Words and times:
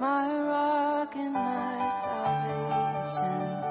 my 0.00 0.28
rock 0.42 1.14
and 1.16 1.32
my 1.32 1.90
salvation. 2.02 3.63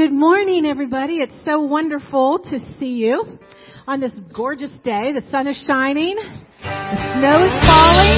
Good 0.00 0.16
morning, 0.16 0.64
everybody. 0.64 1.20
It's 1.20 1.44
so 1.44 1.60
wonderful 1.60 2.38
to 2.48 2.56
see 2.80 3.04
you 3.04 3.36
on 3.86 4.00
this 4.00 4.16
gorgeous 4.34 4.72
day. 4.80 5.12
The 5.12 5.20
sun 5.30 5.46
is 5.46 5.60
shining. 5.68 6.16
The 6.16 7.00
snow 7.20 7.44
is 7.44 7.52
falling. 7.68 8.16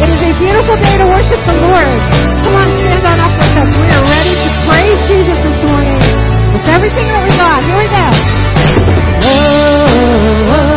It 0.00 0.08
is 0.08 0.20
a 0.24 0.32
beautiful 0.40 0.80
day 0.80 0.96
to 0.96 1.04
worship 1.04 1.36
the 1.44 1.52
Lord. 1.68 1.84
Come 2.48 2.56
on, 2.56 2.72
stand 2.80 3.04
on 3.04 3.20
up 3.20 3.36
with 3.44 3.60
us. 3.60 3.68
We 3.76 3.88
are 3.92 4.08
ready 4.08 4.40
to 4.40 4.50
praise 4.72 5.00
Jesus 5.04 5.36
this 5.44 5.58
morning 5.68 6.00
with 6.56 6.64
everything 6.64 7.04
that 7.12 7.20
we 7.20 7.36
got. 7.36 7.60
Here 7.60 7.76
we 7.76 7.88
go. 7.92 8.08
Oh, 9.28 9.84
oh, 10.00 10.64
oh. 10.64 10.67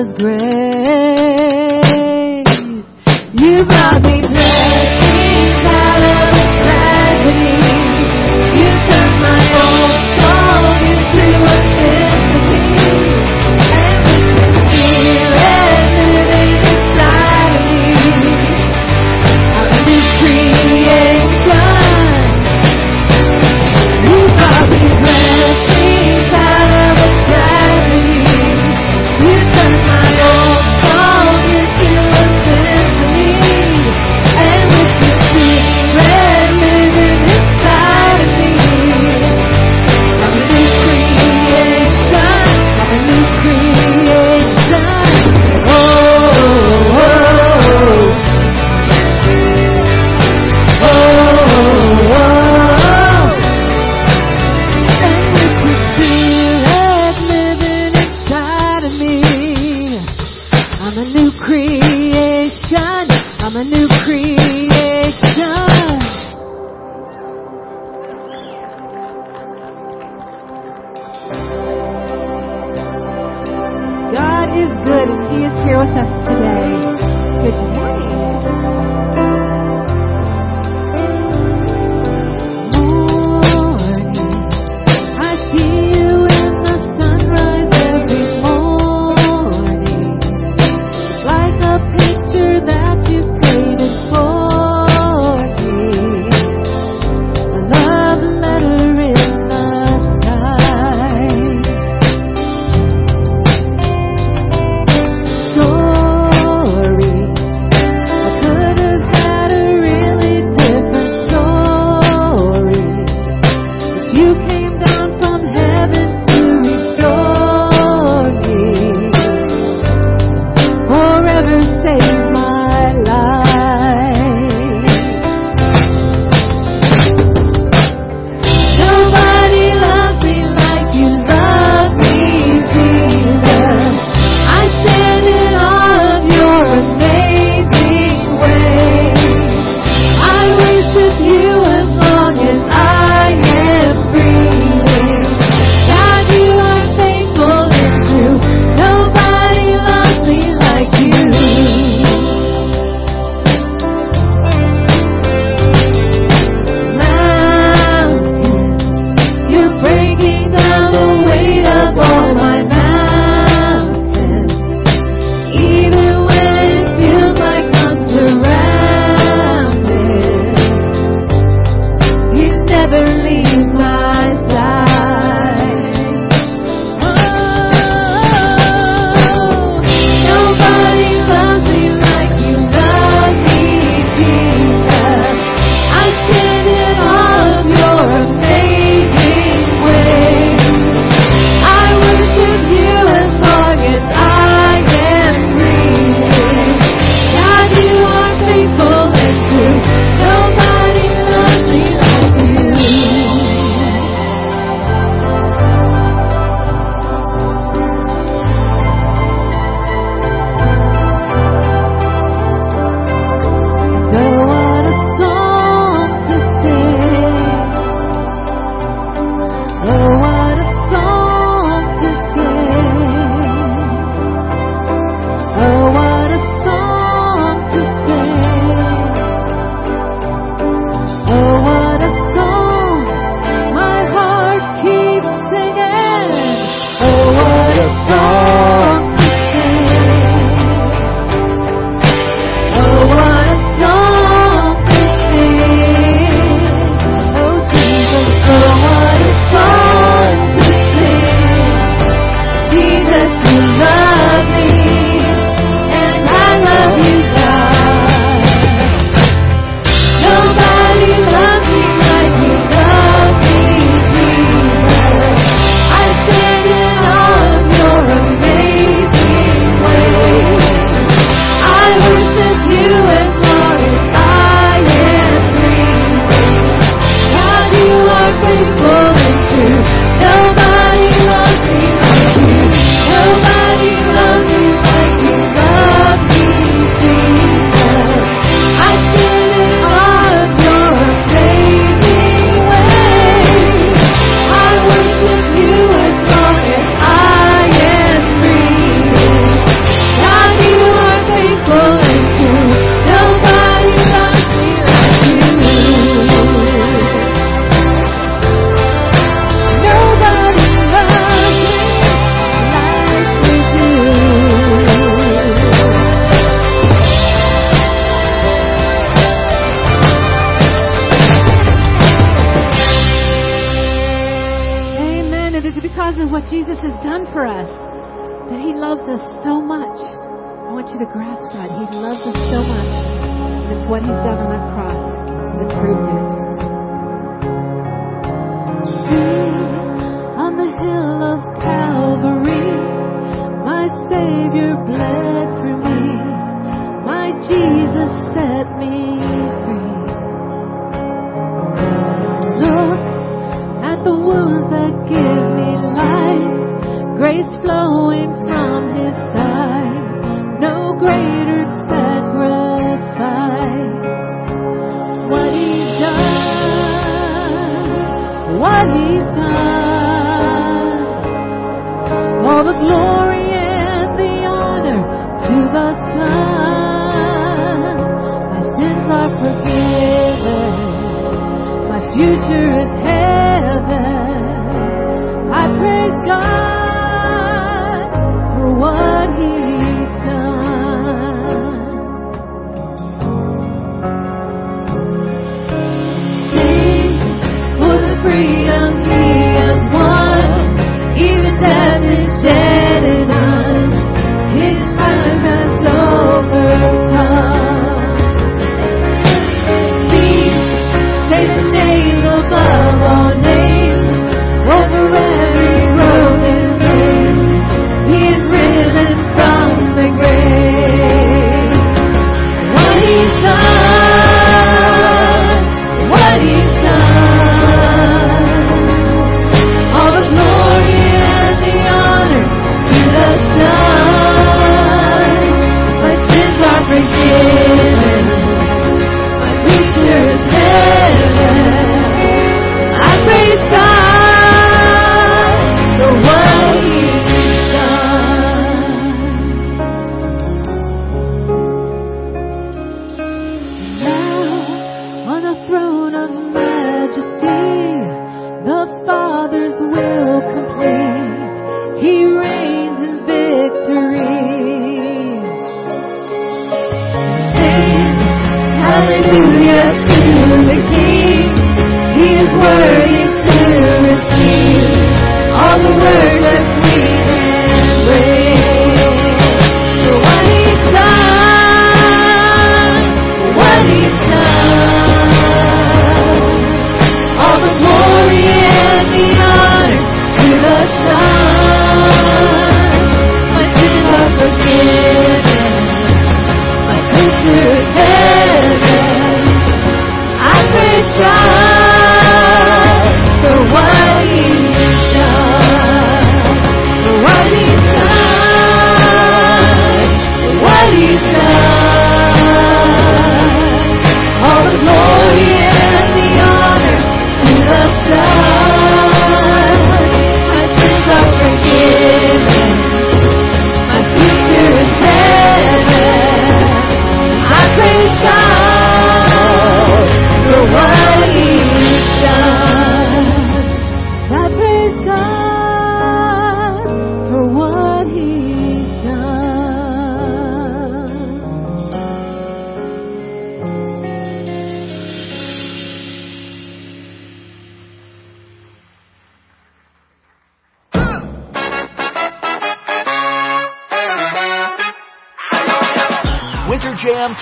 was 0.00 0.14
great. 0.14 1.09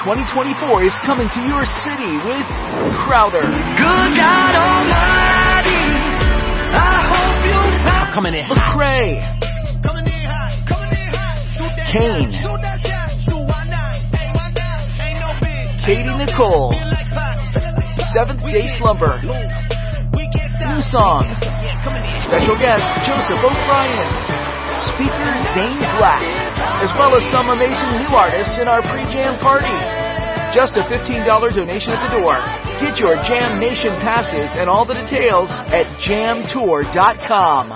2024 0.09 0.89
is 0.89 0.97
coming 1.05 1.29
to 1.29 1.41
your 1.45 1.69
city 1.85 2.13
with 2.25 2.47
Crowder. 3.05 3.45
Good 3.45 4.11
God 4.17 4.53
Almighty, 4.57 5.85
I 6.73 6.97
hope 7.13 7.45
you 7.45 7.61
find 7.85 8.09
Coming 8.17 8.33
in. 8.41 8.49
McCrae. 8.49 9.21
coming 9.85 10.09
in 10.09 10.25
hot, 10.25 10.65
coming 10.65 10.97
in 10.97 11.13
hot. 11.13 11.37
Shoot 11.61 11.73
that 11.77 11.93
Kane. 11.93 12.33
shot, 12.33 12.41
shoot 12.41 12.57
that 12.65 12.81
shoot? 12.81 13.37
Hey, 14.17 14.33
why 14.33 14.49
not? 14.49 14.81
Ain't 14.97 15.21
no 15.21 15.29
big. 15.45 15.77
Katy 15.85 16.09
Nichole. 16.25 16.73
Feel 16.73 16.89
like. 16.89 18.09
Seventh 18.17 18.41
We 18.49 18.57
Day 18.57 18.65
Slumber. 18.81 19.21
move. 19.21 19.29
We 20.17 20.25
can't 20.33 20.57
stop. 20.57 20.73
New 20.73 20.81
song. 20.89 21.29
Yeah. 21.53 22.25
Special 22.25 22.57
guest 22.57 22.89
Joseph 23.05 23.45
O'Brien. 23.45 24.09
Speaker 24.89 25.37
Zane 25.53 25.85
Black. 26.01 26.25
As 26.81 26.89
well 26.97 27.13
as 27.13 27.21
some 27.29 27.51
amazing 27.53 27.93
new 28.01 28.09
artists 28.17 28.57
in 28.57 28.69
our 28.73 28.81
pre-jam 28.81 29.37
party. 29.45 29.69
Just 30.59 30.75
a 30.75 30.83
$15 30.83 31.55
donation 31.55 31.91
at 31.95 32.11
the 32.11 32.19
door. 32.19 32.35
Get 32.83 32.99
your 32.99 33.15
Jam 33.31 33.61
Nation 33.61 33.95
passes 34.03 34.51
and 34.59 34.69
all 34.69 34.85
the 34.85 34.95
details 34.95 35.49
at 35.71 35.87
jamtour.com. 36.03 37.71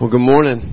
Well, 0.00 0.10
good 0.10 0.20
morning. 0.20 0.72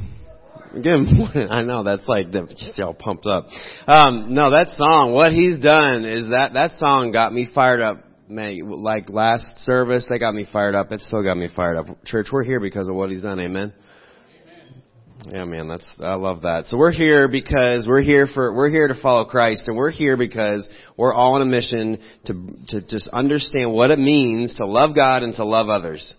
Good 0.75 1.07
morning. 1.17 1.47
I 1.49 1.63
know 1.63 1.83
that's 1.83 2.07
like 2.07 2.31
that 2.33 2.49
gets 2.49 2.77
y'all 2.77 2.93
pumped 2.93 3.25
up. 3.25 3.47
Um, 3.87 4.35
no, 4.35 4.51
that 4.51 4.67
song, 4.77 5.11
what 5.13 5.33
he's 5.33 5.57
done 5.57 6.05
is 6.05 6.25
that 6.25 6.51
that 6.53 6.77
song 6.77 7.11
got 7.11 7.33
me 7.33 7.49
fired 7.51 7.81
up. 7.81 7.97
Man, 8.29 8.69
like 8.69 9.09
last 9.09 9.57
service, 9.61 10.05
they 10.07 10.19
got 10.19 10.35
me 10.35 10.45
fired 10.53 10.75
up. 10.75 10.91
It 10.91 11.01
still 11.01 11.23
got 11.23 11.35
me 11.35 11.49
fired 11.55 11.77
up. 11.77 11.87
Church, 12.05 12.27
we're 12.31 12.43
here 12.43 12.59
because 12.59 12.87
of 12.87 12.93
what 12.93 13.09
he's 13.09 13.23
done. 13.23 13.39
Amen. 13.39 13.73
Yeah, 15.27 15.43
man, 15.43 15.67
that's 15.67 15.87
I 15.99 16.15
love 16.15 16.41
that. 16.41 16.65
So 16.65 16.77
we're 16.77 16.91
here 16.91 17.27
because 17.27 17.85
we're 17.87 18.01
here 18.01 18.27
for 18.27 18.55
we're 18.55 18.69
here 18.69 18.87
to 18.87 18.99
follow 18.99 19.25
Christ, 19.25 19.67
and 19.67 19.77
we're 19.77 19.91
here 19.91 20.17
because 20.17 20.67
we're 20.97 21.13
all 21.13 21.35
on 21.35 21.43
a 21.43 21.45
mission 21.45 21.99
to 22.25 22.33
to 22.69 22.81
just 22.81 23.07
understand 23.09 23.71
what 23.71 23.91
it 23.91 23.99
means 23.99 24.55
to 24.55 24.65
love 24.65 24.95
God 24.95 25.21
and 25.21 25.35
to 25.35 25.45
love 25.45 25.69
others. 25.69 26.15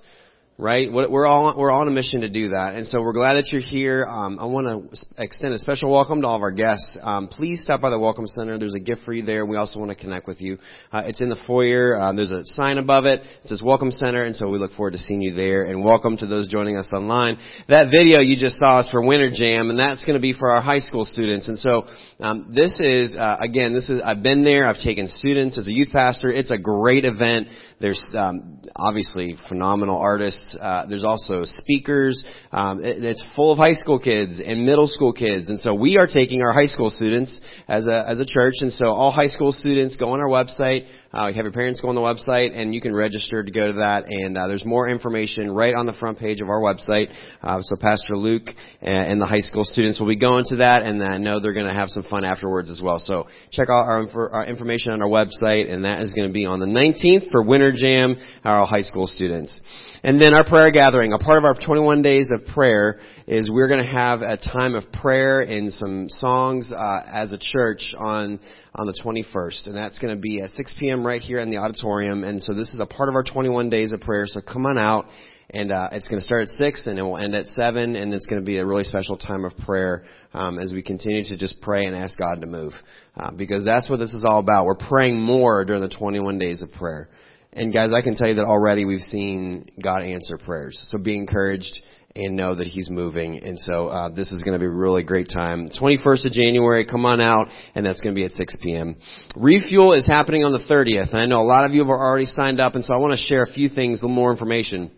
Right? 0.63 0.93
We're 0.93 1.27
all 1.27 1.53
we're 1.59 1.73
on 1.73 1.89
a 1.89 1.91
mission 1.91 2.21
to 2.21 2.29
do 2.29 2.51
that, 2.51 2.75
and 2.77 2.87
so 2.87 3.03
we're 3.03 3.13
glad 3.13 3.35
that 3.35 3.49
you're 3.51 3.61
here. 3.61 4.07
Um, 4.07 4.39
I 4.39 4.45
want 4.45 4.69
to 4.69 5.21
extend 5.21 5.55
a 5.55 5.59
special 5.59 5.91
welcome 5.91 6.21
to 6.21 6.29
all 6.29 6.37
of 6.37 6.43
our 6.43 6.53
guests. 6.53 6.97
Um, 7.03 7.27
please 7.27 7.63
stop 7.63 7.81
by 7.81 7.91
the 7.91 7.99
Welcome 7.99 8.29
Center. 8.29 8.57
There's 8.59 8.75
a 8.75 8.81
gift 8.81 9.03
for 9.05 9.13
you 9.13 9.25
there. 9.25 9.45
We 9.45 9.57
also 9.57 9.81
want 9.81 9.91
to 9.91 9.97
connect 9.97 10.29
with 10.29 10.41
you. 10.41 10.59
Uh, 10.93 11.03
it's 11.05 11.21
in 11.21 11.29
the 11.29 11.37
foyer. 11.49 12.01
Um, 12.01 12.15
there's 12.15 12.31
a 12.31 12.45
sign 12.45 12.79
above 12.79 13.07
it. 13.07 13.23
It 13.43 13.49
says 13.49 13.61
Welcome 13.61 13.91
Center, 13.91 14.23
and 14.23 14.37
so 14.37 14.49
we 14.51 14.59
look 14.59 14.71
forward 14.75 14.93
to 14.93 14.99
seeing 14.99 15.21
you 15.21 15.35
there. 15.35 15.65
And 15.65 15.85
welcome 15.85 16.17
to 16.19 16.27
those 16.27 16.47
joining 16.47 16.77
us 16.77 16.93
online. 16.95 17.39
That 17.69 17.91
video 17.91 18.21
you 18.21 18.37
just 18.39 18.57
saw 18.59 18.79
is 18.79 18.89
for 18.89 19.05
Winter 19.05 19.33
Jam, 19.35 19.69
and 19.69 19.77
that's 19.77 20.05
going 20.05 20.17
to 20.17 20.23
be 20.23 20.33
for 20.33 20.53
our 20.53 20.63
high 20.63 20.79
school 20.79 21.05
students. 21.05 21.49
And 21.49 21.59
so 21.59 21.87
um, 22.21 22.53
this 22.55 22.79
is 22.79 23.17
uh, 23.17 23.39
again, 23.41 23.75
this 23.75 23.91
is 23.91 24.01
I've 24.05 24.23
been 24.23 24.45
there. 24.45 24.69
I've 24.69 24.79
taken 24.79 25.09
students 25.09 25.59
as 25.59 25.67
a 25.67 25.73
youth 25.73 25.91
pastor. 25.91 26.33
It's 26.33 26.53
a 26.53 26.59
great 26.59 27.05
event. 27.05 27.49
There's 27.83 28.09
um, 28.15 28.63
obviously 28.77 29.37
phenomenal 29.49 29.99
artists. 29.99 30.57
Uh, 30.59 30.87
there's 30.87 31.05
also 31.05 31.43
speakers. 31.45 32.25
Um, 32.53 32.83
it, 32.83 33.03
it's 33.05 33.25
full 33.35 33.51
of 33.51 33.59
high 33.59 33.73
school 33.73 33.99
kids 33.99 34.41
and 34.41 34.65
middle 34.65 34.87
school 34.87 35.13
kids, 35.13 35.51
and 35.51 35.59
so 35.59 35.75
we 35.75 35.99
are 35.99 36.07
taking 36.07 36.43
our 36.43 36.53
high 36.53 36.67
school 36.67 36.91
students 36.91 37.41
as 37.69 37.89
a 37.89 38.09
as 38.09 38.21
a 38.21 38.25
church. 38.25 38.55
And 38.61 38.73
so 38.73 38.87
all 38.87 39.11
high 39.11 39.27
school 39.27 39.51
students 39.51 39.97
go 39.97 40.11
on 40.11 40.21
our 40.21 40.29
website. 40.29 40.87
Uh, 41.13 41.27
have 41.27 41.45
your 41.45 41.53
parents 41.53 41.81
go 41.81 41.89
on 41.89 41.95
the 41.95 42.01
website, 42.01 42.57
and 42.57 42.75
you 42.75 42.81
can 42.81 42.95
register 42.95 43.43
to 43.43 43.51
go 43.51 43.67
to 43.67 43.73
that. 43.75 44.05
And 44.07 44.39
uh, 44.39 44.49
there's 44.49 44.65
more 44.65 44.89
information 44.89 45.51
right 45.51 45.75
on 45.75 45.87
the 45.87 45.93
front 45.95 46.19
page 46.19 46.41
of 46.41 46.49
our 46.49 46.61
website. 46.61 47.13
Uh, 47.43 47.61
so 47.63 47.77
Pastor 47.81 48.17
Luke 48.17 48.49
and, 48.81 49.13
and 49.13 49.21
the 49.21 49.27
high 49.27 49.41
school 49.41 49.65
students 49.65 50.01
will 50.01 50.09
be 50.09 50.17
going 50.17 50.45
to 50.49 50.57
that, 50.57 50.85
and 50.85 51.03
I 51.03 51.19
know 51.19 51.41
they're 51.41 51.53
going 51.53 51.67
to 51.67 51.75
have 51.75 51.89
some 51.89 52.05
fun 52.05 52.25
afterwards 52.25 52.71
as 52.71 52.81
well. 52.83 52.99
So 52.99 53.27
check 53.51 53.69
out 53.69 53.85
our, 53.85 54.07
infor- 54.07 54.33
our 54.33 54.47
information 54.47 54.93
on 54.93 55.03
our 55.03 55.09
website, 55.09 55.71
and 55.71 55.85
that 55.85 56.01
is 56.01 56.15
going 56.15 56.29
to 56.29 56.33
be 56.33 56.47
on 56.47 56.61
the 56.61 56.67
19th 56.67 57.31
for 57.31 57.43
Winter 57.43 57.73
Jam, 57.77 58.17
our 58.45 58.67
high 58.67 58.83
school 58.83 59.07
students. 59.07 59.61
And 60.05 60.21
then 60.21 60.35
our 60.35 60.45
prayer 60.45 60.71
gathering, 60.73 61.13
a 61.13 61.19
part 61.19 61.39
of 61.39 61.45
our 61.45 61.55
21 61.55 62.03
days 62.03 62.29
of 62.33 62.45
prayer 62.55 62.99
is 63.27 63.51
we're 63.51 63.69
going 63.69 63.85
to 63.85 63.93
have 63.93 64.21
a 64.23 64.37
time 64.37 64.75
of 64.75 64.91
prayer 64.93 65.43
and 65.43 65.73
some 65.73 66.07
songs 66.09 66.73
uh, 66.73 67.03
as 67.07 67.33
a 67.33 67.39
church 67.39 67.95
on 67.97 68.41
on 68.75 68.87
the 68.87 68.99
21st, 69.05 69.67
and 69.67 69.77
that's 69.77 69.99
going 69.99 70.15
to 70.15 70.21
be 70.21 70.41
at 70.41 70.51
6 70.51 70.77
p.m. 70.79 71.07
right 71.07 71.21
here 71.21 71.39
in 71.39 71.51
the 71.51 71.59
auditorium. 71.59 72.25
And 72.25 72.43
so 72.43 72.55
this 72.55 72.73
is 72.73 72.81
a 72.81 72.87
part 72.87 73.09
of 73.09 73.15
our 73.15 73.23
21 73.23 73.69
days 73.69 73.93
of 73.93 74.01
prayer. 74.01 74.27
So 74.27 74.41
come 74.41 74.65
on 74.65 74.79
out, 74.79 75.07
and 75.51 75.71
uh, 75.71 75.91
it's 75.93 76.09
going 76.09 76.19
to 76.19 76.25
start 76.25 76.43
at 76.43 76.49
six 76.49 76.87
and 76.87 76.99
it 76.99 77.03
will 77.03 77.19
end 77.19 77.35
at 77.35 77.47
seven, 77.49 77.97
and 77.97 78.15
it's 78.15 78.27
going 78.27 78.41
to 78.41 78.47
be 78.47 78.59
a 78.59 78.65
really 78.65 78.85
special 78.85 79.19
time 79.19 79.45
of 79.45 79.55
prayer 79.59 80.05
um, 80.33 80.59
as 80.59 80.73
we 80.73 80.83
continue 80.83 81.23
to 81.25 81.37
just 81.37 81.61
pray 81.61 81.85
and 81.85 81.95
ask 81.95 82.17
God 82.17 82.41
to 82.41 82.47
move, 82.47 82.73
uh, 83.17 83.31
because 83.31 83.63
that's 83.65 83.91
what 83.91 83.99
this 83.99 84.15
is 84.15 84.25
all 84.27 84.39
about. 84.39 84.65
We're 84.65 84.75
praying 84.75 85.21
more 85.21 85.65
during 85.67 85.83
the 85.83 85.89
21 85.89 86.39
days 86.39 86.63
of 86.63 86.73
prayer. 86.73 87.11
And 87.53 87.71
guys, 87.71 87.93
I 87.93 88.01
can 88.01 88.17
tell 88.17 88.29
you 88.29 88.37
that 88.37 88.45
already 88.45 88.87
we've 88.87 89.03
seen 89.03 89.71
God 89.83 90.03
answer 90.03 90.39
prayers. 90.39 90.83
So 90.87 90.97
be 90.97 91.19
encouraged 91.19 91.83
and 92.15 92.37
know 92.37 92.55
that 92.55 92.67
He's 92.67 92.91
moving. 92.91 93.43
And 93.43 93.59
so 93.59 93.89
uh, 93.89 94.09
this 94.09 94.33
is 94.33 94.41
going 94.41 94.55
to 94.55 94.59
be 94.59 94.67
a 94.67 94.71
really 94.71 95.05
great 95.05 95.29
time. 95.33 95.71
21st 95.71 96.27
of 96.27 96.33
January, 96.33 96.85
come 96.85 97.05
on 97.07 97.21
out, 97.21 97.49
and 97.75 97.85
that's 97.85 98.01
going 98.01 98.15
to 98.15 98.19
be 98.19 98.25
at 98.25 98.33
6 98.33 98.57
p.m. 98.63 98.97
Refuel 99.37 99.95
is 99.95 100.07
happening 100.07 100.45
on 100.45 100.53
the 100.53 100.61
30th, 100.61 101.11
and 101.11 101.19
I 101.19 101.27
know 101.27 101.41
a 101.41 101.49
lot 101.49 101.65
of 101.65 101.73
you 101.73 101.81
have 101.81 101.89
already 101.89 102.27
signed 102.27 102.61
up, 102.61 102.75
and 102.75 102.85
so 102.85 102.95
I 102.95 102.99
want 102.99 103.19
to 103.19 103.25
share 103.25 103.43
a 103.43 103.53
few 103.53 103.69
things, 103.69 104.01
a 104.01 104.07
little 104.07 104.15
more 104.15 104.31
information. 104.33 104.91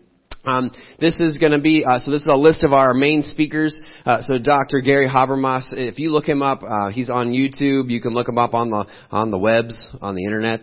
Um, 0.45 0.71
this 0.99 1.19
is 1.19 1.37
going 1.37 1.53
to 1.53 1.59
be 1.59 1.83
uh, 1.83 1.99
so. 1.99 2.11
This 2.11 2.21
is 2.21 2.27
a 2.27 2.35
list 2.35 2.63
of 2.63 2.71
our 2.71 2.93
main 2.93 3.23
speakers. 3.23 3.81
Uh, 4.05 4.21
so 4.21 4.37
Dr. 4.37 4.81
Gary 4.83 5.07
Habermas, 5.07 5.65
if 5.71 5.97
you 5.97 6.11
look 6.11 6.27
him 6.27 6.41
up, 6.41 6.61
uh, 6.61 6.89
he's 6.89 7.09
on 7.09 7.31
YouTube. 7.31 7.89
You 7.89 7.99
can 7.99 8.13
look 8.13 8.29
him 8.29 8.37
up 8.37 8.53
on 8.53 8.69
the 8.69 8.85
on 9.11 9.31
the 9.31 9.39
webs, 9.39 9.87
on 10.01 10.15
the 10.15 10.23
internet. 10.23 10.61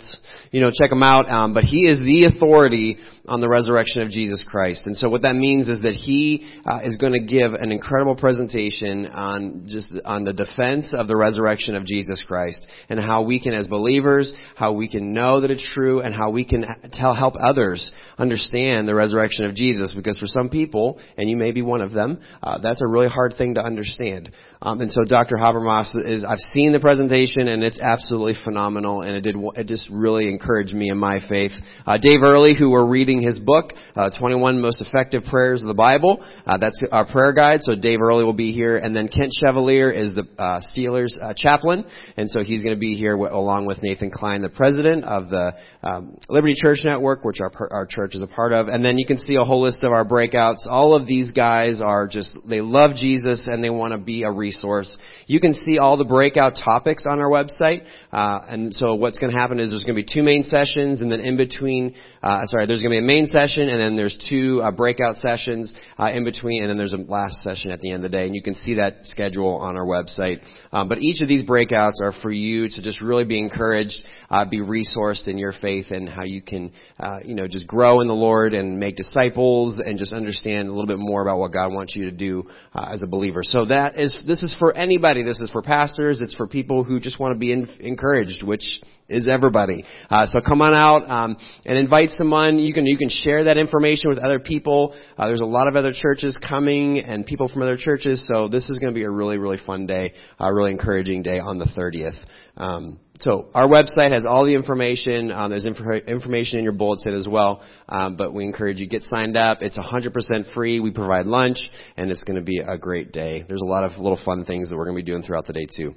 You 0.53 0.61
know, 0.61 0.71
check 0.73 0.93
him 0.93 1.03
out. 1.03 1.29
Um, 1.29 1.53
but 1.53 1.65
he 1.65 1.87
is 1.87 1.99
the 2.01 2.31
authority 2.33 2.99
on 3.27 3.41
the 3.41 3.49
resurrection 3.49 4.03
of 4.03 4.09
Jesus 4.09 4.45
Christ. 4.49 4.83
And 4.87 4.97
so 4.97 5.09
what 5.09 5.23
that 5.23 5.37
means 5.37 5.69
is 5.69 5.81
that 5.83 5.95
he 5.95 6.49
uh, 6.67 6.81
is 6.83 6.97
going 6.97 7.13
to 7.13 7.21
give 7.21 7.53
an 7.55 7.71
incredible 7.71 8.17
presentation 8.17 9.07
on 9.07 9.67
just 9.69 9.93
on 10.05 10.25
the 10.25 10.33
defense 10.33 10.93
of 10.97 11.07
the 11.07 11.17
resurrection 11.17 11.77
of 11.77 11.85
Jesus 11.85 12.23
Christ 12.27 12.67
and 12.89 12.99
how 12.99 13.23
we 13.23 13.41
can, 13.41 13.55
as 13.55 13.69
believers, 13.69 14.35
how 14.57 14.73
we 14.73 14.89
can 14.89 15.15
know 15.15 15.41
that 15.41 15.53
it's 15.53 15.69
true 15.73 16.01
and 16.01 16.13
how 16.13 16.31
we 16.31 16.45
can 16.45 16.65
tell 16.93 17.15
help 17.15 17.35
others 17.39 17.93
understand 18.19 18.89
the 18.89 18.95
resurrection 18.95 19.45
of 19.45 19.55
Jesus. 19.55 19.95
Because 19.95 20.19
for 20.19 20.27
some 20.27 20.49
people, 20.49 20.99
and 21.17 21.31
you 21.31 21.37
may 21.37 21.53
be 21.53 21.63
one 21.63 21.81
of 21.81 21.93
them, 21.93 22.21
uh, 22.43 22.59
that's 22.59 22.83
a 22.83 22.89
really 22.89 23.09
hard 23.09 23.35
thing 23.39 23.55
to 23.55 23.63
understand. 23.63 24.33
Um, 24.61 24.81
and 24.81 24.91
so 24.91 25.05
Dr. 25.05 25.37
Habermas 25.37 25.95
is, 25.97 26.25
I've 26.25 26.39
seen 26.39 26.73
the 26.73 26.79
presentation 26.79 27.49
and 27.49 27.65
it's 27.65 27.81
absolutely 27.81 28.35
phenomenal 28.45 29.03
and 29.03 29.17
it 29.17 29.23
did, 29.23 29.37
it 29.57 29.67
just 29.67 29.89
really 29.91 30.29
encouraged 30.29 30.73
me 30.73 30.89
in 30.89 30.99
my 30.99 31.19
faith. 31.29 31.51
Uh, 31.85 31.99
Dave 31.99 32.23
Earley, 32.23 32.55
who 32.57 32.71
we're 32.71 32.87
reading 32.87 33.12
his 33.21 33.39
book, 33.41 33.73
uh, 33.97 34.11
21 34.19 34.61
Most 34.61 34.81
Effective 34.81 35.25
Prayers 35.25 35.61
of 35.61 35.69
the 35.69 35.75
Bible, 35.75 36.25
uh, 36.47 36.57
that's 36.57 36.81
our 36.93 37.05
prayer 37.05 37.35
guide, 37.35 37.59
so 37.63 37.75
Dave 37.75 38.01
Earley 38.01 38.25
will 38.25 38.33
be 38.33 38.53
here. 38.53 38.79
And 38.79 38.95
then 38.95 39.09
Kent 39.09 39.33
Chevalier 39.39 39.91
is 39.91 40.15
the, 40.15 40.27
uh, 40.39 40.61
Steelers, 40.61 41.13
uh, 41.21 41.35
chaplain, 41.37 41.85
and 42.17 42.31
so 42.31 42.43
he's 42.43 42.63
gonna 42.65 42.77
be 42.77 42.97
here 42.97 43.13
w- 43.13 43.35
along 43.35 43.67
with 43.67 43.83
Nathan 43.83 44.11
Klein, 44.11 44.41
the 44.41 44.49
president 44.49 45.05
of 45.05 45.29
the, 45.29 45.53
um, 45.83 46.17
Liberty 46.29 46.55
Church 46.55 46.79
Network, 46.85 47.25
which 47.25 47.41
our, 47.41 47.51
our 47.71 47.87
church 47.87 48.15
is 48.15 48.23
a 48.23 48.27
part 48.27 48.53
of. 48.53 48.69
And 48.69 48.85
then 48.85 48.99
you 48.99 49.07
can 49.07 49.19
see 49.19 49.35
a 49.35 49.45
whole 49.45 49.63
list 49.63 49.83
of 49.83 49.93
our 49.93 50.05
breakouts. 50.05 50.67
All 50.67 50.95
of 50.95 51.07
these 51.07 51.31
guys 51.31 51.81
are 51.81 52.07
just, 52.07 52.37
they 52.49 52.61
love 52.61 52.95
Jesus 52.95 53.49
and 53.49 53.63
they 53.63 53.71
want 53.71 53.93
to 53.93 53.99
be 53.99 54.23
a 54.23 54.31
resource. 54.31 54.97
You 55.27 55.41
can 55.41 55.55
see 55.55 55.79
all 55.79 55.97
the 55.97 56.05
breakout 56.05 56.55
topics 56.63 57.05
on 57.09 57.19
our 57.19 57.29
website. 57.29 57.85
Uh, 58.13 58.41
and 58.49 58.75
so 58.75 58.95
what's 58.95 59.19
going 59.19 59.33
to 59.33 59.39
happen 59.39 59.59
is 59.59 59.71
there's 59.71 59.85
going 59.85 59.97
to 59.97 60.03
be 60.03 60.09
two 60.13 60.23
main 60.23 60.45
sessions 60.45 61.01
and 61.01 61.11
then 61.11 61.21
in 61.21 61.37
between, 61.37 61.95
uh, 62.23 62.47
sorry, 62.47 62.67
there's 62.67 62.83
going 62.83 62.93
to 62.93 63.01
be 63.01 63.02
main 63.03 63.27
session 63.27 63.69
and 63.69 63.81
then 63.81 63.97
there's 63.97 64.17
two 64.29 64.61
uh, 64.63 64.71
breakout 64.71 65.17
sessions 65.19 65.75
uh, 65.99 66.11
in 66.15 66.25
between 66.25 66.63
and 66.63 66.71
then 66.71 66.79
there's 66.79 66.93
a 66.93 66.99
last 66.99 67.43
session 67.43 67.71
at 67.71 67.81
the 67.81 67.91
end 67.91 68.05
of 68.05 68.11
the 68.11 68.17
day. 68.17 68.27
And 68.27 68.35
you 68.35 68.43
can 68.43 68.55
see 68.55 68.75
that 68.75 69.05
schedule 69.05 69.57
on 69.57 69.77
our 69.77 69.85
website. 69.85 70.41
Um, 70.73 70.89
but 70.89 70.99
each 70.99 71.21
of 71.21 71.29
these 71.29 71.43
breakouts 71.43 72.01
are 72.01 72.13
for 72.23 72.31
you 72.31 72.69
to 72.69 72.83
just 72.83 73.01
really 73.01 73.25
be 73.25 73.39
encouraged, 73.39 73.97
uh, 74.31 74.45
be 74.49 74.61
resourced 74.61 75.29
in 75.29 75.39
your 75.39 75.53
faith 75.61 75.87
and 75.91 76.09
how 76.09 76.25
you 76.25 76.43
can, 76.43 76.73
uh, 76.99 77.19
you 77.25 77.35
know, 77.35 77.47
just 77.47 77.67
grow 77.67 78.01
in 78.01 78.09
the 78.09 78.15
Lord 78.15 78.55
and 78.55 78.79
make 78.79 78.97
disciples 78.97 79.81
and 79.85 79.99
just 79.99 80.13
understand 80.13 80.69
a 80.69 80.73
little 80.73 80.87
bit 80.87 80.99
more 80.99 81.23
about 81.23 81.39
what 81.39 81.53
God 81.53 81.73
wants 81.73 81.95
you 81.95 82.07
to 82.07 82.17
do 82.17 82.45
uh, 82.75 82.89
as 82.93 83.03
a 83.03 83.07
believer. 83.07 83.43
So 83.43 83.67
that 83.67 83.99
is, 83.99 84.17
this 84.27 84.43
is 84.43 84.55
for 84.59 84.75
anybody. 84.75 85.23
This 85.23 85.41
is 85.41 85.51
for 85.51 85.63
pastors. 85.63 86.21
It's 86.21 86.35
for 86.35 86.47
people 86.47 86.85
who 86.85 87.01
just 87.01 87.21
want 87.21 87.35
to 87.35 87.39
be 87.39 87.53
in, 87.53 87.69
encouraged, 87.81 88.47
which 88.47 88.81
is 89.13 89.29
everybody. 89.29 89.85
Uh, 90.11 90.27
so 90.27 90.41
come 90.41 90.61
on 90.63 90.75
out 90.75 91.09
um, 91.09 91.37
and 91.65 91.79
invite 91.79 92.11
someone. 92.11 92.59
You 92.59 92.73
can 92.73 92.87
you 92.87 92.97
can 92.97 93.09
share 93.09 93.45
that 93.45 93.59
information 93.59 94.11
with 94.11 94.19
other 94.19 94.41
people. 94.41 94.95
Uh, 95.17 95.29
there's 95.29 95.41
a 95.41 95.47
lot 95.47 95.69
of 95.69 95.77
other 95.77 95.93
churches 95.95 96.39
coming 96.49 96.99
and 96.99 97.27
people 97.27 97.49
from 97.49 97.63
other 97.63 97.77
churches. 97.77 98.29
So 98.33 98.49
this 98.49 98.69
is 98.69 98.79
going 98.79 98.93
to 98.93 98.99
be 98.99 99.05
a 99.05 99.11
really 99.11 99.39
really 99.39 99.59
fun 99.65 99.87
day, 99.87 100.15
a 100.39 100.53
really 100.53 100.71
encouraging 100.71 101.23
day 101.23 101.39
on 101.39 101.59
the 101.59 101.67
30th. 101.67 102.19
Um, 102.57 102.99
so 103.21 103.51
our 103.55 103.69
website 103.69 104.13
has 104.13 104.27
all 104.27 104.45
the 104.45 104.55
information. 104.55 105.31
Um, 105.31 105.51
there's 105.51 105.65
inf- 105.65 106.09
information 106.09 106.59
in 106.59 106.65
your 106.65 106.73
bulletin 106.73 107.15
as 107.15 107.29
well. 107.29 107.63
Um, 107.89 108.17
but 108.17 108.35
we 108.35 108.45
encourage 108.45 108.79
you 108.79 108.89
get 108.89 109.05
signed 109.05 109.37
up. 109.37 109.59
It's 109.61 109.79
100% 109.79 110.53
free. 110.53 110.81
We 110.81 110.91
provide 110.91 111.27
lunch, 111.27 111.59
and 111.97 112.11
it's 112.11 112.25
going 112.25 112.37
to 112.37 112.43
be 112.43 112.59
a 112.59 112.77
great 112.77 113.13
day. 113.13 113.45
There's 113.47 113.63
a 113.63 113.67
lot 113.67 113.85
of 113.85 113.99
little 113.99 114.19
fun 114.25 114.45
things 114.45 114.71
that 114.71 114.77
we're 114.77 114.87
going 114.87 114.97
to 114.97 115.05
be 115.05 115.11
doing 115.11 115.23
throughout 115.23 115.47
the 115.47 115.53
day 115.53 115.67
too. 115.73 115.95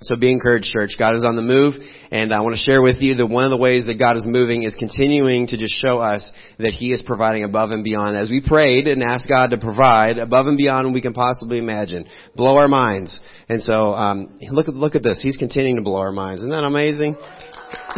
So 0.00 0.14
be 0.14 0.30
encouraged, 0.30 0.66
church. 0.66 0.90
God 0.96 1.16
is 1.16 1.24
on 1.24 1.34
the 1.34 1.42
move, 1.42 1.74
and 2.12 2.32
I 2.32 2.38
want 2.42 2.54
to 2.54 2.62
share 2.62 2.80
with 2.80 2.98
you 3.00 3.16
that 3.16 3.26
one 3.26 3.42
of 3.42 3.50
the 3.50 3.56
ways 3.56 3.84
that 3.86 3.98
God 3.98 4.16
is 4.16 4.24
moving 4.28 4.62
is 4.62 4.76
continuing 4.76 5.48
to 5.48 5.56
just 5.56 5.74
show 5.74 5.98
us 5.98 6.30
that 6.58 6.70
He 6.70 6.92
is 6.92 7.02
providing 7.04 7.42
above 7.42 7.72
and 7.72 7.82
beyond. 7.82 8.16
As 8.16 8.30
we 8.30 8.40
prayed 8.40 8.86
and 8.86 9.02
asked 9.02 9.28
God 9.28 9.50
to 9.50 9.58
provide 9.58 10.18
above 10.18 10.46
and 10.46 10.56
beyond 10.56 10.86
what 10.86 10.94
we 10.94 11.02
can 11.02 11.14
possibly 11.14 11.58
imagine, 11.58 12.06
blow 12.36 12.58
our 12.58 12.68
minds. 12.68 13.18
And 13.48 13.60
so, 13.60 13.92
um, 13.92 14.38
look 14.52 14.68
at 14.68 14.74
look 14.74 14.94
at 14.94 15.02
this. 15.02 15.18
He's 15.20 15.36
continuing 15.36 15.74
to 15.76 15.82
blow 15.82 15.98
our 15.98 16.12
minds. 16.12 16.42
Isn't 16.42 16.52
that 16.52 16.62
amazing? 16.62 17.16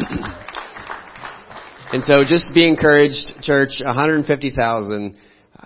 and 1.93 2.03
so, 2.03 2.25
just 2.25 2.55
be 2.55 2.67
encouraged, 2.67 3.43
church. 3.43 3.73
One 3.85 3.95
hundred 3.95 4.25
fifty 4.25 4.53
thousand 4.53 5.17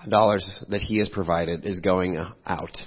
dollars 0.09 0.65
that 0.67 0.81
He 0.81 0.97
has 0.97 1.07
provided 1.07 1.65
is 1.65 1.79
going 1.79 2.17
out 2.45 2.77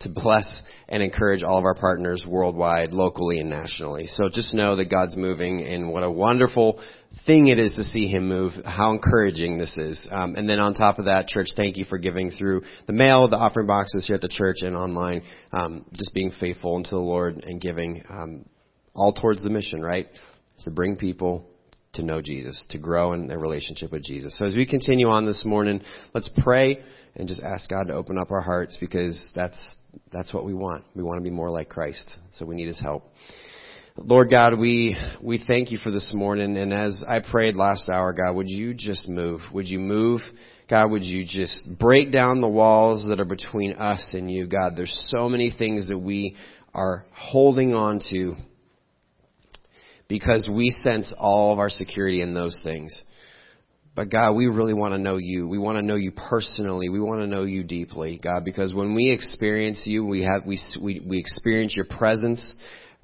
to 0.00 0.10
bless 0.10 0.44
and 0.88 1.02
encourage 1.02 1.42
all 1.42 1.58
of 1.58 1.64
our 1.64 1.74
partners 1.74 2.24
worldwide, 2.26 2.92
locally 2.92 3.40
and 3.40 3.50
nationally. 3.50 4.06
So 4.06 4.30
just 4.32 4.54
know 4.54 4.76
that 4.76 4.90
God's 4.90 5.16
moving 5.16 5.62
and 5.62 5.92
what 5.92 6.02
a 6.02 6.10
wonderful 6.10 6.80
thing 7.26 7.48
it 7.48 7.58
is 7.58 7.74
to 7.74 7.82
see 7.82 8.08
Him 8.08 8.28
move, 8.28 8.52
how 8.64 8.92
encouraging 8.92 9.58
this 9.58 9.76
is. 9.76 10.08
Um, 10.10 10.34
and 10.36 10.48
then 10.48 10.60
on 10.60 10.74
top 10.74 10.98
of 10.98 11.04
that, 11.04 11.28
church, 11.28 11.48
thank 11.56 11.76
you 11.76 11.84
for 11.84 11.98
giving 11.98 12.30
through 12.30 12.62
the 12.86 12.92
mail, 12.92 13.28
the 13.28 13.36
offering 13.36 13.66
boxes 13.66 14.06
here 14.06 14.16
at 14.16 14.22
the 14.22 14.28
church 14.28 14.56
and 14.62 14.74
online, 14.74 15.22
um, 15.52 15.84
just 15.92 16.14
being 16.14 16.32
faithful 16.40 16.76
unto 16.76 16.90
the 16.90 16.96
Lord 16.96 17.42
and 17.44 17.60
giving 17.60 18.02
um, 18.08 18.46
all 18.94 19.12
towards 19.12 19.42
the 19.42 19.50
mission, 19.50 19.82
right? 19.82 20.06
To 20.64 20.70
bring 20.70 20.96
people 20.96 21.46
to 21.94 22.02
know 22.02 22.22
Jesus, 22.22 22.64
to 22.70 22.78
grow 22.78 23.12
in 23.12 23.28
their 23.28 23.38
relationship 23.38 23.92
with 23.92 24.04
Jesus. 24.04 24.38
So 24.38 24.46
as 24.46 24.54
we 24.54 24.66
continue 24.66 25.08
on 25.08 25.26
this 25.26 25.44
morning, 25.44 25.82
let's 26.14 26.30
pray 26.38 26.82
and 27.16 27.28
just 27.28 27.42
ask 27.42 27.68
God 27.68 27.88
to 27.88 27.94
open 27.94 28.18
up 28.18 28.30
our 28.30 28.40
hearts 28.40 28.76
because 28.80 29.30
that's 29.34 29.76
that's 30.12 30.32
what 30.32 30.44
we 30.44 30.54
want. 30.54 30.84
We 30.94 31.02
want 31.02 31.18
to 31.18 31.24
be 31.24 31.30
more 31.30 31.50
like 31.50 31.68
Christ. 31.68 32.16
So 32.34 32.46
we 32.46 32.54
need 32.54 32.68
his 32.68 32.80
help. 32.80 33.04
Lord 33.96 34.30
God, 34.30 34.58
we 34.58 34.96
we 35.20 35.42
thank 35.44 35.72
you 35.72 35.78
for 35.78 35.90
this 35.90 36.12
morning 36.14 36.56
and 36.56 36.72
as 36.72 37.04
I 37.06 37.18
prayed 37.20 37.56
last 37.56 37.88
hour, 37.88 38.12
God, 38.12 38.36
would 38.36 38.48
you 38.48 38.72
just 38.72 39.08
move? 39.08 39.40
Would 39.52 39.66
you 39.66 39.80
move 39.80 40.20
God, 40.68 40.90
would 40.90 41.04
you 41.04 41.24
just 41.26 41.64
break 41.78 42.12
down 42.12 42.42
the 42.42 42.48
walls 42.48 43.06
that 43.08 43.20
are 43.20 43.24
between 43.24 43.72
us 43.74 44.10
and 44.12 44.30
you, 44.30 44.46
God? 44.46 44.74
There's 44.76 45.10
so 45.16 45.28
many 45.28 45.50
things 45.50 45.88
that 45.88 45.98
we 45.98 46.36
are 46.74 47.06
holding 47.14 47.72
on 47.72 48.00
to 48.10 48.34
because 50.06 50.48
we 50.52 50.70
sense 50.70 51.14
all 51.18 51.54
of 51.54 51.58
our 51.58 51.70
security 51.70 52.20
in 52.20 52.34
those 52.34 52.60
things. 52.62 53.02
But 53.98 54.10
God, 54.10 54.36
we 54.36 54.46
really 54.46 54.74
want 54.74 54.94
to 54.94 55.00
know 55.00 55.16
you. 55.16 55.48
We 55.48 55.58
want 55.58 55.76
to 55.76 55.84
know 55.84 55.96
you 55.96 56.12
personally. 56.12 56.88
We 56.88 57.00
want 57.00 57.20
to 57.20 57.26
know 57.26 57.42
you 57.42 57.64
deeply, 57.64 58.20
God, 58.22 58.44
because 58.44 58.72
when 58.72 58.94
we 58.94 59.10
experience 59.10 59.82
you, 59.86 60.04
we 60.04 60.22
have 60.22 60.46
we 60.46 60.56
we, 60.80 61.02
we 61.04 61.18
experience 61.18 61.74
your 61.74 61.84
presence. 61.84 62.54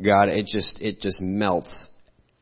God, 0.00 0.28
it 0.28 0.46
just 0.46 0.80
it 0.80 1.00
just 1.00 1.20
melts 1.20 1.88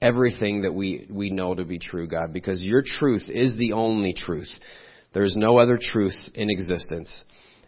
everything 0.02 0.60
that 0.62 0.74
we 0.74 1.06
we 1.08 1.30
know 1.30 1.54
to 1.54 1.64
be 1.64 1.78
true, 1.78 2.06
God, 2.06 2.34
because 2.34 2.60
your 2.60 2.82
truth 2.84 3.22
is 3.30 3.56
the 3.56 3.72
only 3.72 4.12
truth. 4.12 4.50
There 5.14 5.24
is 5.24 5.34
no 5.34 5.56
other 5.56 5.78
truth 5.80 6.18
in 6.34 6.50
existence. 6.50 7.24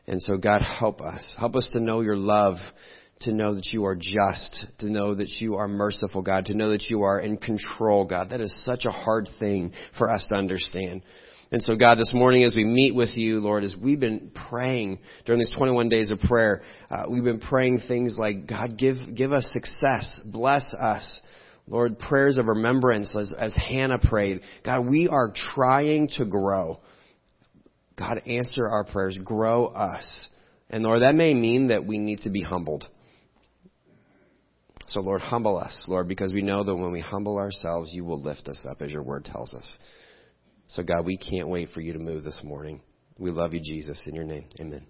And 0.06 0.20
so 0.20 0.36
God, 0.36 0.60
help 0.60 1.00
us. 1.00 1.34
Help 1.38 1.56
us 1.56 1.70
to 1.72 1.80
know 1.80 2.02
your 2.02 2.18
love 2.18 2.56
to 3.20 3.32
know 3.32 3.54
that 3.54 3.66
you 3.72 3.84
are 3.84 3.96
just, 3.96 4.66
to 4.78 4.90
know 4.90 5.14
that 5.14 5.30
you 5.40 5.56
are 5.56 5.68
merciful, 5.68 6.22
God, 6.22 6.46
to 6.46 6.54
know 6.54 6.70
that 6.70 6.84
you 6.88 7.02
are 7.02 7.20
in 7.20 7.36
control, 7.36 8.04
God. 8.04 8.30
That 8.30 8.40
is 8.40 8.64
such 8.64 8.84
a 8.84 8.90
hard 8.90 9.28
thing 9.38 9.72
for 9.96 10.10
us 10.10 10.26
to 10.30 10.36
understand. 10.36 11.02
And 11.52 11.62
so, 11.62 11.76
God, 11.76 11.98
this 11.98 12.12
morning 12.12 12.42
as 12.42 12.56
we 12.56 12.64
meet 12.64 12.94
with 12.94 13.16
you, 13.16 13.38
Lord, 13.38 13.62
as 13.62 13.76
we've 13.80 14.00
been 14.00 14.32
praying 14.48 14.98
during 15.24 15.38
these 15.38 15.52
21 15.56 15.88
days 15.88 16.10
of 16.10 16.18
prayer, 16.20 16.62
uh, 16.90 17.04
we've 17.08 17.22
been 17.22 17.40
praying 17.40 17.82
things 17.86 18.16
like, 18.18 18.48
God, 18.48 18.76
give, 18.76 18.96
give 19.14 19.32
us 19.32 19.48
success, 19.52 20.20
bless 20.24 20.74
us. 20.74 21.20
Lord, 21.66 21.98
prayers 21.98 22.38
of 22.38 22.46
remembrance 22.46 23.16
as, 23.16 23.32
as 23.38 23.54
Hannah 23.54 23.98
prayed. 23.98 24.40
God, 24.64 24.86
we 24.86 25.08
are 25.08 25.32
trying 25.54 26.08
to 26.16 26.24
grow. 26.24 26.80
God, 27.96 28.22
answer 28.26 28.68
our 28.68 28.84
prayers, 28.84 29.18
grow 29.22 29.66
us. 29.66 30.28
And 30.68 30.82
Lord, 30.82 31.02
that 31.02 31.14
may 31.14 31.34
mean 31.34 31.68
that 31.68 31.86
we 31.86 31.98
need 31.98 32.20
to 32.22 32.30
be 32.30 32.42
humbled. 32.42 32.88
So, 34.94 35.00
Lord, 35.00 35.22
humble 35.22 35.58
us, 35.58 35.86
Lord, 35.88 36.06
because 36.06 36.32
we 36.32 36.40
know 36.40 36.62
that 36.62 36.76
when 36.76 36.92
we 36.92 37.00
humble 37.00 37.36
ourselves, 37.36 37.90
you 37.92 38.04
will 38.04 38.22
lift 38.22 38.46
us 38.46 38.64
up, 38.70 38.80
as 38.80 38.92
your 38.92 39.02
word 39.02 39.24
tells 39.24 39.52
us. 39.52 39.68
So, 40.68 40.84
God, 40.84 41.04
we 41.04 41.16
can't 41.16 41.48
wait 41.48 41.70
for 41.74 41.80
you 41.80 41.94
to 41.94 41.98
move 41.98 42.22
this 42.22 42.40
morning. 42.44 42.80
We 43.18 43.32
love 43.32 43.54
you, 43.54 43.60
Jesus. 43.60 44.00
In 44.06 44.14
your 44.14 44.22
name, 44.22 44.46
amen. 44.60 44.86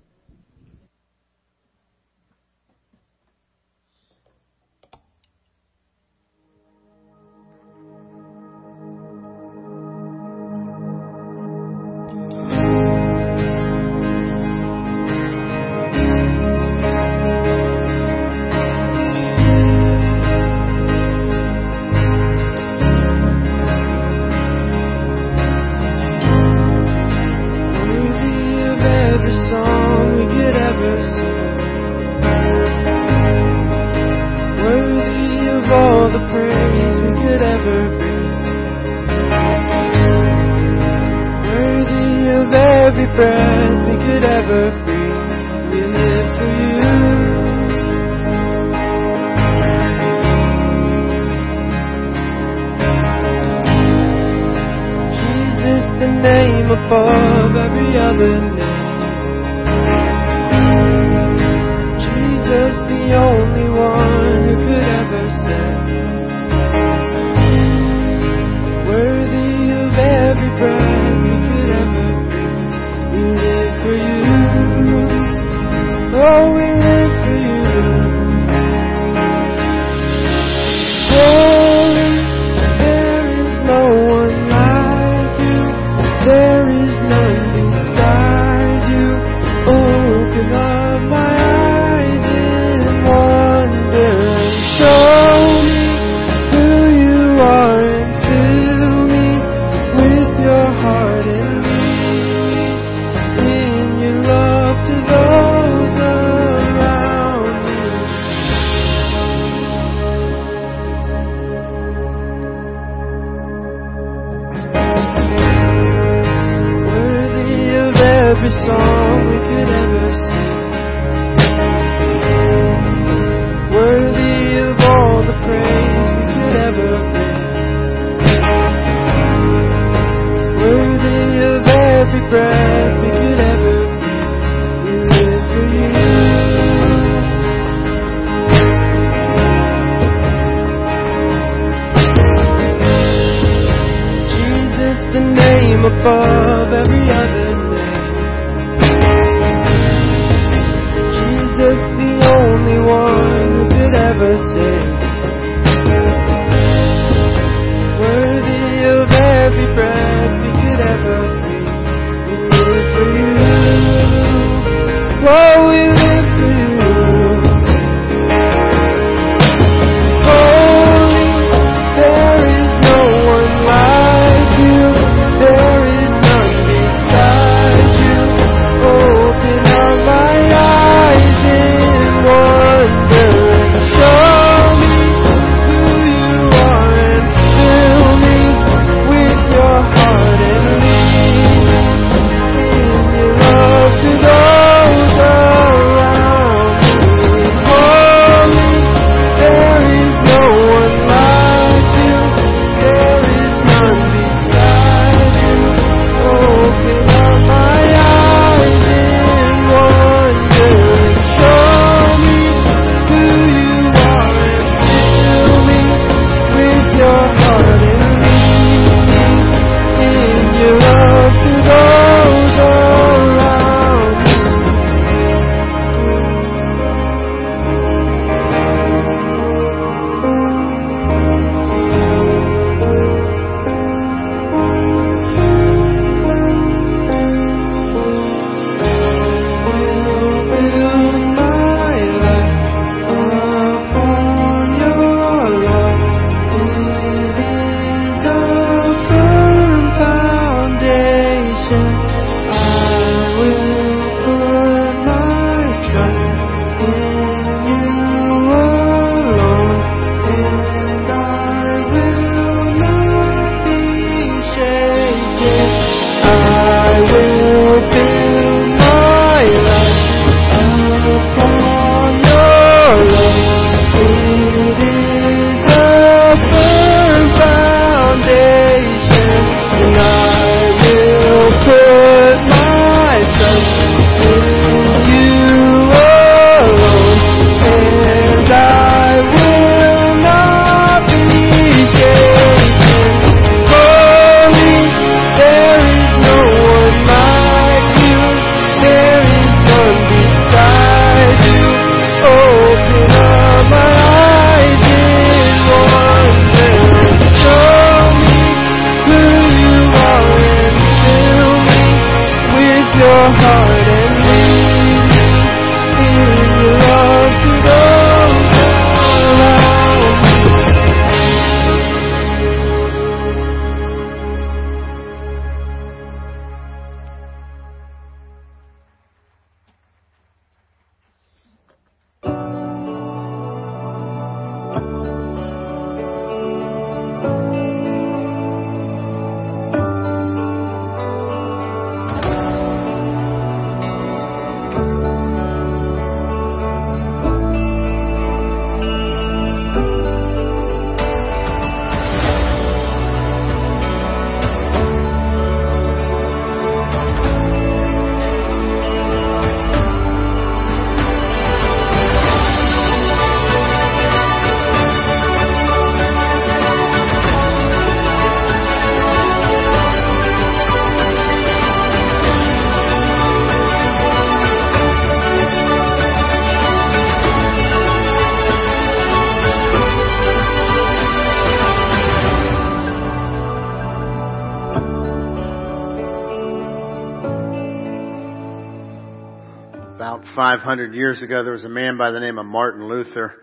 500 390.54 390.94
years 390.94 391.20
ago, 391.20 391.42
there 391.42 391.52
was 391.52 391.64
a 391.64 391.68
man 391.68 391.98
by 391.98 392.12
the 392.12 392.20
name 392.20 392.38
of 392.38 392.46
Martin 392.46 392.86
Luther. 392.86 393.42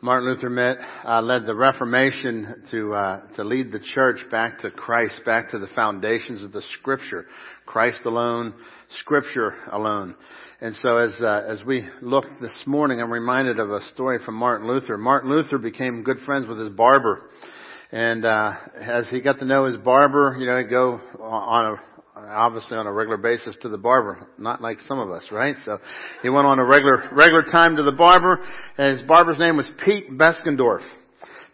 Martin 0.00 0.28
Luther 0.28 0.48
met, 0.48 0.76
uh, 1.04 1.20
led 1.20 1.46
the 1.46 1.54
Reformation 1.54 2.62
to 2.70 2.94
uh, 2.94 3.26
to 3.34 3.42
lead 3.42 3.72
the 3.72 3.80
church 3.80 4.18
back 4.30 4.60
to 4.60 4.70
Christ, 4.70 5.20
back 5.26 5.50
to 5.50 5.58
the 5.58 5.66
foundations 5.74 6.44
of 6.44 6.52
the 6.52 6.62
Scripture, 6.78 7.26
Christ 7.66 7.98
alone, 8.04 8.54
Scripture 9.00 9.56
alone. 9.72 10.14
And 10.60 10.76
so, 10.76 10.96
as 10.98 11.12
uh, 11.20 11.42
as 11.48 11.64
we 11.66 11.88
look 12.00 12.26
this 12.40 12.62
morning, 12.66 13.00
I'm 13.00 13.12
reminded 13.12 13.58
of 13.58 13.72
a 13.72 13.82
story 13.92 14.20
from 14.24 14.36
Martin 14.36 14.68
Luther. 14.68 14.96
Martin 14.96 15.30
Luther 15.30 15.58
became 15.58 16.04
good 16.04 16.18
friends 16.24 16.46
with 16.46 16.60
his 16.60 16.70
barber, 16.70 17.30
and 17.90 18.24
uh, 18.24 18.52
as 18.80 19.08
he 19.10 19.20
got 19.20 19.40
to 19.40 19.44
know 19.44 19.64
his 19.64 19.76
barber, 19.78 20.36
you 20.38 20.46
know, 20.46 20.56
he'd 20.56 20.70
go 20.70 21.00
on 21.18 21.66
a 21.66 21.93
obviously 22.28 22.76
on 22.76 22.86
a 22.86 22.92
regular 22.92 23.16
basis 23.16 23.54
to 23.62 23.68
the 23.68 23.78
barber, 23.78 24.26
not 24.38 24.60
like 24.60 24.78
some 24.80 24.98
of 24.98 25.10
us, 25.10 25.24
right? 25.30 25.56
So 25.64 25.78
he 26.22 26.28
went 26.28 26.46
on 26.46 26.58
a 26.58 26.64
regular, 26.64 27.08
regular 27.12 27.42
time 27.42 27.76
to 27.76 27.82
the 27.82 27.92
barber, 27.92 28.40
and 28.78 28.98
his 28.98 29.06
barber's 29.06 29.38
name 29.38 29.56
was 29.56 29.70
Pete 29.84 30.10
Beskendorf. 30.10 30.82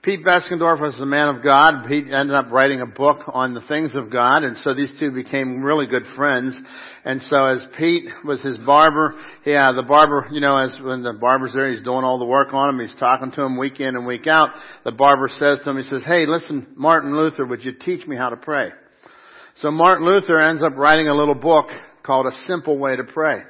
Pete 0.03 0.25
Beskendorf 0.25 0.81
was 0.81 0.99
a 0.99 1.05
man 1.05 1.29
of 1.29 1.43
God. 1.43 1.87
Pete 1.87 2.11
ended 2.11 2.35
up 2.35 2.51
writing 2.51 2.81
a 2.81 2.87
book 2.87 3.21
on 3.27 3.53
the 3.53 3.61
things 3.61 3.95
of 3.95 4.11
God, 4.11 4.45
and 4.45 4.57
so 4.57 4.73
these 4.73 4.91
two 4.99 5.11
became 5.11 5.63
really 5.63 5.87
good 5.87 6.05
friends. 6.17 6.59
And 7.05 7.21
so 7.21 7.45
as 7.45 7.67
Pete 7.77 8.09
was 8.25 8.43
his 8.43 8.57
barber, 8.57 9.15
yeah, 9.45 9.73
the 9.77 9.83
barber, 9.83 10.27
you 10.33 10.41
know, 10.41 10.57
as 10.57 10.79
when 10.81 11.03
the 11.03 11.13
barber's 11.13 11.53
there, 11.53 11.71
he's 11.71 11.83
doing 11.83 12.03
all 12.03 12.19
the 12.19 12.25
work 12.25 12.55
on 12.55 12.71
him, 12.71 12.81
he's 12.81 12.99
talking 12.99 13.31
to 13.33 13.43
him 13.43 13.59
week 13.59 13.79
in 13.81 13.95
and 13.95 14.07
week 14.07 14.27
out. 14.27 14.55
The 14.85 14.93
barber 14.93 15.29
says 15.39 15.59
to 15.65 15.71
him, 15.71 15.77
he 15.77 15.83
says, 15.83 16.03
hey, 16.07 16.25
listen, 16.25 16.69
Martin 16.77 17.15
Luther, 17.15 17.45
would 17.45 17.63
you 17.63 17.73
teach 17.73 18.07
me 18.07 18.17
how 18.17 18.31
to 18.31 18.37
pray? 18.39 18.71
So 19.61 19.71
Martin 19.71 20.07
Luther 20.07 20.41
ends 20.41 20.63
up 20.63 20.75
writing 20.77 21.09
a 21.09 21.15
little 21.15 21.35
book 21.35 21.67
called 22.03 22.25
A 22.25 22.47
Simple 22.47 22.79
Way 22.79 22.97
to 22.97 23.05
Pray. 23.05 23.43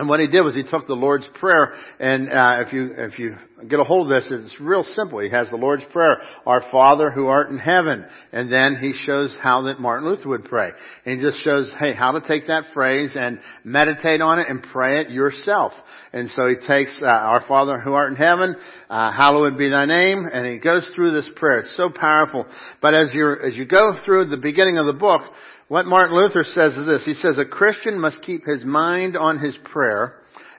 And 0.00 0.08
what 0.08 0.18
he 0.18 0.28
did 0.28 0.40
was 0.40 0.54
he 0.54 0.62
took 0.62 0.86
the 0.86 0.94
Lord's 0.94 1.28
Prayer, 1.38 1.74
and 1.98 2.30
uh, 2.30 2.64
if 2.66 2.72
you 2.72 2.90
if 2.96 3.18
you 3.18 3.36
get 3.68 3.80
a 3.80 3.84
hold 3.84 4.10
of 4.10 4.22
this, 4.22 4.32
it's 4.32 4.58
real 4.58 4.82
simple. 4.82 5.18
He 5.18 5.28
has 5.28 5.50
the 5.50 5.56
Lord's 5.56 5.84
Prayer, 5.92 6.16
"Our 6.46 6.62
Father 6.72 7.10
who 7.10 7.26
art 7.26 7.50
in 7.50 7.58
heaven," 7.58 8.06
and 8.32 8.50
then 8.50 8.76
he 8.80 8.94
shows 9.04 9.36
how 9.42 9.64
that 9.64 9.78
Martin 9.78 10.08
Luther 10.08 10.30
would 10.30 10.46
pray. 10.46 10.70
And 11.04 11.20
he 11.20 11.22
just 11.22 11.44
shows, 11.44 11.70
hey, 11.78 11.92
how 11.92 12.12
to 12.12 12.26
take 12.26 12.46
that 12.46 12.72
phrase 12.72 13.10
and 13.14 13.40
meditate 13.62 14.22
on 14.22 14.38
it 14.38 14.46
and 14.48 14.62
pray 14.62 15.02
it 15.02 15.10
yourself. 15.10 15.74
And 16.14 16.30
so 16.30 16.48
he 16.48 16.66
takes 16.66 16.98
uh, 17.02 17.04
"Our 17.04 17.44
Father 17.46 17.78
who 17.78 17.92
art 17.92 18.10
in 18.10 18.16
heaven," 18.16 18.56
uh, 18.88 19.12
"Hallowed 19.12 19.58
be 19.58 19.68
Thy 19.68 19.84
name," 19.84 20.26
and 20.32 20.46
he 20.46 20.60
goes 20.60 20.90
through 20.94 21.12
this 21.12 21.28
prayer. 21.36 21.58
It's 21.58 21.76
so 21.76 21.90
powerful. 21.90 22.46
But 22.80 22.94
as 22.94 23.12
you 23.12 23.32
as 23.32 23.54
you 23.54 23.66
go 23.66 24.00
through 24.06 24.30
the 24.30 24.38
beginning 24.38 24.78
of 24.78 24.86
the 24.86 24.94
book, 24.94 25.20
what 25.70 25.86
Martin 25.86 26.16
Luther 26.16 26.42
says 26.42 26.76
is 26.76 26.84
this. 26.84 27.04
He 27.04 27.14
says 27.14 27.38
a 27.38 27.44
Christian 27.44 28.00
must 28.00 28.22
keep 28.22 28.44
his 28.44 28.64
mind 28.64 29.16
on 29.16 29.38
his 29.38 29.56
prayer 29.66 30.16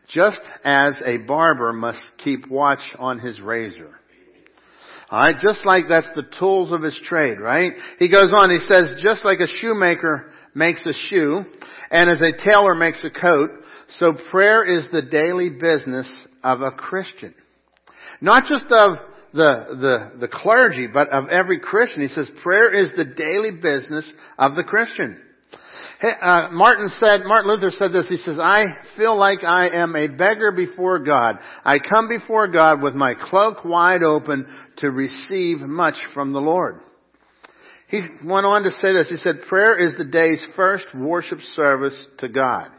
just 0.08 0.40
as 0.64 0.94
a 1.06 1.18
barber 1.18 1.74
must 1.74 2.00
keep 2.24 2.50
watch 2.50 2.80
on 2.98 3.20
his 3.20 3.42
razor. 3.42 3.90
Alright, 5.12 5.36
just 5.42 5.66
like 5.66 5.90
that's 5.90 6.08
the 6.16 6.24
tools 6.40 6.72
of 6.72 6.82
his 6.82 6.98
trade, 7.04 7.42
right? 7.42 7.74
He 8.00 8.10
goes 8.10 8.32
on, 8.34 8.52
he 8.52 8.60
says, 8.60 9.02
just 9.04 9.26
like 9.26 9.42
a 9.42 9.48
shoemaker 9.60 10.32
makes 10.56 10.86
a 10.86 10.94
shoe, 11.10 11.44
and 11.92 12.10
as 12.10 12.22
a 12.22 12.42
tailor 12.46 12.74
makes 12.74 13.04
a 13.04 13.10
coat, 13.10 13.50
so 14.00 14.14
prayer 14.32 14.64
is 14.64 14.88
the 14.94 15.02
daily 15.02 15.50
business 15.50 16.10
of 16.42 16.62
a 16.62 16.72
Christian. 16.72 17.36
Not 18.22 18.46
just 18.46 18.72
of 18.72 18.98
the, 19.34 20.12
the, 20.20 20.20
the 20.22 20.28
clergy, 20.28 20.88
but 20.88 21.10
of 21.10 21.30
every 21.30 21.60
Christian. 21.60 22.02
He 22.02 22.08
says 22.10 22.30
prayer 22.44 22.70
is 22.72 22.92
the 22.96 23.06
daily 23.06 23.52
business 23.62 24.12
of 24.38 24.56
the 24.56 24.64
Christian. 24.64 25.20
Hey, 26.00 26.14
uh, 26.20 26.50
Martin 26.52 26.90
said, 27.00 27.22
Martin 27.26 27.52
Luther 27.52 27.72
said 27.78 27.94
this, 27.94 28.08
he 28.08 28.18
says, 28.18 28.40
I 28.40 28.66
feel 28.98 29.16
like 29.16 29.44
I 29.44 29.70
am 29.70 29.96
a 29.96 30.08
beggar 30.08 30.52
before 30.52 31.00
God. 31.00 31.36
I 31.64 31.78
come 31.78 32.10
before 32.10 32.48
God 32.48 32.82
with 32.82 32.96
my 32.96 33.14
cloak 33.14 33.64
wide 33.64 34.02
open 34.02 34.48
to 34.78 34.90
receive 34.90 35.60
much 35.60 35.96
from 36.14 36.34
the 36.34 36.42
Lord. 36.42 36.80
He 37.88 38.02
went 38.24 38.46
on 38.46 38.64
to 38.64 38.72
say 38.72 38.94
this, 38.94 39.10
he 39.10 39.18
said, 39.18 39.42
prayer 39.48 39.78
is 39.78 39.96
the 39.98 40.06
day's 40.06 40.42
first 40.56 40.86
worship 40.96 41.40
service 41.56 41.96
to 42.20 42.30
God. 42.30 42.72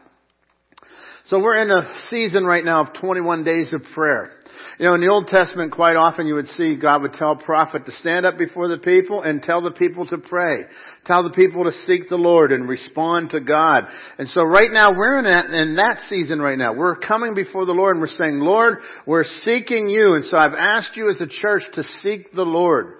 So 1.27 1.39
we're 1.39 1.61
in 1.61 1.71
a 1.71 1.95
season 2.09 2.43
right 2.43 2.65
now 2.65 2.81
of 2.81 2.93
21 2.99 3.45
days 3.45 3.71
of 3.71 3.83
prayer. 3.93 4.31
You 4.79 4.85
know, 4.85 4.95
in 4.95 5.01
the 5.01 5.07
Old 5.07 5.27
Testament, 5.27 5.71
quite 5.71 5.95
often 5.95 6.27
you 6.27 6.35
would 6.35 6.47
see 6.49 6.75
God 6.75 7.01
would 7.01 7.13
tell 7.13 7.31
a 7.33 7.43
prophet 7.43 7.85
to 7.85 7.91
stand 7.93 8.25
up 8.25 8.37
before 8.37 8.67
the 8.67 8.77
people 8.77 9.21
and 9.21 9.41
tell 9.41 9.61
the 9.61 9.71
people 9.71 10.05
to 10.07 10.17
pray. 10.17 10.63
Tell 11.05 11.23
the 11.23 11.31
people 11.31 11.63
to 11.63 11.71
seek 11.85 12.09
the 12.09 12.15
Lord 12.15 12.51
and 12.51 12.67
respond 12.67 13.31
to 13.31 13.39
God. 13.39 13.85
And 14.17 14.27
so 14.29 14.43
right 14.43 14.71
now 14.71 14.91
we're 14.97 15.19
in 15.19 15.25
that, 15.25 15.45
in 15.49 15.75
that 15.75 15.99
season 16.09 16.39
right 16.39 16.57
now. 16.57 16.73
We're 16.73 16.95
coming 16.95 17.35
before 17.35 17.65
the 17.65 17.73
Lord 17.73 17.95
and 17.95 18.01
we're 18.01 18.07
saying, 18.07 18.39
Lord, 18.39 18.79
we're 19.05 19.25
seeking 19.43 19.89
you. 19.89 20.15
And 20.15 20.25
so 20.25 20.37
I've 20.37 20.53
asked 20.53 20.95
you 20.95 21.09
as 21.09 21.21
a 21.21 21.27
church 21.27 21.63
to 21.73 21.83
seek 22.01 22.31
the 22.33 22.45
Lord. 22.45 22.95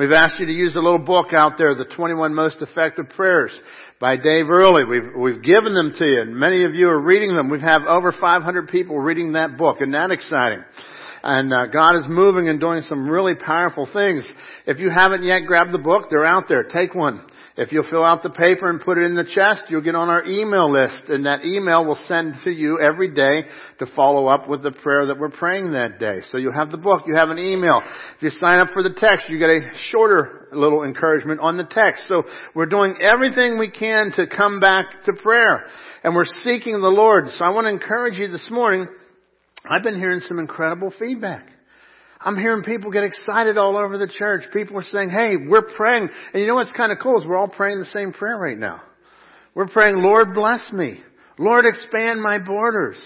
We've 0.00 0.12
asked 0.12 0.40
you 0.40 0.46
to 0.46 0.52
use 0.52 0.74
a 0.76 0.80
little 0.80 0.98
book 0.98 1.34
out 1.34 1.58
there, 1.58 1.74
the 1.74 1.84
21 1.84 2.34
most 2.34 2.62
effective 2.62 3.10
prayers 3.10 3.52
by 4.00 4.16
Dave 4.16 4.48
Earley. 4.48 4.84
We've, 4.84 5.14
we've 5.14 5.42
given 5.42 5.74
them 5.74 5.92
to 5.98 6.06
you 6.06 6.22
and 6.22 6.34
many 6.34 6.64
of 6.64 6.74
you 6.74 6.88
are 6.88 6.98
reading 6.98 7.36
them. 7.36 7.50
We 7.50 7.60
have 7.60 7.82
had 7.82 7.86
over 7.86 8.10
500 8.10 8.68
people 8.68 8.98
reading 8.98 9.34
that 9.34 9.58
book. 9.58 9.76
Isn't 9.82 9.92
that 9.92 10.10
exciting? 10.10 10.64
And 11.22 11.52
uh, 11.52 11.66
God 11.66 11.96
is 11.96 12.06
moving 12.08 12.48
and 12.48 12.58
doing 12.58 12.80
some 12.88 13.10
really 13.10 13.34
powerful 13.34 13.86
things. 13.92 14.26
If 14.66 14.78
you 14.78 14.88
haven't 14.88 15.22
yet 15.22 15.40
grabbed 15.46 15.72
the 15.72 15.78
book, 15.78 16.06
they're 16.08 16.24
out 16.24 16.44
there. 16.48 16.64
Take 16.64 16.94
one. 16.94 17.20
If 17.60 17.72
you'll 17.72 17.90
fill 17.90 18.02
out 18.02 18.22
the 18.22 18.30
paper 18.30 18.70
and 18.70 18.80
put 18.80 18.96
it 18.96 19.04
in 19.04 19.14
the 19.14 19.22
chest, 19.22 19.64
you'll 19.68 19.82
get 19.82 19.94
on 19.94 20.08
our 20.08 20.24
email 20.24 20.72
list, 20.72 21.10
and 21.10 21.26
that 21.26 21.44
email 21.44 21.84
will 21.84 21.98
send 22.08 22.36
to 22.44 22.50
you 22.50 22.80
every 22.80 23.12
day 23.12 23.42
to 23.80 23.86
follow 23.94 24.28
up 24.28 24.48
with 24.48 24.62
the 24.62 24.72
prayer 24.72 25.04
that 25.04 25.18
we're 25.18 25.28
praying 25.28 25.72
that 25.72 25.98
day. 25.98 26.20
So 26.30 26.38
you 26.38 26.52
have 26.52 26.70
the 26.70 26.78
book, 26.78 27.02
you 27.06 27.16
have 27.16 27.28
an 27.28 27.38
email. 27.38 27.82
If 28.16 28.22
you 28.22 28.30
sign 28.30 28.60
up 28.60 28.68
for 28.72 28.82
the 28.82 28.94
text, 28.96 29.28
you 29.28 29.38
get 29.38 29.50
a 29.50 29.70
shorter 29.90 30.48
little 30.52 30.84
encouragement 30.84 31.40
on 31.40 31.58
the 31.58 31.68
text. 31.70 32.04
So 32.08 32.22
we're 32.54 32.64
doing 32.64 32.94
everything 32.98 33.58
we 33.58 33.70
can 33.70 34.10
to 34.16 34.26
come 34.26 34.58
back 34.58 34.86
to 35.04 35.12
prayer, 35.12 35.66
and 36.02 36.14
we're 36.14 36.24
seeking 36.24 36.80
the 36.80 36.88
Lord. 36.88 37.28
So 37.36 37.44
I 37.44 37.50
want 37.50 37.66
to 37.66 37.70
encourage 37.70 38.14
you 38.14 38.28
this 38.28 38.48
morning 38.50 38.88
I've 39.68 39.82
been 39.82 39.98
hearing 39.98 40.20
some 40.20 40.38
incredible 40.38 40.94
feedback. 40.98 41.49
I'm 42.22 42.36
hearing 42.36 42.62
people 42.62 42.90
get 42.90 43.04
excited 43.04 43.56
all 43.56 43.78
over 43.78 43.96
the 43.96 44.08
church. 44.18 44.42
People 44.52 44.78
are 44.78 44.82
saying, 44.82 45.08
hey, 45.08 45.36
we're 45.48 45.66
praying. 45.74 46.08
And 46.32 46.40
you 46.40 46.46
know 46.46 46.56
what's 46.56 46.72
kind 46.72 46.92
of 46.92 46.98
cool 46.98 47.20
is 47.20 47.26
we're 47.26 47.36
all 47.36 47.48
praying 47.48 47.80
the 47.80 47.86
same 47.86 48.12
prayer 48.12 48.36
right 48.36 48.58
now. 48.58 48.82
We're 49.54 49.68
praying, 49.68 49.96
Lord 49.96 50.34
bless 50.34 50.70
me. 50.72 51.00
Lord 51.38 51.64
expand 51.64 52.22
my 52.22 52.38
borders. 52.38 52.98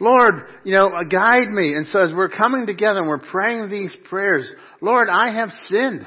Lord, 0.00 0.46
you 0.64 0.72
know, 0.72 0.88
uh, 0.88 1.04
guide 1.04 1.48
me. 1.48 1.74
And 1.74 1.86
so 1.86 2.00
as 2.00 2.12
we're 2.14 2.28
coming 2.28 2.66
together 2.66 3.00
and 3.00 3.08
we're 3.08 3.18
praying 3.18 3.70
these 3.70 3.94
prayers, 4.08 4.48
Lord, 4.82 5.08
I 5.08 5.32
have 5.32 5.48
sinned. 5.68 6.06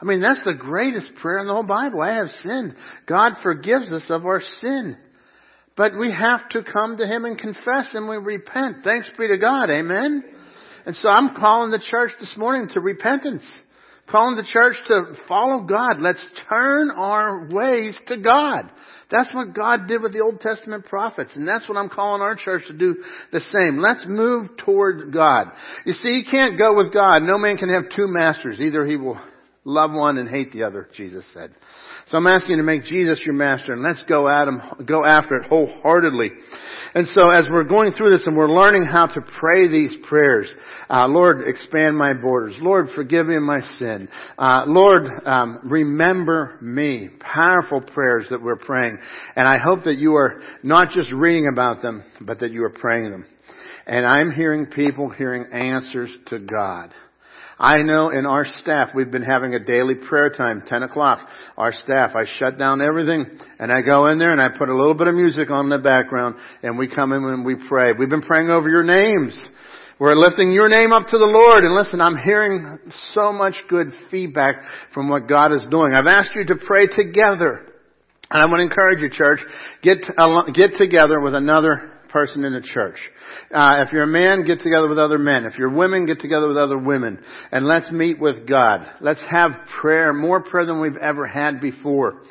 I 0.00 0.04
mean, 0.04 0.20
that's 0.20 0.44
the 0.44 0.54
greatest 0.54 1.10
prayer 1.20 1.38
in 1.38 1.46
the 1.46 1.52
whole 1.52 1.64
Bible. 1.64 2.00
I 2.00 2.14
have 2.14 2.28
sinned. 2.42 2.76
God 3.06 3.32
forgives 3.42 3.90
us 3.92 4.06
of 4.08 4.24
our 4.24 4.40
sin. 4.60 4.96
But 5.76 5.98
we 5.98 6.12
have 6.12 6.48
to 6.50 6.62
come 6.62 6.96
to 6.96 7.06
Him 7.06 7.24
and 7.24 7.36
confess 7.36 7.90
and 7.92 8.08
we 8.08 8.16
repent. 8.16 8.84
Thanks 8.84 9.10
be 9.18 9.28
to 9.28 9.38
God. 9.38 9.70
Amen. 9.70 10.22
And 10.86 10.94
so 10.96 11.08
I'm 11.08 11.34
calling 11.34 11.72
the 11.72 11.82
church 11.90 12.12
this 12.20 12.32
morning 12.36 12.68
to 12.72 12.80
repentance. 12.80 13.44
Calling 14.08 14.36
the 14.36 14.46
church 14.48 14.76
to 14.86 15.14
follow 15.26 15.64
God. 15.64 16.00
Let's 16.00 16.24
turn 16.48 16.92
our 16.92 17.48
ways 17.50 17.98
to 18.06 18.16
God. 18.16 18.70
That's 19.10 19.34
what 19.34 19.52
God 19.52 19.88
did 19.88 20.00
with 20.00 20.12
the 20.12 20.22
Old 20.22 20.40
Testament 20.40 20.86
prophets. 20.86 21.32
And 21.34 21.46
that's 21.46 21.68
what 21.68 21.76
I'm 21.76 21.88
calling 21.88 22.22
our 22.22 22.36
church 22.36 22.62
to 22.68 22.72
do 22.72 23.02
the 23.32 23.40
same. 23.40 23.78
Let's 23.78 24.04
move 24.06 24.50
toward 24.64 25.12
God. 25.12 25.48
You 25.84 25.92
see, 25.94 26.10
you 26.10 26.24
can't 26.30 26.56
go 26.56 26.76
with 26.76 26.92
God. 26.92 27.24
No 27.24 27.36
man 27.36 27.56
can 27.56 27.68
have 27.68 27.90
two 27.96 28.06
masters. 28.06 28.60
Either 28.60 28.86
he 28.86 28.96
will 28.96 29.20
love 29.64 29.90
one 29.90 30.18
and 30.18 30.28
hate 30.28 30.52
the 30.52 30.62
other, 30.62 30.88
Jesus 30.96 31.24
said. 31.34 31.52
So 32.08 32.16
I'm 32.16 32.26
asking 32.28 32.52
you 32.52 32.56
to 32.58 32.62
make 32.62 32.84
Jesus 32.84 33.20
your 33.24 33.34
master 33.34 33.72
and 33.72 33.82
let's 33.82 34.04
go 34.04 34.28
at 34.28 34.46
him, 34.46 34.62
go 34.86 35.04
after 35.04 35.34
it 35.34 35.48
wholeheartedly. 35.48 36.30
And 36.96 37.06
so 37.08 37.28
as 37.28 37.44
we're 37.50 37.64
going 37.64 37.92
through 37.92 38.16
this 38.16 38.26
and 38.26 38.34
we're 38.34 38.50
learning 38.50 38.86
how 38.86 39.06
to 39.06 39.20
pray 39.20 39.68
these 39.68 39.94
prayers, 40.08 40.50
uh, 40.88 41.06
Lord, 41.06 41.46
expand 41.46 41.94
my 41.94 42.14
borders. 42.14 42.56
Lord, 42.58 42.88
forgive 42.94 43.26
me 43.26 43.38
my 43.38 43.60
sin. 43.76 44.08
Uh, 44.38 44.62
Lord, 44.66 45.02
um, 45.26 45.58
remember 45.64 46.56
me. 46.62 47.10
Powerful 47.20 47.82
prayers 47.82 48.28
that 48.30 48.42
we're 48.42 48.56
praying. 48.56 48.96
And 49.36 49.46
I 49.46 49.58
hope 49.58 49.84
that 49.84 49.98
you 49.98 50.14
are 50.14 50.40
not 50.62 50.88
just 50.92 51.12
reading 51.12 51.48
about 51.52 51.82
them, 51.82 52.02
but 52.22 52.40
that 52.40 52.50
you 52.50 52.64
are 52.64 52.70
praying 52.70 53.10
them. 53.10 53.26
And 53.86 54.06
I'm 54.06 54.30
hearing 54.30 54.64
people 54.64 55.10
hearing 55.10 55.52
answers 55.52 56.10
to 56.28 56.38
God. 56.38 56.94
I 57.58 57.80
know 57.82 58.10
in 58.10 58.26
our 58.26 58.44
staff, 58.60 58.90
we've 58.94 59.10
been 59.10 59.22
having 59.22 59.54
a 59.54 59.58
daily 59.58 59.94
prayer 59.94 60.28
time, 60.28 60.62
10 60.66 60.82
o'clock. 60.82 61.26
Our 61.56 61.72
staff, 61.72 62.14
I 62.14 62.24
shut 62.38 62.58
down 62.58 62.82
everything 62.82 63.24
and 63.58 63.72
I 63.72 63.80
go 63.80 64.08
in 64.08 64.18
there 64.18 64.32
and 64.32 64.42
I 64.42 64.48
put 64.50 64.68
a 64.68 64.76
little 64.76 64.94
bit 64.94 65.08
of 65.08 65.14
music 65.14 65.50
on 65.50 65.64
in 65.64 65.70
the 65.70 65.78
background 65.78 66.36
and 66.62 66.76
we 66.76 66.86
come 66.86 67.12
in 67.12 67.24
and 67.24 67.46
we 67.46 67.56
pray. 67.68 67.92
We've 67.98 68.10
been 68.10 68.22
praying 68.22 68.50
over 68.50 68.68
your 68.68 68.82
names. 68.82 69.38
We're 69.98 70.16
lifting 70.16 70.52
your 70.52 70.68
name 70.68 70.92
up 70.92 71.06
to 71.06 71.16
the 71.16 71.24
Lord. 71.24 71.64
And 71.64 71.74
listen, 71.74 72.02
I'm 72.02 72.18
hearing 72.18 72.78
so 73.14 73.32
much 73.32 73.54
good 73.70 73.92
feedback 74.10 74.56
from 74.92 75.08
what 75.08 75.26
God 75.26 75.52
is 75.52 75.64
doing. 75.70 75.94
I've 75.94 76.06
asked 76.06 76.34
you 76.34 76.44
to 76.44 76.56
pray 76.66 76.86
together. 76.86 77.72
And 78.28 78.42
I 78.42 78.44
want 78.44 78.58
to 78.58 78.64
encourage 78.64 79.00
you, 79.00 79.08
church, 79.08 79.38
get, 79.82 79.98
uh, 80.18 80.42
get 80.52 80.76
together 80.76 81.20
with 81.20 81.34
another 81.34 81.92
person 82.16 82.46
in 82.46 82.54
the 82.54 82.62
church. 82.62 82.96
Uh, 83.52 83.82
if 83.84 83.92
you're 83.92 84.04
a 84.04 84.06
man, 84.06 84.46
get 84.46 84.60
together 84.60 84.88
with 84.88 84.96
other 84.98 85.18
men. 85.18 85.44
If 85.44 85.58
you're 85.58 85.68
women, 85.68 86.06
get 86.06 86.18
together 86.18 86.48
with 86.48 86.56
other 86.56 86.78
women. 86.78 87.22
And 87.52 87.66
let's 87.66 87.92
meet 87.92 88.18
with 88.18 88.48
God. 88.48 88.90
Let's 89.02 89.20
have 89.30 89.50
prayer, 89.82 90.14
more 90.14 90.42
prayer 90.42 90.64
than 90.64 90.80
we've 90.80 90.96
ever 90.96 91.26
had 91.26 91.60
before. 91.60 92.22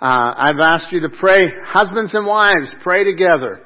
Uh, 0.00 0.32
I've 0.38 0.58
asked 0.62 0.90
you 0.90 1.00
to 1.00 1.10
pray, 1.10 1.52
husbands 1.64 2.14
and 2.14 2.26
wives, 2.26 2.74
pray 2.82 3.04
together. 3.04 3.60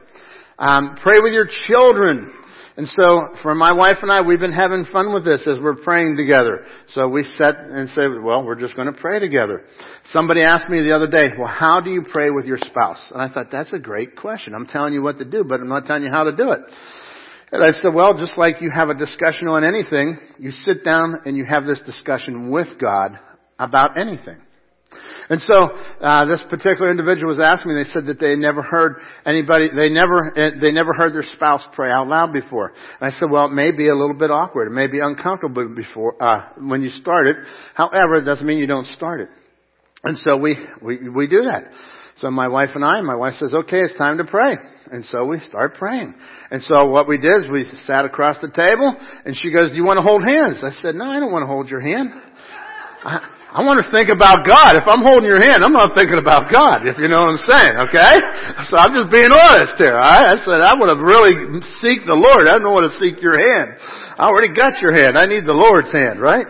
Um, 0.58 0.96
pray 1.00 1.18
with 1.22 1.32
your 1.32 1.46
children. 1.68 2.32
And 2.76 2.86
so, 2.88 3.28
for 3.42 3.54
my 3.54 3.72
wife 3.72 3.96
and 4.02 4.10
I, 4.10 4.22
we've 4.22 4.38
been 4.38 4.52
having 4.52 4.84
fun 4.92 5.12
with 5.12 5.24
this 5.24 5.42
as 5.46 5.58
we're 5.58 5.76
praying 5.76 6.16
together. 6.16 6.64
So 6.88 7.08
we 7.08 7.24
set 7.36 7.56
and 7.56 7.88
say, 7.90 8.08
well, 8.08 8.44
we're 8.46 8.58
just 8.58 8.76
going 8.76 8.92
to 8.92 8.98
pray 8.98 9.18
together. 9.18 9.64
Somebody 10.12 10.42
asked 10.42 10.70
me 10.70 10.80
the 10.82 10.94
other 10.94 11.08
day, 11.08 11.28
well, 11.38 11.48
how 11.48 11.80
do 11.80 11.90
you 11.90 12.04
pray 12.10 12.30
with 12.30 12.46
your 12.46 12.58
spouse? 12.58 13.10
And 13.12 13.20
I 13.20 13.32
thought, 13.32 13.46
that's 13.50 13.72
a 13.72 13.78
great 13.78 14.16
question. 14.16 14.54
I'm 14.54 14.66
telling 14.66 14.92
you 14.92 15.02
what 15.02 15.18
to 15.18 15.24
do, 15.24 15.44
but 15.44 15.60
I'm 15.60 15.68
not 15.68 15.86
telling 15.86 16.04
you 16.04 16.10
how 16.10 16.24
to 16.24 16.34
do 16.34 16.52
it. 16.52 16.60
And 17.52 17.64
I 17.64 17.72
said, 17.80 17.92
well, 17.92 18.16
just 18.16 18.38
like 18.38 18.60
you 18.60 18.70
have 18.72 18.88
a 18.88 18.94
discussion 18.94 19.48
on 19.48 19.64
anything, 19.64 20.18
you 20.38 20.52
sit 20.52 20.84
down 20.84 21.22
and 21.24 21.36
you 21.36 21.44
have 21.44 21.64
this 21.64 21.80
discussion 21.84 22.50
with 22.50 22.68
God 22.80 23.18
about 23.58 23.98
anything. 23.98 24.40
And 25.28 25.40
so 25.42 25.54
uh, 26.00 26.24
this 26.26 26.42
particular 26.50 26.90
individual 26.90 27.28
was 27.28 27.38
asking 27.40 27.74
me. 27.74 27.82
They 27.84 27.90
said 27.90 28.06
that 28.06 28.18
they 28.18 28.34
never 28.34 28.62
heard 28.62 28.96
anybody. 29.24 29.68
They 29.74 29.88
never 29.88 30.36
eh, 30.36 30.50
they 30.60 30.72
never 30.72 30.92
heard 30.92 31.14
their 31.14 31.22
spouse 31.22 31.62
pray 31.72 31.90
out 31.90 32.08
loud 32.08 32.32
before. 32.32 32.72
And 33.00 33.14
I 33.14 33.16
said, 33.16 33.30
well, 33.30 33.46
it 33.46 33.52
may 33.52 33.70
be 33.70 33.88
a 33.88 33.94
little 33.94 34.16
bit 34.18 34.30
awkward. 34.30 34.66
It 34.66 34.74
may 34.74 34.88
be 34.88 34.98
uncomfortable 34.98 35.72
before 35.74 36.20
uh, 36.20 36.48
when 36.58 36.82
you 36.82 36.88
start 36.88 37.28
it. 37.28 37.36
However, 37.74 38.16
it 38.16 38.24
doesn't 38.24 38.46
mean 38.46 38.58
you 38.58 38.66
don't 38.66 38.86
start 38.88 39.20
it. 39.20 39.28
And 40.02 40.18
so 40.18 40.36
we 40.36 40.56
we 40.82 41.08
we 41.08 41.28
do 41.28 41.42
that. 41.42 41.70
So 42.16 42.30
my 42.30 42.48
wife 42.48 42.70
and 42.74 42.84
I, 42.84 43.00
my 43.00 43.14
wife 43.14 43.34
says, 43.34 43.54
okay, 43.54 43.80
it's 43.80 43.96
time 43.96 44.18
to 44.18 44.24
pray. 44.24 44.56
And 44.90 45.04
so 45.06 45.24
we 45.24 45.38
start 45.40 45.76
praying. 45.76 46.14
And 46.50 46.62
so 46.62 46.86
what 46.86 47.08
we 47.08 47.18
did 47.18 47.44
is 47.44 47.50
we 47.50 47.64
sat 47.86 48.04
across 48.04 48.36
the 48.42 48.50
table 48.50 48.94
and 49.24 49.34
she 49.36 49.50
goes, 49.50 49.70
do 49.70 49.76
you 49.76 49.84
want 49.84 49.96
to 49.96 50.02
hold 50.02 50.22
hands? 50.22 50.58
I 50.62 50.72
said, 50.82 50.96
no, 50.96 51.06
I 51.06 51.18
don't 51.18 51.32
want 51.32 51.44
to 51.44 51.46
hold 51.46 51.68
your 51.70 51.80
hand. 51.80 52.10
I, 53.04 53.20
I 53.50 53.66
want 53.66 53.82
to 53.82 53.90
think 53.90 54.14
about 54.14 54.46
God. 54.46 54.78
If 54.78 54.86
I'm 54.86 55.02
holding 55.02 55.26
your 55.26 55.42
hand, 55.42 55.66
I'm 55.66 55.74
not 55.74 55.90
thinking 55.98 56.22
about 56.22 56.46
God, 56.54 56.86
if 56.86 56.94
you 57.02 57.10
know 57.10 57.26
what 57.26 57.34
I'm 57.34 57.44
saying, 57.50 57.74
okay? 57.90 58.14
So 58.70 58.78
I'm 58.78 58.94
just 58.94 59.10
being 59.10 59.34
honest 59.34 59.74
here, 59.74 59.98
alright? 59.98 60.22
I 60.22 60.38
said, 60.46 60.62
I 60.62 60.78
would 60.78 60.86
have 60.86 61.02
really 61.02 61.58
seek 61.82 62.06
the 62.06 62.14
Lord. 62.14 62.46
I 62.46 62.62
don't 62.62 62.70
want 62.70 62.86
to 62.86 62.94
seek 63.02 63.18
your 63.18 63.34
hand. 63.34 63.74
I 64.14 64.30
already 64.30 64.54
got 64.54 64.78
your 64.78 64.94
hand. 64.94 65.18
I 65.18 65.26
need 65.26 65.50
the 65.50 65.56
Lord's 65.56 65.90
hand, 65.90 66.22
right? 66.22 66.46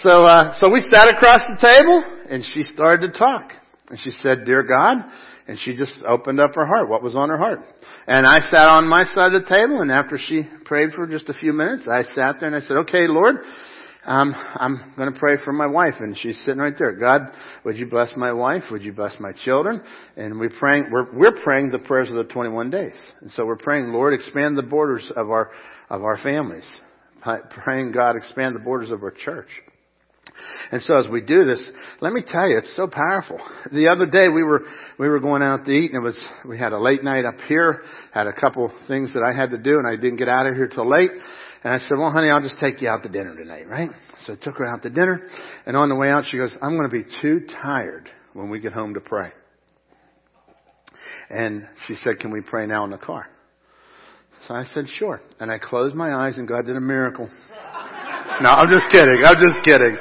So, 0.00 0.24
uh, 0.24 0.56
so 0.56 0.72
we 0.72 0.80
sat 0.88 1.12
across 1.12 1.44
the 1.44 1.60
table 1.60 2.00
and 2.32 2.40
she 2.40 2.64
started 2.64 3.12
to 3.12 3.18
talk. 3.18 3.52
And 3.92 4.00
she 4.00 4.08
said, 4.24 4.48
Dear 4.48 4.62
God, 4.64 4.96
and 5.44 5.58
she 5.60 5.76
just 5.76 5.92
opened 6.08 6.40
up 6.40 6.54
her 6.54 6.64
heart, 6.64 6.88
what 6.88 7.02
was 7.02 7.16
on 7.16 7.28
her 7.28 7.36
heart. 7.36 7.60
And 8.06 8.24
I 8.24 8.40
sat 8.48 8.64
on 8.64 8.88
my 8.88 9.04
side 9.04 9.34
of 9.34 9.44
the 9.44 9.48
table 9.48 9.82
and 9.82 9.92
after 9.92 10.16
she 10.16 10.48
prayed 10.64 10.92
for 10.96 11.06
just 11.06 11.28
a 11.28 11.34
few 11.34 11.52
minutes, 11.52 11.84
I 11.84 12.04
sat 12.14 12.40
there 12.40 12.48
and 12.48 12.56
I 12.56 12.60
said, 12.60 12.88
okay, 12.88 13.04
Lord, 13.08 13.36
um, 14.06 14.34
I'm 14.34 14.94
going 14.96 15.12
to 15.12 15.18
pray 15.18 15.36
for 15.44 15.52
my 15.52 15.66
wife, 15.66 15.94
and 16.00 16.16
she's 16.16 16.38
sitting 16.44 16.58
right 16.60 16.74
there. 16.78 16.92
God, 16.92 17.32
would 17.64 17.76
you 17.76 17.86
bless 17.86 18.12
my 18.16 18.32
wife? 18.32 18.64
Would 18.70 18.82
you 18.82 18.92
bless 18.92 19.14
my 19.20 19.32
children? 19.44 19.82
And 20.16 20.38
we're 20.38 20.50
praying. 20.50 20.86
We're, 20.90 21.12
we're 21.12 21.42
praying 21.42 21.70
the 21.70 21.80
prayers 21.80 22.10
of 22.10 22.16
the 22.16 22.24
21 22.24 22.70
days, 22.70 22.96
and 23.20 23.30
so 23.32 23.44
we're 23.44 23.56
praying, 23.56 23.92
Lord, 23.92 24.14
expand 24.14 24.56
the 24.56 24.62
borders 24.62 25.04
of 25.16 25.30
our 25.30 25.50
of 25.90 26.02
our 26.02 26.16
families. 26.22 26.64
Praying, 27.22 27.92
God, 27.92 28.16
expand 28.16 28.56
the 28.56 28.60
borders 28.60 28.90
of 28.90 29.02
our 29.02 29.10
church. 29.10 29.48
And 30.72 30.80
so 30.82 30.96
as 30.96 31.08
we 31.08 31.20
do 31.20 31.44
this, 31.44 31.60
let 32.00 32.12
me 32.12 32.22
tell 32.26 32.48
you, 32.48 32.58
it's 32.58 32.74
so 32.76 32.86
powerful. 32.86 33.38
The 33.72 33.88
other 33.88 34.06
day 34.06 34.28
we 34.28 34.42
were, 34.42 34.62
we 34.98 35.08
were 35.08 35.20
going 35.20 35.42
out 35.42 35.64
to 35.64 35.70
eat 35.70 35.92
and 35.92 36.00
it 36.00 36.04
was, 36.04 36.18
we 36.48 36.58
had 36.58 36.72
a 36.72 36.78
late 36.78 37.02
night 37.02 37.24
up 37.24 37.40
here, 37.48 37.82
had 38.12 38.26
a 38.26 38.32
couple 38.32 38.72
things 38.88 39.12
that 39.14 39.22
I 39.22 39.38
had 39.38 39.50
to 39.50 39.58
do 39.58 39.78
and 39.78 39.86
I 39.86 39.96
didn't 39.96 40.16
get 40.16 40.28
out 40.28 40.46
of 40.46 40.54
here 40.54 40.68
till 40.68 40.88
late. 40.88 41.10
And 41.62 41.74
I 41.74 41.78
said, 41.78 41.98
well 41.98 42.10
honey, 42.10 42.30
I'll 42.30 42.42
just 42.42 42.58
take 42.58 42.80
you 42.80 42.88
out 42.88 43.02
to 43.02 43.08
dinner 43.08 43.36
tonight, 43.36 43.68
right? 43.68 43.90
So 44.24 44.32
I 44.32 44.36
took 44.36 44.56
her 44.56 44.66
out 44.66 44.82
to 44.82 44.90
dinner 44.90 45.28
and 45.66 45.76
on 45.76 45.88
the 45.88 45.96
way 45.96 46.10
out 46.10 46.24
she 46.30 46.38
goes, 46.38 46.56
I'm 46.62 46.76
going 46.76 46.88
to 46.88 46.96
be 46.96 47.04
too 47.20 47.46
tired 47.62 48.08
when 48.32 48.48
we 48.48 48.60
get 48.60 48.72
home 48.72 48.94
to 48.94 49.00
pray. 49.00 49.32
And 51.28 51.68
she 51.86 51.94
said, 51.94 52.18
can 52.18 52.30
we 52.32 52.40
pray 52.40 52.66
now 52.66 52.84
in 52.84 52.90
the 52.90 52.98
car? 52.98 53.26
So 54.48 54.54
I 54.54 54.64
said, 54.72 54.86
sure. 54.88 55.20
And 55.38 55.50
I 55.50 55.58
closed 55.58 55.94
my 55.94 56.12
eyes 56.12 56.38
and 56.38 56.48
God 56.48 56.66
did 56.66 56.76
a 56.76 56.80
miracle. 56.80 57.28
No, 58.40 58.48
I'm 58.48 58.68
just 58.70 58.90
kidding. 58.90 59.22
I'm 59.22 59.36
just 59.36 59.62
kidding. 59.64 59.98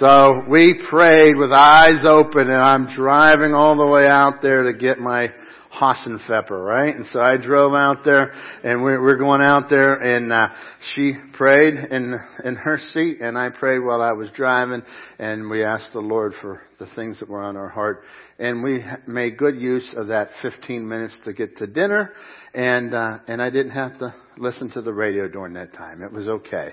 So 0.00 0.44
we 0.50 0.82
prayed 0.90 1.36
with 1.36 1.50
eyes 1.50 2.00
open 2.04 2.50
and 2.50 2.60
I'm 2.60 2.94
driving 2.94 3.54
all 3.54 3.76
the 3.76 3.86
way 3.86 4.06
out 4.06 4.42
there 4.42 4.64
to 4.64 4.74
get 4.74 4.98
my 4.98 5.28
Hassenpfeffer, 5.72 6.50
right? 6.50 6.94
And 6.94 7.06
so 7.06 7.20
I 7.20 7.36
drove 7.36 7.74
out 7.74 8.04
there 8.04 8.32
and 8.64 8.82
we're, 8.82 9.00
we're 9.00 9.16
going 9.16 9.40
out 9.40 9.70
there 9.70 9.94
and, 9.94 10.32
uh, 10.32 10.48
she 10.94 11.12
prayed 11.34 11.74
in, 11.74 12.18
in 12.44 12.56
her 12.56 12.78
seat 12.92 13.20
and 13.20 13.38
I 13.38 13.50
prayed 13.50 13.78
while 13.78 14.02
I 14.02 14.12
was 14.12 14.28
driving 14.30 14.82
and 15.18 15.48
we 15.48 15.62
asked 15.62 15.92
the 15.92 16.00
Lord 16.00 16.32
for 16.40 16.62
the 16.78 16.86
things 16.96 17.20
that 17.20 17.28
were 17.28 17.42
on 17.42 17.56
our 17.56 17.68
heart 17.68 18.02
and 18.38 18.62
we 18.62 18.84
made 19.06 19.38
good 19.38 19.60
use 19.60 19.88
of 19.96 20.08
that 20.08 20.30
15 20.42 20.88
minutes 20.88 21.16
to 21.24 21.32
get 21.32 21.56
to 21.58 21.66
dinner 21.66 22.12
and, 22.52 22.92
uh, 22.92 23.18
and 23.28 23.40
I 23.40 23.50
didn't 23.50 23.72
have 23.72 23.98
to 24.00 24.14
listen 24.38 24.70
to 24.70 24.82
the 24.82 24.92
radio 24.92 25.28
during 25.28 25.52
that 25.54 25.72
time. 25.74 26.02
It 26.02 26.12
was 26.12 26.26
okay. 26.26 26.70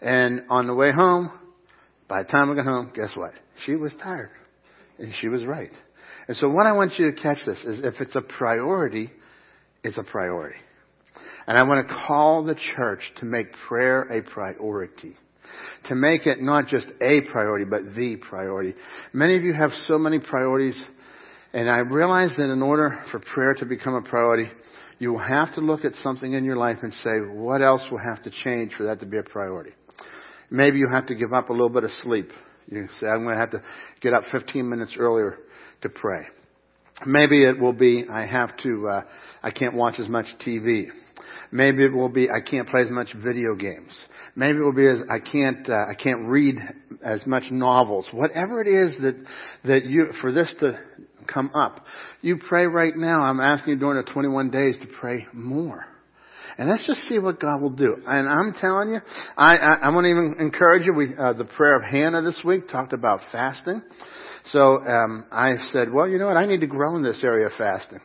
And 0.00 0.44
on 0.48 0.66
the 0.66 0.74
way 0.74 0.90
home, 0.92 1.30
by 2.08 2.24
the 2.24 2.28
time 2.28 2.50
I 2.50 2.56
got 2.56 2.64
home, 2.64 2.90
guess 2.94 3.12
what? 3.14 3.32
She 3.64 3.76
was 3.76 3.94
tired. 4.02 4.30
And 4.98 5.14
she 5.20 5.28
was 5.28 5.44
right. 5.44 5.70
And 6.28 6.36
so 6.36 6.48
what 6.48 6.66
I 6.66 6.72
want 6.72 6.92
you 6.98 7.10
to 7.10 7.20
catch 7.20 7.38
this 7.46 7.58
is 7.64 7.84
if 7.84 8.00
it's 8.00 8.16
a 8.16 8.20
priority, 8.20 9.10
it's 9.82 9.98
a 9.98 10.02
priority. 10.02 10.58
And 11.46 11.58
I 11.58 11.62
want 11.64 11.88
to 11.88 11.94
call 12.06 12.44
the 12.44 12.54
church 12.76 13.00
to 13.16 13.24
make 13.24 13.46
prayer 13.66 14.02
a 14.02 14.22
priority. 14.22 15.16
To 15.86 15.94
make 15.94 16.26
it 16.26 16.40
not 16.40 16.66
just 16.68 16.86
a 17.00 17.22
priority, 17.32 17.64
but 17.64 17.96
the 17.96 18.16
priority. 18.16 18.74
Many 19.12 19.36
of 19.36 19.42
you 19.42 19.52
have 19.52 19.70
so 19.86 19.98
many 19.98 20.20
priorities, 20.20 20.80
and 21.52 21.68
I 21.68 21.78
realize 21.78 22.34
that 22.36 22.50
in 22.50 22.62
order 22.62 23.02
for 23.10 23.18
prayer 23.18 23.54
to 23.54 23.66
become 23.66 23.94
a 23.94 24.02
priority, 24.02 24.48
you 25.00 25.12
will 25.12 25.18
have 25.18 25.54
to 25.54 25.60
look 25.60 25.84
at 25.84 25.94
something 25.94 26.34
in 26.34 26.44
your 26.44 26.56
life 26.56 26.78
and 26.82 26.92
say, 26.92 27.18
what 27.32 27.62
else 27.62 27.82
will 27.90 27.98
have 27.98 28.22
to 28.24 28.30
change 28.44 28.74
for 28.74 28.84
that 28.84 29.00
to 29.00 29.06
be 29.06 29.16
a 29.16 29.22
priority? 29.22 29.72
Maybe 30.50 30.78
you 30.78 30.88
have 30.92 31.06
to 31.06 31.14
give 31.14 31.32
up 31.32 31.48
a 31.48 31.52
little 31.52 31.70
bit 31.70 31.84
of 31.84 31.90
sleep. 32.02 32.30
You 32.68 32.86
say, 33.00 33.06
I'm 33.08 33.24
going 33.24 33.34
to 33.34 33.40
have 33.40 33.50
to 33.52 33.62
get 34.00 34.12
up 34.12 34.24
15 34.30 34.68
minutes 34.68 34.94
earlier 34.98 35.38
to 35.82 35.88
pray. 35.88 36.26
Maybe 37.06 37.44
it 37.44 37.58
will 37.58 37.72
be 37.72 38.04
I 38.10 38.26
have 38.26 38.56
to 38.58 38.88
uh, 38.88 39.02
I 39.42 39.50
can't 39.50 39.74
watch 39.74 39.98
as 39.98 40.08
much 40.08 40.26
TV. 40.46 40.88
Maybe 41.52 41.84
it 41.84 41.92
will 41.92 42.08
be 42.08 42.28
I 42.28 42.40
can't 42.40 42.68
play 42.68 42.82
as 42.82 42.90
much 42.90 43.08
video 43.14 43.54
games. 43.54 43.92
Maybe 44.36 44.58
it 44.58 44.62
will 44.62 44.74
be 44.74 44.86
as 44.86 44.98
I 45.10 45.18
can't 45.18 45.68
uh, 45.68 45.86
I 45.90 45.94
can't 45.94 46.28
read 46.28 46.56
as 47.02 47.26
much 47.26 47.44
novels. 47.50 48.06
Whatever 48.12 48.60
it 48.60 48.68
is 48.68 48.98
that 49.00 49.24
that 49.64 49.84
you 49.86 50.08
for 50.20 50.32
this 50.32 50.52
to 50.60 50.78
come 51.32 51.50
up, 51.54 51.84
you 52.20 52.38
pray 52.48 52.66
right 52.66 52.94
now. 52.94 53.22
I'm 53.22 53.40
asking 53.40 53.74
you 53.74 53.78
during 53.78 54.04
the 54.04 54.10
21 54.12 54.50
days 54.50 54.76
to 54.82 54.86
pray 55.00 55.26
more. 55.32 55.86
And 56.58 56.68
let's 56.68 56.86
just 56.86 57.00
see 57.08 57.18
what 57.18 57.40
God 57.40 57.62
will 57.62 57.70
do. 57.70 57.96
And 58.06 58.28
I'm 58.28 58.52
telling 58.60 58.90
you, 58.90 59.00
I, 59.34 59.56
I, 59.56 59.74
I 59.84 59.88
want 59.90 60.04
to 60.04 60.10
even 60.10 60.36
encourage 60.38 60.84
you. 60.84 60.92
We, 60.92 61.14
uh, 61.18 61.32
the 61.32 61.46
prayer 61.46 61.74
of 61.74 61.82
Hannah 61.82 62.20
this 62.20 62.38
week 62.44 62.68
talked 62.68 62.92
about 62.92 63.20
fasting. 63.32 63.80
So 64.52 64.84
um, 64.84 65.26
I 65.30 65.52
said, 65.72 65.92
well, 65.92 66.08
you 66.08 66.18
know 66.18 66.26
what? 66.26 66.36
I 66.36 66.46
need 66.46 66.60
to 66.60 66.66
grow 66.66 66.96
in 66.96 67.02
this 67.02 67.20
area 67.22 67.46
of 67.46 67.52
fasting. 67.56 68.00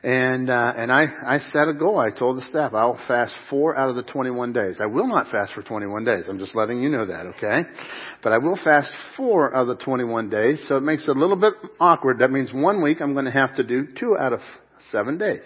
And 0.00 0.48
uh, 0.48 0.74
and 0.76 0.92
I 0.92 1.06
I 1.26 1.38
set 1.38 1.66
a 1.66 1.74
goal. 1.74 1.98
I 1.98 2.16
told 2.16 2.36
the 2.36 2.42
staff 2.42 2.72
I'll 2.72 3.00
fast 3.08 3.34
four 3.50 3.76
out 3.76 3.88
of 3.88 3.96
the 3.96 4.04
21 4.04 4.52
days. 4.52 4.76
I 4.80 4.86
will 4.86 5.08
not 5.08 5.26
fast 5.28 5.54
for 5.54 5.62
21 5.62 6.04
days. 6.04 6.26
I'm 6.28 6.38
just 6.38 6.54
letting 6.54 6.80
you 6.80 6.88
know 6.88 7.04
that, 7.06 7.26
okay? 7.26 7.68
But 8.22 8.32
I 8.32 8.38
will 8.38 8.56
fast 8.62 8.92
four 9.16 9.52
of 9.52 9.66
the 9.66 9.74
21 9.74 10.30
days. 10.30 10.64
So 10.68 10.76
it 10.76 10.82
makes 10.82 11.08
it 11.08 11.16
a 11.16 11.18
little 11.18 11.36
bit 11.36 11.54
awkward. 11.80 12.20
That 12.20 12.30
means 12.30 12.52
one 12.52 12.80
week 12.80 12.98
I'm 13.00 13.12
going 13.12 13.24
to 13.24 13.32
have 13.32 13.56
to 13.56 13.64
do 13.64 13.88
two 13.98 14.16
out 14.16 14.32
of 14.32 14.38
seven 14.92 15.18
days. 15.18 15.42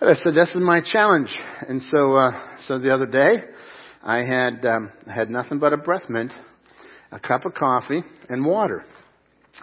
I 0.00 0.14
said 0.14 0.34
this 0.34 0.48
is 0.48 0.56
my 0.56 0.80
challenge. 0.80 1.32
And 1.68 1.82
so 1.82 2.16
uh, 2.16 2.56
so 2.66 2.78
the 2.78 2.94
other 2.94 3.06
day 3.06 3.44
I 4.02 4.24
had 4.24 4.64
um, 4.64 4.92
had 5.06 5.28
nothing 5.28 5.58
but 5.58 5.74
a 5.74 5.76
breath 5.76 6.08
mint, 6.08 6.32
a 7.10 7.20
cup 7.20 7.44
of 7.44 7.52
coffee, 7.52 8.02
and 8.30 8.46
water. 8.46 8.82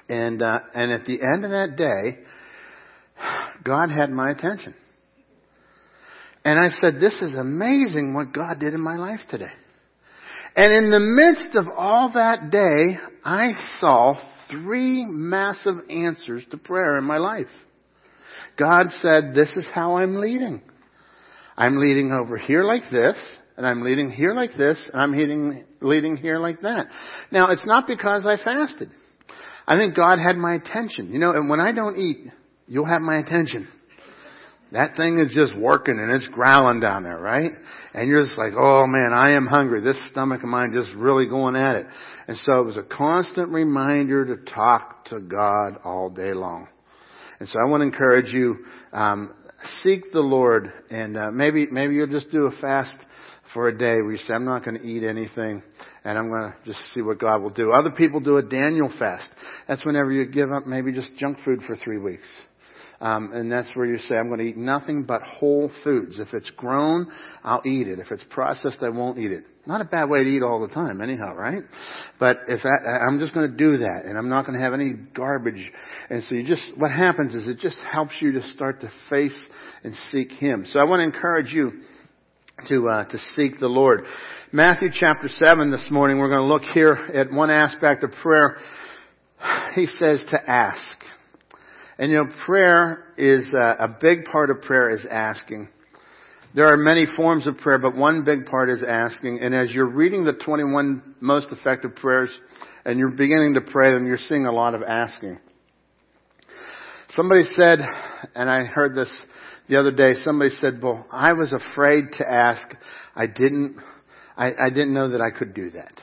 And 0.07 0.41
uh, 0.41 0.59
and 0.73 0.91
at 0.91 1.05
the 1.05 1.21
end 1.21 1.45
of 1.45 1.51
that 1.51 1.75
day, 1.75 2.19
God 3.63 3.89
had 3.91 4.09
my 4.09 4.31
attention. 4.31 4.73
And 6.45 6.59
I 6.59 6.69
said, 6.79 6.99
"This 6.99 7.19
is 7.21 7.35
amazing 7.35 8.13
what 8.13 8.33
God 8.33 8.59
did 8.59 8.73
in 8.73 8.81
my 8.81 8.97
life 8.97 9.21
today." 9.29 9.51
And 10.55 10.73
in 10.73 10.91
the 10.91 10.99
midst 10.99 11.55
of 11.55 11.65
all 11.75 12.11
that 12.13 12.49
day, 12.49 12.97
I 13.23 13.49
saw 13.79 14.15
three 14.49 15.05
massive 15.05 15.75
answers 15.89 16.43
to 16.51 16.57
prayer 16.57 16.97
in 16.97 17.03
my 17.03 17.17
life. 17.17 17.47
God 18.57 18.87
said, 19.01 19.33
"This 19.33 19.55
is 19.57 19.67
how 19.73 19.97
I'm 19.97 20.17
leading. 20.17 20.61
I'm 21.57 21.77
leading 21.77 22.11
over 22.11 22.37
here 22.37 22.63
like 22.63 22.89
this." 22.91 23.15
and 23.59 23.67
I'm 23.67 23.81
leading 23.81 24.09
here 24.09 24.33
like 24.33 24.55
this, 24.57 24.89
and 24.93 25.01
I'm 25.01 25.11
leading, 25.11 25.65
leading 25.81 26.15
here 26.15 26.39
like 26.39 26.61
that. 26.61 26.87
Now, 27.29 27.51
it's 27.51 27.65
not 27.65 27.87
because 27.87 28.25
I 28.25 28.41
fasted. 28.41 28.89
I 29.69 29.77
think 29.77 29.95
God 29.95 30.17
had 30.17 30.35
my 30.35 30.55
attention. 30.55 31.11
You 31.11 31.19
know, 31.19 31.31
and 31.31 31.47
when 31.47 31.59
I 31.59 31.71
don't 31.71 31.95
eat, 31.99 32.17
you'll 32.67 32.87
have 32.87 33.01
my 33.01 33.19
attention. 33.19 33.67
That 34.71 34.97
thing 34.97 35.19
is 35.19 35.33
just 35.33 35.55
working 35.55 35.99
and 35.99 36.11
it's 36.11 36.27
growling 36.27 36.79
down 36.79 37.03
there, 37.03 37.19
right? 37.19 37.51
And 37.93 38.07
you're 38.07 38.25
just 38.25 38.37
like, 38.37 38.53
oh 38.55 38.87
man, 38.87 39.11
I 39.13 39.31
am 39.31 39.45
hungry. 39.45 39.81
This 39.81 39.97
stomach 40.09 40.41
of 40.41 40.49
mine 40.49 40.71
just 40.73 40.93
really 40.95 41.27
going 41.27 41.55
at 41.55 41.75
it. 41.75 41.85
And 42.27 42.37
so 42.37 42.59
it 42.59 42.65
was 42.65 42.77
a 42.77 42.83
constant 42.83 43.51
reminder 43.51 44.25
to 44.35 44.51
talk 44.51 45.05
to 45.05 45.19
God 45.19 45.77
all 45.83 46.09
day 46.09 46.33
long. 46.33 46.67
And 47.39 47.47
so 47.47 47.59
I 47.59 47.69
want 47.69 47.81
to 47.81 47.85
encourage 47.85 48.33
you, 48.33 48.57
um, 48.91 49.33
seek 49.81 50.11
the 50.11 50.19
Lord 50.19 50.71
and 50.89 51.15
uh, 51.15 51.31
maybe, 51.31 51.67
maybe 51.71 51.95
you'll 51.95 52.07
just 52.07 52.31
do 52.31 52.45
a 52.45 52.51
fast 52.59 52.95
for 53.53 53.67
a 53.67 53.77
day 53.77 53.95
where 54.01 54.11
you 54.11 54.17
say, 54.17 54.33
I'm 54.33 54.45
not 54.45 54.63
going 54.63 54.79
to 54.79 54.85
eat 54.85 55.03
anything 55.03 55.63
and 56.09 56.17
I'm 56.17 56.29
going 56.29 56.51
to 56.51 56.55
just 56.65 56.79
see 56.95 57.01
what 57.03 57.19
God 57.19 57.43
will 57.43 57.51
do. 57.51 57.71
Other 57.71 57.91
people 57.91 58.19
do 58.19 58.37
a 58.37 58.41
Daniel 58.41 58.91
fast. 58.97 59.29
That's 59.67 59.85
whenever 59.85 60.11
you 60.11 60.25
give 60.25 60.51
up 60.51 60.65
maybe 60.65 60.91
just 60.91 61.09
junk 61.19 61.37
food 61.45 61.59
for 61.67 61.75
three 61.75 61.99
weeks. 61.99 62.27
Um, 62.99 63.29
and 63.31 63.51
that's 63.51 63.69
where 63.75 63.85
you 63.85 63.99
say, 63.99 64.17
I'm 64.17 64.27
going 64.27 64.39
to 64.39 64.45
eat 64.45 64.57
nothing 64.57 65.03
but 65.03 65.21
whole 65.21 65.71
foods. 65.83 66.19
If 66.19 66.33
it's 66.33 66.49
grown, 66.49 67.11
I'll 67.43 67.61
eat 67.63 67.87
it. 67.87 67.99
If 67.99 68.11
it's 68.11 68.23
processed, 68.31 68.79
I 68.81 68.89
won't 68.89 69.19
eat 69.19 69.31
it. 69.31 69.43
Not 69.67 69.81
a 69.81 69.85
bad 69.85 70.09
way 70.09 70.23
to 70.23 70.29
eat 70.29 70.41
all 70.41 70.59
the 70.59 70.73
time, 70.73 70.99
anyhow, 70.99 71.35
right? 71.35 71.63
But 72.19 72.39
if 72.47 72.61
I, 72.65 72.89
I'm 73.05 73.19
just 73.19 73.35
going 73.35 73.49
to 73.49 73.55
do 73.55 73.77
that, 73.77 74.01
and 74.05 74.17
I'm 74.17 74.29
not 74.29 74.47
going 74.47 74.57
to 74.57 74.65
have 74.65 74.73
any 74.73 74.93
garbage. 75.13 75.71
And 76.09 76.23
so 76.23 76.33
you 76.33 76.43
just, 76.43 76.75
what 76.75 76.91
happens 76.91 77.35
is 77.35 77.47
it 77.47 77.59
just 77.59 77.77
helps 77.89 78.13
you 78.19 78.31
to 78.31 78.41
start 78.47 78.81
to 78.81 78.91
face 79.11 79.39
and 79.83 79.93
seek 80.11 80.31
Him. 80.31 80.65
So 80.67 80.79
I 80.79 80.85
want 80.85 81.01
to 81.01 81.03
encourage 81.03 81.53
you 81.53 81.81
to 82.67 82.89
uh, 82.89 83.05
to 83.05 83.17
seek 83.35 83.59
the 83.59 83.67
Lord. 83.67 84.05
Matthew 84.51 84.89
chapter 84.93 85.27
seven 85.27 85.71
this 85.71 85.85
morning. 85.89 86.19
We're 86.19 86.29
going 86.29 86.41
to 86.41 86.53
look 86.53 86.63
here 86.63 86.93
at 86.93 87.31
one 87.31 87.49
aspect 87.49 88.03
of 88.03 88.11
prayer. 88.21 88.57
He 89.75 89.85
says 89.85 90.25
to 90.31 90.49
ask. 90.49 90.97
And 91.97 92.11
you 92.11 92.17
know, 92.17 92.33
prayer 92.45 93.13
is 93.17 93.45
uh, 93.53 93.75
a 93.79 93.87
big 94.01 94.25
part 94.25 94.49
of 94.49 94.61
prayer 94.61 94.89
is 94.89 95.05
asking. 95.09 95.69
There 96.55 96.67
are 96.67 96.77
many 96.77 97.05
forms 97.15 97.45
of 97.45 97.57
prayer, 97.57 97.77
but 97.77 97.95
one 97.95 98.23
big 98.23 98.47
part 98.47 98.69
is 98.69 98.83
asking. 98.85 99.39
And 99.41 99.53
as 99.53 99.69
you're 99.69 99.89
reading 99.89 100.25
the 100.25 100.33
21 100.33 101.15
most 101.19 101.47
effective 101.51 101.95
prayers 101.95 102.29
and 102.83 102.97
you're 102.97 103.11
beginning 103.11 103.53
to 103.53 103.61
pray 103.61 103.93
them, 103.93 104.07
you're 104.07 104.17
seeing 104.17 104.47
a 104.47 104.51
lot 104.51 104.73
of 104.73 104.81
asking. 104.81 105.37
Somebody 107.11 107.43
said, 107.55 107.79
and 108.35 108.49
I 108.49 108.63
heard 108.63 108.95
this 108.95 109.11
the 109.69 109.79
other 109.79 109.91
day, 109.91 110.15
somebody 110.23 110.49
said, 110.59 110.81
well, 110.81 111.05
I 111.11 111.33
was 111.33 111.53
afraid 111.53 112.05
to 112.17 112.29
ask. 112.29 112.67
I 113.15 113.27
didn't, 113.27 113.77
I, 114.35 114.47
I 114.47 114.69
didn't 114.69 114.93
know 114.93 115.11
that 115.11 115.21
I 115.21 115.29
could 115.29 115.53
do 115.53 115.69
that. 115.71 115.93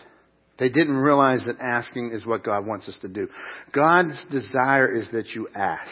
They 0.59 0.69
didn't 0.69 0.97
realize 0.97 1.45
that 1.47 1.57
asking 1.61 2.13
is 2.13 2.25
what 2.25 2.45
God 2.45 2.65
wants 2.65 2.89
us 2.89 2.97
to 3.03 3.09
do. 3.09 3.29
God's 3.73 4.25
desire 4.31 4.91
is 4.91 5.09
that 5.13 5.31
you 5.35 5.49
ask. 5.55 5.91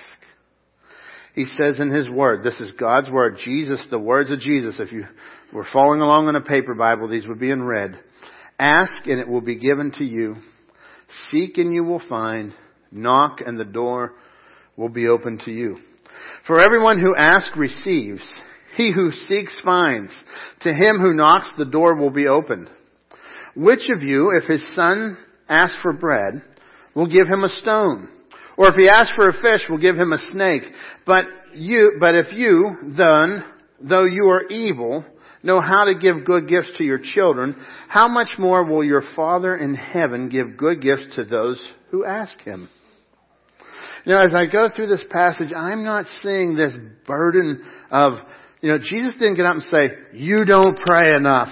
He 1.35 1.45
says 1.45 1.81
in 1.81 1.91
His 1.91 2.09
Word, 2.09 2.45
this 2.45 2.59
is 2.61 2.71
God's 2.79 3.11
Word, 3.11 3.39
Jesus, 3.45 3.85
the 3.91 3.99
words 3.99 4.31
of 4.31 4.39
Jesus, 4.39 4.77
if 4.79 4.93
you 4.93 5.05
were 5.53 5.67
following 5.73 6.01
along 6.01 6.29
in 6.29 6.37
a 6.37 6.41
paper 6.41 6.75
Bible, 6.75 7.09
these 7.09 7.27
would 7.27 7.41
be 7.41 7.51
in 7.51 7.65
red. 7.65 7.99
Ask 8.57 9.07
and 9.07 9.19
it 9.19 9.29
will 9.29 9.41
be 9.41 9.59
given 9.59 9.91
to 9.99 10.05
you. 10.05 10.37
Seek 11.31 11.59
and 11.59 11.75
you 11.75 11.83
will 11.83 12.03
find. 12.09 12.55
Knock 12.93 13.41
and 13.45 13.59
the 13.59 13.65
door 13.65 14.13
will 14.77 14.89
be 14.89 15.09
open 15.09 15.41
to 15.45 15.51
you. 15.51 15.79
For 16.47 16.61
everyone 16.61 16.99
who 16.99 17.17
asks 17.17 17.57
receives. 17.57 18.23
He 18.77 18.93
who 18.93 19.11
seeks 19.29 19.59
finds. 19.65 20.13
To 20.61 20.75
him 20.75 20.99
who 20.99 21.15
knocks 21.15 21.49
the 21.57 21.65
door 21.65 21.97
will 21.97 22.11
be 22.11 22.27
opened. 22.27 22.69
Which 23.57 23.89
of 23.95 24.03
you, 24.03 24.33
if 24.37 24.49
his 24.49 24.63
son 24.75 25.17
asks 25.49 25.79
for 25.81 25.93
bread, 25.93 26.43
will 26.95 27.07
give 27.07 27.29
him 27.29 27.45
a 27.45 27.49
stone? 27.49 28.09
Or 28.59 28.69
if 28.69 28.75
he 28.75 28.89
asks 28.89 29.15
for 29.15 29.29
a 29.29 29.33
fish, 29.33 29.69
will 29.69 29.79
give 29.79 29.97
him 29.97 30.13
a 30.13 30.19
snake? 30.33 30.65
But 31.07 31.25
you, 31.55 31.97
but 31.99 32.15
if 32.15 32.33
you, 32.33 32.95
then, 32.97 33.45
though 33.81 34.05
you 34.05 34.29
are 34.29 34.45
evil, 34.49 35.05
know 35.43 35.61
how 35.61 35.85
to 35.85 35.99
give 35.99 36.27
good 36.27 36.49
gifts 36.49 36.73
to 36.79 36.85
your 36.85 36.99
children, 36.99 37.57
how 37.89 38.09
much 38.09 38.39
more 38.39 38.65
will 38.65 38.85
your 38.85 39.03
Father 39.17 39.57
in 39.57 39.75
heaven 39.75 40.29
give 40.29 40.57
good 40.57 40.83
gifts 40.83 41.15
to 41.17 41.25
those 41.25 41.61
who 41.91 42.05
ask 42.05 42.39
him? 42.41 42.69
Now, 44.07 44.25
as 44.25 44.35
I 44.35 44.47
go 44.47 44.69
through 44.75 44.89
this 44.89 45.05
passage, 45.11 45.53
I'm 45.57 45.83
not 45.83 46.07
seeing 46.23 46.55
this 46.57 46.75
burden 47.07 47.63
of, 47.91 48.15
you 48.61 48.71
know, 48.71 48.79
Jesus 48.79 49.15
didn't 49.15 49.37
get 49.37 49.47
up 49.47 49.55
and 49.55 49.63
say, 49.63 49.91
you 50.13 50.45
don't 50.45 50.79
pray 50.87 51.15
enough. 51.15 51.49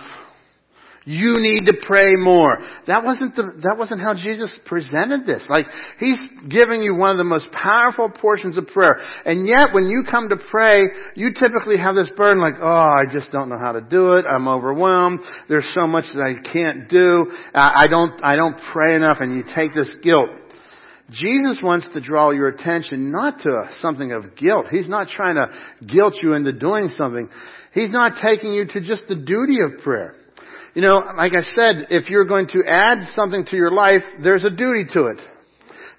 You 1.04 1.40
need 1.40 1.66
to 1.66 1.72
pray 1.84 2.14
more. 2.14 2.58
That 2.86 3.02
wasn't 3.02 3.34
the, 3.34 3.42
that 3.62 3.74
wasn't 3.76 4.00
how 4.02 4.14
Jesus 4.14 4.56
presented 4.66 5.26
this. 5.26 5.44
Like, 5.48 5.66
He's 5.98 6.18
giving 6.48 6.80
you 6.80 6.94
one 6.94 7.10
of 7.10 7.18
the 7.18 7.24
most 7.24 7.48
powerful 7.50 8.08
portions 8.08 8.56
of 8.56 8.68
prayer. 8.68 9.00
And 9.24 9.48
yet, 9.48 9.74
when 9.74 9.86
you 9.86 10.04
come 10.08 10.28
to 10.28 10.36
pray, 10.36 10.82
you 11.16 11.32
typically 11.34 11.76
have 11.76 11.96
this 11.96 12.08
burden 12.16 12.40
like, 12.40 12.54
oh, 12.60 12.68
I 12.68 13.04
just 13.10 13.32
don't 13.32 13.48
know 13.48 13.58
how 13.58 13.72
to 13.72 13.80
do 13.80 14.12
it. 14.12 14.26
I'm 14.28 14.46
overwhelmed. 14.46 15.20
There's 15.48 15.68
so 15.74 15.88
much 15.88 16.04
that 16.14 16.22
I 16.22 16.52
can't 16.52 16.88
do. 16.88 17.32
I 17.52 17.88
don't, 17.88 18.24
I 18.24 18.36
don't 18.36 18.56
pray 18.72 18.94
enough. 18.94 19.16
And 19.18 19.34
you 19.34 19.42
take 19.56 19.74
this 19.74 19.92
guilt. 20.04 20.30
Jesus 21.12 21.60
wants 21.62 21.88
to 21.92 22.00
draw 22.00 22.30
your 22.30 22.48
attention 22.48 23.12
not 23.12 23.40
to 23.40 23.68
something 23.80 24.12
of 24.12 24.36
guilt. 24.36 24.66
He's 24.70 24.88
not 24.88 25.08
trying 25.08 25.36
to 25.36 25.50
guilt 25.86 26.14
you 26.22 26.34
into 26.34 26.52
doing 26.52 26.88
something. 26.88 27.28
He's 27.72 27.92
not 27.92 28.20
taking 28.22 28.52
you 28.52 28.66
to 28.66 28.80
just 28.80 29.04
the 29.08 29.16
duty 29.16 29.58
of 29.62 29.82
prayer. 29.82 30.14
You 30.74 30.82
know, 30.82 31.02
like 31.16 31.32
I 31.36 31.42
said, 31.54 31.88
if 31.90 32.08
you're 32.08 32.24
going 32.24 32.48
to 32.48 32.62
add 32.66 33.08
something 33.14 33.44
to 33.46 33.56
your 33.56 33.72
life, 33.72 34.02
there's 34.22 34.44
a 34.44 34.50
duty 34.50 34.84
to 34.94 35.06
it. 35.06 35.20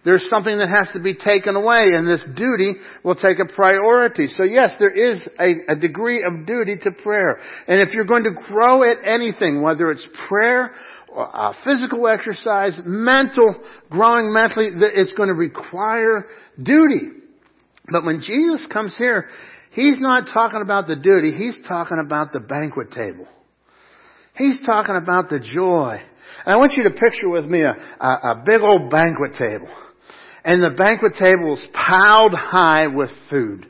There's 0.06 0.28
something 0.30 0.58
that 0.58 0.68
has 0.68 0.90
to 0.94 1.02
be 1.02 1.14
taken 1.16 1.56
away, 1.56 1.94
and 1.96 2.06
this 2.06 2.24
duty 2.36 2.76
will 3.04 3.16
take 3.16 3.38
a 3.40 3.54
priority. 3.54 4.28
So 4.36 4.44
yes, 4.44 4.76
there 4.78 4.92
is 4.92 5.22
a, 5.40 5.74
a 5.74 5.76
degree 5.78 6.24
of 6.24 6.46
duty 6.46 6.76
to 6.84 6.92
prayer. 7.04 7.40
And 7.68 7.82
if 7.82 7.94
you're 7.94 8.04
going 8.04 8.26
to 8.26 8.32
grow 8.32 8.84
at 8.84 8.98
anything, 9.06 9.62
whether 9.62 9.92
it's 9.92 10.06
prayer, 10.28 10.72
uh, 11.16 11.54
physical 11.64 12.08
exercise, 12.08 12.80
mental, 12.86 13.56
growing 13.90 14.34
mentally, 14.34 14.68
it's 14.74 15.14
going 15.14 15.30
to 15.30 15.36
require 15.36 16.26
duty. 16.62 17.10
But 17.92 18.06
when 18.06 18.22
Jesus 18.22 18.66
comes 18.72 18.96
here, 18.98 19.28
He's 19.72 20.00
not 20.00 20.28
talking 20.32 20.62
about 20.62 20.88
the 20.88 20.96
duty, 20.96 21.36
He's 21.36 21.58
talking 21.68 21.98
about 22.00 22.32
the 22.32 22.40
banquet 22.40 22.92
table. 22.92 23.28
He's 24.36 24.62
talking 24.66 24.96
about 24.96 25.30
the 25.30 25.40
joy. 25.40 26.00
And 26.46 26.54
I 26.54 26.58
want 26.58 26.74
you 26.76 26.84
to 26.84 26.92
picture 26.92 27.30
with 27.30 27.46
me 27.46 27.62
a, 27.62 27.76
a, 28.00 28.08
a 28.08 28.44
big 28.46 28.62
old 28.62 28.90
banquet 28.90 29.34
table. 29.38 29.70
And 30.44 30.62
the 30.62 30.76
banquet 30.76 31.14
table 31.20 31.54
is 31.54 31.66
piled 31.74 32.34
high 32.34 32.88
with 32.88 33.10
food. 33.30 33.68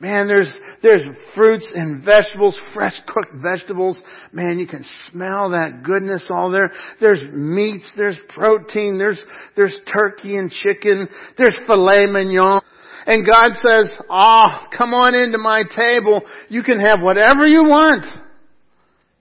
Man, 0.00 0.28
there's, 0.28 0.52
there's 0.80 1.02
fruits 1.34 1.68
and 1.74 2.04
vegetables, 2.04 2.58
fresh 2.72 2.94
cooked 3.08 3.34
vegetables. 3.34 4.00
Man, 4.32 4.60
you 4.60 4.66
can 4.66 4.84
smell 5.10 5.50
that 5.50 5.82
goodness 5.82 6.26
all 6.30 6.50
there. 6.52 6.70
There's 7.00 7.22
meats, 7.32 7.90
there's 7.96 8.18
protein, 8.28 8.96
there's, 8.96 9.18
there's 9.56 9.76
turkey 9.92 10.36
and 10.36 10.50
chicken, 10.52 11.08
there's 11.36 11.58
filet 11.66 12.06
mignon. 12.06 12.60
And 13.06 13.26
God 13.26 13.52
says, 13.54 13.96
ah, 14.08 14.66
oh, 14.66 14.76
come 14.76 14.94
on 14.94 15.14
into 15.14 15.38
my 15.38 15.64
table. 15.74 16.22
You 16.48 16.62
can 16.62 16.78
have 16.78 17.00
whatever 17.00 17.44
you 17.46 17.64
want. 17.64 18.04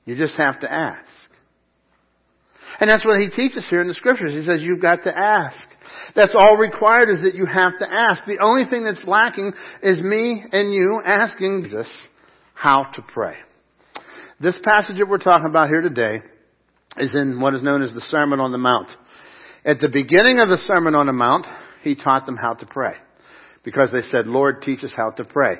You 0.05 0.15
just 0.15 0.35
have 0.35 0.59
to 0.59 0.71
ask. 0.71 1.09
And 2.79 2.89
that's 2.89 3.03
what 3.03 3.19
he 3.19 3.29
teaches 3.29 3.65
here 3.69 3.81
in 3.81 3.87
the 3.87 3.93
scriptures. 3.93 4.31
He 4.31 4.45
says 4.45 4.61
you've 4.61 4.81
got 4.81 5.03
to 5.03 5.17
ask. 5.17 5.57
That's 6.15 6.35
all 6.35 6.57
required 6.57 7.09
is 7.09 7.21
that 7.21 7.35
you 7.35 7.45
have 7.45 7.77
to 7.79 7.87
ask. 7.89 8.25
The 8.25 8.39
only 8.39 8.65
thing 8.65 8.83
that's 8.83 9.03
lacking 9.05 9.53
is 9.81 10.01
me 10.01 10.43
and 10.51 10.73
you 10.73 11.01
asking 11.05 11.63
Jesus 11.63 11.87
how 12.53 12.85
to 12.95 13.01
pray. 13.01 13.35
This 14.39 14.57
passage 14.63 14.97
that 14.99 15.07
we're 15.07 15.17
talking 15.17 15.49
about 15.49 15.69
here 15.69 15.81
today 15.81 16.21
is 16.97 17.13
in 17.15 17.39
what 17.39 17.53
is 17.53 17.63
known 17.63 17.81
as 17.81 17.93
the 17.93 18.01
Sermon 18.01 18.39
on 18.39 18.51
the 18.51 18.57
Mount. 18.57 18.89
At 19.65 19.79
the 19.79 19.89
beginning 19.89 20.39
of 20.39 20.49
the 20.49 20.57
Sermon 20.57 20.95
on 20.95 21.07
the 21.07 21.13
Mount, 21.13 21.45
he 21.83 21.95
taught 21.95 22.25
them 22.25 22.37
how 22.37 22.53
to 22.53 22.65
pray. 22.65 22.93
Because 23.63 23.91
they 23.91 24.01
said, 24.01 24.27
Lord, 24.27 24.61
teach 24.61 24.83
us 24.83 24.93
how 24.95 25.11
to 25.11 25.25
pray. 25.25 25.55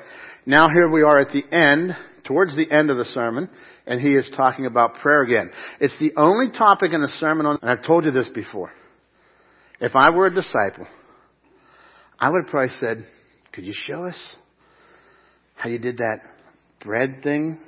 Now 0.46 0.68
here 0.68 0.90
we 0.90 1.02
are 1.02 1.18
at 1.18 1.32
the 1.32 1.44
end, 1.54 1.94
towards 2.24 2.54
the 2.56 2.70
end 2.70 2.90
of 2.90 2.96
the 2.96 3.04
sermon, 3.04 3.50
and 3.86 4.00
he 4.00 4.14
is 4.14 4.30
talking 4.36 4.66
about 4.66 4.94
prayer 4.94 5.22
again. 5.22 5.50
It's 5.80 5.98
the 5.98 6.12
only 6.16 6.50
topic 6.50 6.92
in 6.92 7.00
the 7.00 7.12
sermon 7.18 7.46
on, 7.46 7.58
and 7.60 7.70
I've 7.70 7.84
told 7.84 8.04
you 8.04 8.10
this 8.10 8.28
before. 8.28 8.70
If 9.80 9.94
I 9.94 10.10
were 10.10 10.26
a 10.26 10.34
disciple, 10.34 10.86
I 12.18 12.30
would 12.30 12.44
have 12.44 12.50
probably 12.50 12.74
said, 12.80 13.06
could 13.52 13.64
you 13.64 13.74
show 13.74 14.04
us 14.04 14.18
how 15.54 15.68
you 15.68 15.78
did 15.78 15.98
that 15.98 16.20
bread 16.84 17.20
thing? 17.22 17.58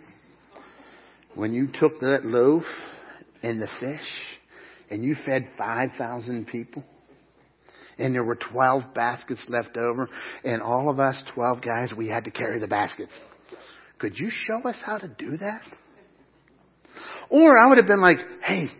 When 1.34 1.52
you 1.52 1.68
took 1.68 2.00
that 2.00 2.24
loaf 2.24 2.64
and 3.42 3.62
the 3.62 3.68
fish 3.78 4.00
and 4.90 5.04
you 5.04 5.14
fed 5.24 5.48
5,000 5.56 6.46
people? 6.46 6.84
and 7.98 8.14
there 8.14 8.24
were 8.24 8.36
12 8.36 8.94
baskets 8.94 9.42
left 9.48 9.76
over, 9.76 10.08
and 10.42 10.62
all 10.62 10.88
of 10.88 10.98
us 10.98 11.22
12 11.34 11.60
guys, 11.60 11.92
we 11.94 12.08
had 12.08 12.24
to 12.24 12.30
carry 12.30 12.58
the 12.58 12.66
baskets. 12.66 13.12
Could 13.98 14.18
you 14.18 14.30
show 14.30 14.66
us 14.66 14.76
how 14.82 14.96
to 14.96 15.06
do 15.06 15.36
that? 15.36 15.60
Or 17.28 17.58
I 17.58 17.68
would 17.68 17.76
have 17.76 17.86
been 17.86 18.00
like, 18.00 18.16
hey, 18.42 18.70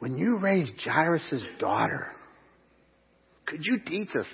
when 0.00 0.16
you 0.16 0.38
raised 0.38 0.72
Jairus' 0.84 1.44
daughter, 1.60 2.08
could 3.46 3.60
you 3.64 3.78
teach 3.84 4.10
us 4.14 4.26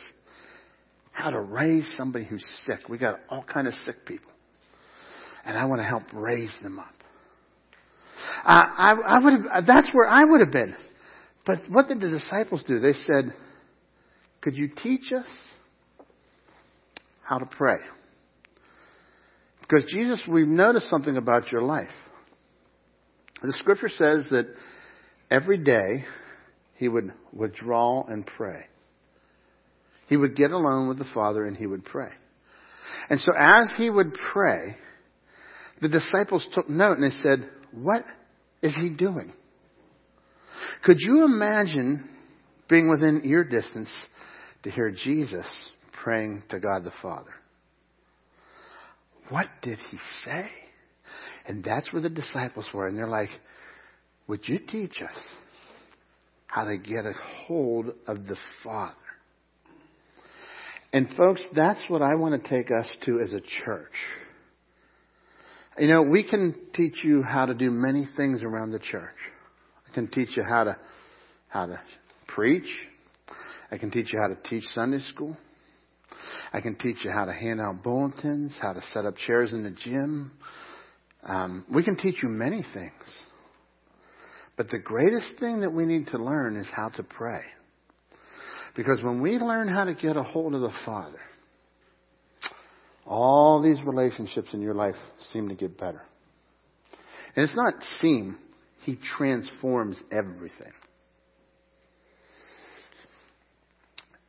how 1.13 1.31
to 1.31 1.41
raise 1.41 1.89
somebody 1.97 2.25
who's 2.25 2.45
sick? 2.67 2.89
We 2.89 2.99
got 2.99 3.21
all 3.29 3.45
kind 3.45 3.69
of 3.69 3.75
sick 3.85 4.05
people. 4.07 4.31
and 5.45 5.57
I 5.57 5.65
want 5.67 5.81
to 5.81 5.87
help 5.87 6.05
raise 6.13 6.55
them 6.63 6.79
up. 6.79 6.95
Uh, 8.45 8.49
I, 8.49 8.93
I 9.07 9.19
would 9.19 9.33
have, 9.33 9.67
that's 9.67 9.91
where 9.93 10.09
I 10.09 10.25
would 10.25 10.41
have 10.41 10.53
been. 10.53 10.77
But 11.45 11.63
what 11.69 11.89
did 11.89 12.01
the 12.01 12.09
disciples 12.09 12.63
do? 12.67 12.79
They 12.79 12.93
said, 12.93 13.35
could 14.41 14.57
you 14.57 14.69
teach 14.69 15.13
us 15.13 15.27
how 17.23 17.39
to 17.39 17.47
pray? 17.47 17.79
Because 19.61 19.85
Jesus, 19.91 20.21
we've 20.29 20.47
noticed 20.47 20.89
something 20.89 21.17
about 21.17 21.51
your 21.51 21.63
life. 21.63 21.89
The 23.43 23.53
scripture 23.55 23.89
says 23.89 24.29
that 24.31 24.47
every 25.31 25.59
day 25.59 26.05
he 26.77 26.89
would 26.89 27.13
withdraw 27.33 28.05
and 28.05 28.27
pray. 28.27 28.67
He 30.13 30.19
would 30.19 30.37
get 30.37 30.51
alone 30.51 30.89
with 30.89 30.99
the 30.99 31.09
Father 31.15 31.47
and 31.47 31.57
he 31.57 31.67
would 31.67 31.87
pray. 31.87 32.11
And 33.09 33.19
so 33.19 33.33
as 33.35 33.73
he 33.79 33.89
would 33.89 34.13
pray, 34.31 34.77
the 35.81 35.89
disciples 35.89 36.47
took 36.53 36.69
note 36.69 36.99
and 36.99 37.11
they 37.11 37.17
said, 37.23 37.49
what 37.71 38.05
is 38.61 38.75
he 38.75 38.91
doing? 38.91 39.33
Could 40.85 40.99
you 41.01 41.25
imagine 41.25 42.11
being 42.69 42.91
within 42.91 43.23
ear 43.25 43.43
distance 43.43 43.89
to 44.65 44.71
hear 44.71 44.91
Jesus 44.91 45.47
praying 46.05 46.43
to 46.51 46.61
God 46.61 46.85
the 46.85 46.93
Father? 47.01 47.33
What 49.31 49.47
did 49.63 49.79
he 49.91 49.97
say? 50.27 50.45
And 51.47 51.65
that's 51.65 51.91
where 51.91 52.03
the 52.03 52.11
disciples 52.11 52.67
were. 52.75 52.87
And 52.87 52.99
they're 52.99 53.09
like, 53.09 53.31
would 54.27 54.47
you 54.47 54.59
teach 54.59 55.01
us 55.01 55.19
how 56.49 56.65
to 56.65 56.77
get 56.77 57.07
a 57.07 57.15
hold 57.47 57.95
of 58.07 58.27
the 58.27 58.37
Father? 58.63 58.93
And 60.93 61.09
folks, 61.17 61.43
that's 61.55 61.83
what 61.89 62.03
I 62.03 62.17
want 62.17 62.43
to 62.43 62.49
take 62.49 62.71
us 62.71 62.87
to 63.07 63.21
as 63.21 63.33
a 63.33 63.41
church. 63.65 63.93
You 65.79 65.89
know, 65.89 66.03
we 66.03 66.23
can 66.29 66.55
teach 66.75 67.03
you 67.03 67.23
how 67.23 67.47
to 67.47 67.55
do 67.55 67.71
many 67.71 68.07
things 68.17 68.43
around 68.43 68.73
the 68.73 68.79
church. 68.79 69.17
I 69.91 69.95
can 69.95 70.09
teach 70.09 70.37
you 70.37 70.43
how 70.43 70.65
to, 70.65 70.77
how 71.49 71.67
to 71.67 71.81
preach. 72.29 72.69
I 73.71 73.79
can 73.79 73.91
teach 73.91 74.13
you 74.13 74.19
how 74.19 74.29
to 74.29 74.37
teach 74.49 74.65
Sunday 74.75 74.99
school. 74.99 75.37
I 76.53 76.61
can 76.61 76.75
teach 76.75 77.05
you 77.05 77.11
how 77.11 77.25
to 77.25 77.33
hand 77.33 77.59
out 77.59 77.83
bulletins, 77.83 78.55
how 78.61 78.75
to 78.75 78.83
set 78.93 79.07
up 79.07 79.17
chairs 79.17 79.51
in 79.53 79.63
the 79.63 79.71
gym. 79.71 80.33
Um, 81.23 81.65
we 81.73 81.83
can 81.83 81.97
teach 81.97 82.17
you 82.23 82.29
many 82.29 82.63
things. 82.75 82.93
But 84.59 84.69
the 84.69 84.79
greatest 84.79 85.41
thing 85.41 85.63
that 85.63 85.73
we 85.73 85.87
need 85.87 86.09
to 86.09 86.19
learn 86.19 86.57
is 86.57 86.67
how 86.71 86.91
to 86.91 87.03
pray. 87.03 87.41
Because 88.75 89.03
when 89.03 89.21
we 89.21 89.33
learn 89.39 89.69
how 89.69 89.85
to 89.85 89.95
get 89.95 90.17
a 90.17 90.23
hold 90.23 90.55
of 90.55 90.61
the 90.61 90.73
Father, 90.87 91.21
all 93.07 93.61
these 93.63 93.81
relationships 93.85 94.49
in 94.53 94.63
your 94.63 94.75
life 94.75 94.95
seem 95.33 95.49
to 95.49 95.55
get 95.55 95.79
better. 95.79 96.03
And 97.37 97.45
it's 97.45 97.57
not 97.57 97.75
seem, 98.01 98.39
He 98.85 98.99
transforms 99.17 100.01
everything. 100.11 100.73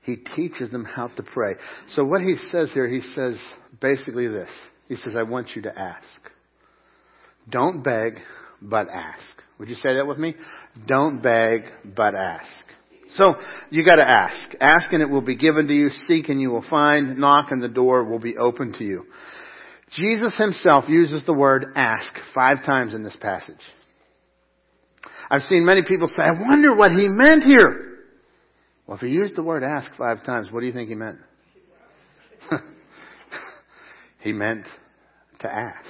He 0.03 0.17
teaches 0.17 0.69
them 0.69 0.83
how 0.83 1.07
to 1.07 1.23
pray. 1.23 1.53
So 1.89 2.03
what 2.03 2.21
he 2.21 2.35
says 2.51 2.71
here, 2.73 2.87
he 2.87 3.01
says 3.15 3.39
basically 3.81 4.27
this. 4.27 4.49
He 4.89 4.95
says, 4.97 5.15
I 5.17 5.23
want 5.23 5.51
you 5.55 5.61
to 5.63 5.79
ask. 5.79 6.05
Don't 7.49 7.83
beg, 7.83 8.19
but 8.61 8.89
ask. 8.89 9.41
Would 9.59 9.69
you 9.69 9.75
say 9.75 9.95
that 9.95 10.05
with 10.05 10.17
me? 10.17 10.35
Don't 10.87 11.21
beg, 11.21 11.61
but 11.85 12.15
ask. 12.15 12.65
So, 13.09 13.35
you 13.69 13.85
gotta 13.85 14.07
ask. 14.07 14.55
Ask 14.59 14.91
and 14.91 15.01
it 15.01 15.09
will 15.09 15.21
be 15.21 15.35
given 15.35 15.67
to 15.67 15.73
you. 15.73 15.89
Seek 16.07 16.29
and 16.29 16.41
you 16.41 16.49
will 16.49 16.65
find. 16.69 17.17
Knock 17.17 17.51
and 17.51 17.61
the 17.61 17.67
door 17.67 18.03
will 18.03 18.19
be 18.19 18.37
open 18.37 18.73
to 18.73 18.83
you. 18.83 19.05
Jesus 19.91 20.35
himself 20.37 20.85
uses 20.87 21.23
the 21.25 21.33
word 21.33 21.65
ask 21.75 22.11
five 22.33 22.65
times 22.65 22.93
in 22.93 23.03
this 23.03 23.15
passage. 23.21 23.55
I've 25.29 25.43
seen 25.43 25.65
many 25.65 25.81
people 25.87 26.07
say, 26.07 26.23
I 26.23 26.31
wonder 26.31 26.75
what 26.75 26.91
he 26.91 27.07
meant 27.07 27.43
here. 27.43 27.99
Well, 28.87 28.97
if 28.97 29.01
he 29.01 29.09
used 29.09 29.35
the 29.35 29.43
word 29.43 29.63
ask 29.63 29.91
five 29.97 30.23
times, 30.25 30.51
what 30.51 30.61
do 30.61 30.65
you 30.65 30.73
think 30.73 30.89
he 30.89 30.95
meant? 30.95 31.19
he 34.19 34.33
meant 34.33 34.65
to 35.39 35.51
ask. 35.53 35.89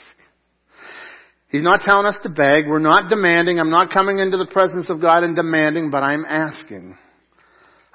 He's 1.50 1.64
not 1.64 1.82
telling 1.82 2.06
us 2.06 2.18
to 2.24 2.30
beg. 2.30 2.68
We're 2.68 2.80
not 2.80 3.10
demanding. 3.10 3.60
I'm 3.60 3.70
not 3.70 3.92
coming 3.92 4.20
into 4.20 4.38
the 4.38 4.48
presence 4.48 4.90
of 4.90 5.00
God 5.02 5.24
and 5.24 5.36
demanding, 5.36 5.92
but 5.92 6.04
I'm 6.04 6.26
asking. 6.26 6.98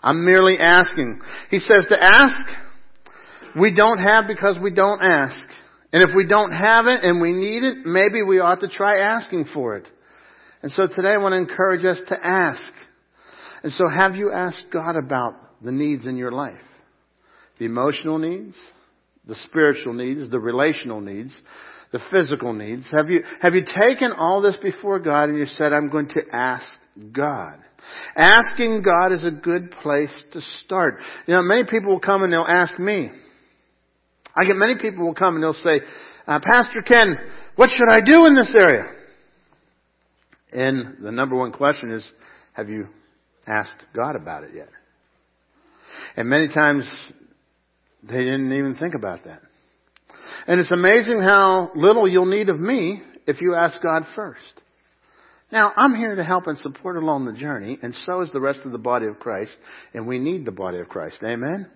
I'm 0.03 0.25
merely 0.25 0.59
asking. 0.59 1.21
He 1.51 1.59
says 1.59 1.87
to 1.89 1.97
ask, 2.01 2.47
we 3.59 3.75
don't 3.75 3.99
have 3.99 4.27
because 4.27 4.59
we 4.63 4.73
don't 4.73 5.03
ask. 5.03 5.49
And 5.93 6.03
if 6.03 6.15
we 6.15 6.27
don't 6.27 6.53
have 6.53 6.87
it 6.87 7.03
and 7.03 7.21
we 7.21 7.33
need 7.33 7.65
it, 7.65 7.87
maybe 7.87 8.23
we 8.23 8.41
ought 8.41 8.61
to 8.61 8.69
try 8.69 9.01
asking 9.01 9.47
for 9.53 9.77
it. 9.77 9.89
And 10.63 10.71
so 10.73 10.87
today 10.87 11.11
I 11.15 11.19
want 11.19 11.33
to 11.33 11.39
encourage 11.39 11.85
us 11.85 12.01
to 12.09 12.17
ask. 12.27 12.73
And 13.63 13.73
so 13.73 13.89
have 13.89 14.17
you 14.17 14.33
asked 14.33 14.67
God 14.73 14.97
about 14.97 15.35
the 15.63 15.73
needs 15.73 16.07
in 16.07 16.17
your 16.17 16.33
life? 16.33 16.61
The 17.59 17.65
emotional 17.65 18.19
needs, 18.19 18.57
the 19.27 19.35
spiritual 19.47 19.95
needs, 19.95 20.31
the 20.31 20.39
relational 20.39 21.01
needs, 21.01 21.37
the 21.91 22.01
physical 22.11 22.53
needs. 22.53 22.87
Have 22.93 23.09
you, 23.09 23.23
have 23.41 23.55
you 23.55 23.65
taken 23.65 24.13
all 24.13 24.43
this 24.43 24.57
before 24.63 24.99
God 24.99 25.31
and 25.31 25.39
you 25.39 25.47
said, 25.47 25.73
I'm 25.73 25.91
going 25.91 26.09
to 26.11 26.23
ask 26.33 26.67
God? 27.13 27.59
Asking 28.17 28.83
God 28.83 29.13
is 29.13 29.25
a 29.25 29.31
good 29.31 29.71
place 29.71 30.15
to 30.33 30.41
start. 30.65 31.01
You 31.27 31.35
know, 31.35 31.43
many 31.43 31.65
people 31.65 31.93
will 31.93 32.01
come 32.01 32.23
and 32.23 32.33
they'll 32.33 32.43
ask 32.47 32.79
me. 32.79 33.11
I 34.35 34.45
get 34.45 34.57
many 34.57 34.77
people 34.77 35.05
will 35.07 35.15
come 35.15 35.35
and 35.35 35.43
they'll 35.43 35.55
say, 35.55 35.81
uh, 36.27 36.41
Pastor 36.41 36.83
Ken, 36.87 37.19
what 37.57 37.71
should 37.71 37.89
I 37.89 38.01
do 38.01 38.27
in 38.27 38.35
this 38.35 38.53
area? 38.55 38.87
And 40.53 40.99
the 41.03 41.13
number 41.13 41.37
one 41.37 41.53
question 41.53 41.91
is, 41.91 42.09
have 42.53 42.69
you 42.69 42.89
asked 43.47 43.85
God 43.95 44.17
about 44.17 44.45
it 44.45 44.51
yet? 44.55 44.69
And 46.17 46.29
many 46.29 46.49
times 46.49 46.89
they 48.03 48.19
didn't 48.19 48.53
even 48.53 48.77
think 48.77 48.95
about 48.95 49.25
that. 49.25 49.41
And 50.47 50.61
it's 50.61 50.73
amazing 50.73 51.21
how 51.21 51.71
little 51.75 52.09
you'll 52.09 52.27
need 52.27 52.49
of 52.49 52.59
me 52.59 53.03
if 53.27 53.41
you 53.41 53.55
ask 53.55 53.83
God 53.83 54.05
first. 54.15 54.63
Now, 55.51 55.73
I'm 55.77 55.95
here 55.95 56.15
to 56.15 56.25
help 56.25 56.47
and 56.47 56.59
support 56.59 56.97
along 56.97 57.25
the 57.25 57.33
journey, 57.33 57.79
and 57.81 57.95
so 57.95 58.21
is 58.21 58.31
the 58.33 58.41
rest 58.41 58.61
of 58.65 58.73
the 58.73 58.79
body 58.79 59.07
of 59.07 59.19
Christ, 59.19 59.53
and 59.95 60.07
we 60.07 60.19
need 60.19 60.45
the 60.45 60.53
body 60.53 60.79
of 60.79 60.89
Christ. 60.89 61.19
Amen? 61.23 61.67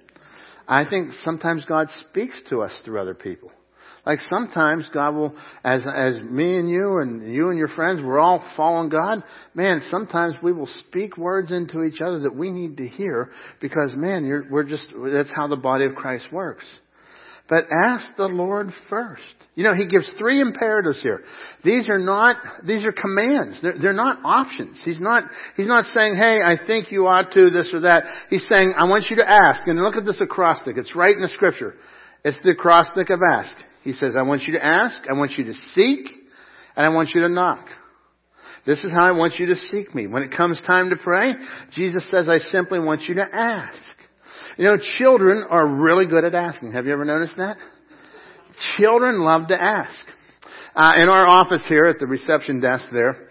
I 0.68 0.88
think 0.88 1.10
sometimes 1.24 1.64
God 1.64 1.88
speaks 2.10 2.40
to 2.50 2.62
us 2.62 2.72
through 2.84 3.00
other 3.00 3.14
people. 3.14 3.50
Like 4.04 4.18
sometimes 4.28 4.88
God 4.92 5.14
will, 5.14 5.36
as, 5.62 5.86
as 5.86 6.20
me 6.20 6.58
and 6.58 6.68
you 6.68 6.98
and 6.98 7.32
you 7.32 7.50
and 7.50 7.58
your 7.58 7.68
friends, 7.68 8.00
we're 8.02 8.18
all 8.18 8.44
following 8.56 8.88
God. 8.88 9.22
Man, 9.54 9.80
sometimes 9.90 10.34
we 10.42 10.52
will 10.52 10.68
speak 10.88 11.16
words 11.16 11.52
into 11.52 11.84
each 11.84 12.00
other 12.00 12.18
that 12.20 12.34
we 12.34 12.50
need 12.50 12.78
to 12.78 12.88
hear 12.88 13.30
because 13.60 13.92
man, 13.94 14.24
you're, 14.24 14.44
we're 14.50 14.64
just, 14.64 14.84
that's 15.04 15.30
how 15.34 15.46
the 15.46 15.56
body 15.56 15.84
of 15.84 15.94
Christ 15.94 16.26
works. 16.32 16.64
But 17.52 17.66
ask 17.70 18.16
the 18.16 18.28
Lord 18.28 18.70
first. 18.88 19.22
You 19.56 19.64
know, 19.64 19.74
He 19.74 19.86
gives 19.86 20.10
three 20.18 20.40
imperatives 20.40 21.02
here. 21.02 21.20
These 21.62 21.86
are 21.90 21.98
not, 21.98 22.36
these 22.64 22.86
are 22.86 22.92
commands. 22.92 23.60
They're, 23.60 23.74
they're 23.78 23.92
not 23.92 24.24
options. 24.24 24.80
He's 24.82 24.98
not, 24.98 25.24
He's 25.54 25.66
not 25.66 25.84
saying, 25.92 26.16
hey, 26.16 26.40
I 26.42 26.56
think 26.66 26.90
you 26.90 27.06
ought 27.06 27.30
to 27.32 27.50
this 27.50 27.70
or 27.74 27.80
that. 27.80 28.04
He's 28.30 28.48
saying, 28.48 28.72
I 28.74 28.84
want 28.84 29.04
you 29.10 29.16
to 29.16 29.30
ask. 29.30 29.66
And 29.66 29.78
look 29.82 29.96
at 29.96 30.06
this 30.06 30.18
acrostic. 30.18 30.78
It's 30.78 30.96
right 30.96 31.14
in 31.14 31.20
the 31.20 31.28
scripture. 31.28 31.74
It's 32.24 32.38
the 32.42 32.52
acrostic 32.52 33.10
of 33.10 33.20
ask. 33.20 33.54
He 33.82 33.92
says, 33.92 34.16
I 34.16 34.22
want 34.22 34.44
you 34.44 34.54
to 34.54 34.64
ask, 34.64 35.06
I 35.06 35.12
want 35.12 35.32
you 35.32 35.44
to 35.44 35.54
seek, 35.74 36.08
and 36.74 36.86
I 36.86 36.88
want 36.88 37.10
you 37.14 37.20
to 37.20 37.28
knock. 37.28 37.66
This 38.64 38.82
is 38.82 38.92
how 38.92 39.04
I 39.04 39.12
want 39.12 39.34
you 39.34 39.44
to 39.48 39.56
seek 39.56 39.94
me. 39.94 40.06
When 40.06 40.22
it 40.22 40.34
comes 40.34 40.58
time 40.66 40.88
to 40.88 40.96
pray, 40.96 41.34
Jesus 41.72 42.02
says, 42.10 42.30
I 42.30 42.38
simply 42.38 42.80
want 42.80 43.02
you 43.02 43.16
to 43.16 43.28
ask. 43.30 43.76
You 44.58 44.64
know, 44.64 44.76
children 44.98 45.44
are 45.48 45.66
really 45.66 46.06
good 46.06 46.24
at 46.24 46.34
asking. 46.34 46.72
Have 46.72 46.86
you 46.86 46.92
ever 46.92 47.04
noticed 47.04 47.36
that? 47.38 47.56
Children 48.76 49.20
love 49.20 49.48
to 49.48 49.60
ask. 49.60 50.06
Uh, 50.74 50.92
in 50.96 51.08
our 51.08 51.26
office 51.26 51.64
here 51.68 51.84
at 51.84 51.98
the 51.98 52.06
reception 52.06 52.60
desk 52.60 52.86
there, 52.92 53.28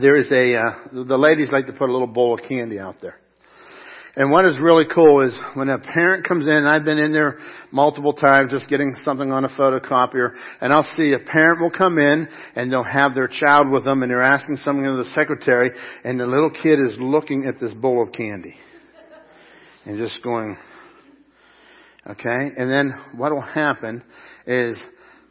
there 0.00 0.16
is 0.16 0.30
a, 0.30 0.56
uh, 0.56 1.04
the 1.04 1.18
ladies 1.18 1.50
like 1.52 1.66
to 1.66 1.72
put 1.72 1.88
a 1.88 1.92
little 1.92 2.06
bowl 2.06 2.34
of 2.34 2.40
candy 2.48 2.78
out 2.78 2.96
there. 3.02 3.16
And 4.14 4.30
what 4.30 4.44
is 4.44 4.58
really 4.60 4.84
cool 4.94 5.26
is 5.26 5.34
when 5.54 5.70
a 5.70 5.78
parent 5.78 6.28
comes 6.28 6.46
in, 6.46 6.66
I've 6.66 6.84
been 6.84 6.98
in 6.98 7.12
there 7.12 7.38
multiple 7.70 8.12
times 8.12 8.50
just 8.50 8.68
getting 8.68 8.94
something 9.04 9.32
on 9.32 9.46
a 9.46 9.48
photocopier, 9.48 10.34
and 10.60 10.70
I'll 10.70 10.88
see 10.96 11.14
a 11.14 11.18
parent 11.18 11.62
will 11.62 11.70
come 11.70 11.98
in 11.98 12.28
and 12.54 12.70
they'll 12.70 12.84
have 12.84 13.14
their 13.14 13.28
child 13.28 13.70
with 13.70 13.84
them 13.84 14.02
and 14.02 14.10
they're 14.10 14.22
asking 14.22 14.58
something 14.58 14.84
of 14.84 14.98
the 14.98 15.10
secretary 15.14 15.70
and 16.04 16.20
the 16.20 16.26
little 16.26 16.50
kid 16.50 16.78
is 16.78 16.96
looking 16.98 17.46
at 17.46 17.58
this 17.58 17.72
bowl 17.72 18.02
of 18.02 18.12
candy. 18.12 18.54
And 19.84 19.98
just 19.98 20.22
going, 20.22 20.56
okay? 22.08 22.50
And 22.56 22.70
then 22.70 22.94
what 23.16 23.32
will 23.32 23.40
happen 23.40 24.02
is 24.46 24.80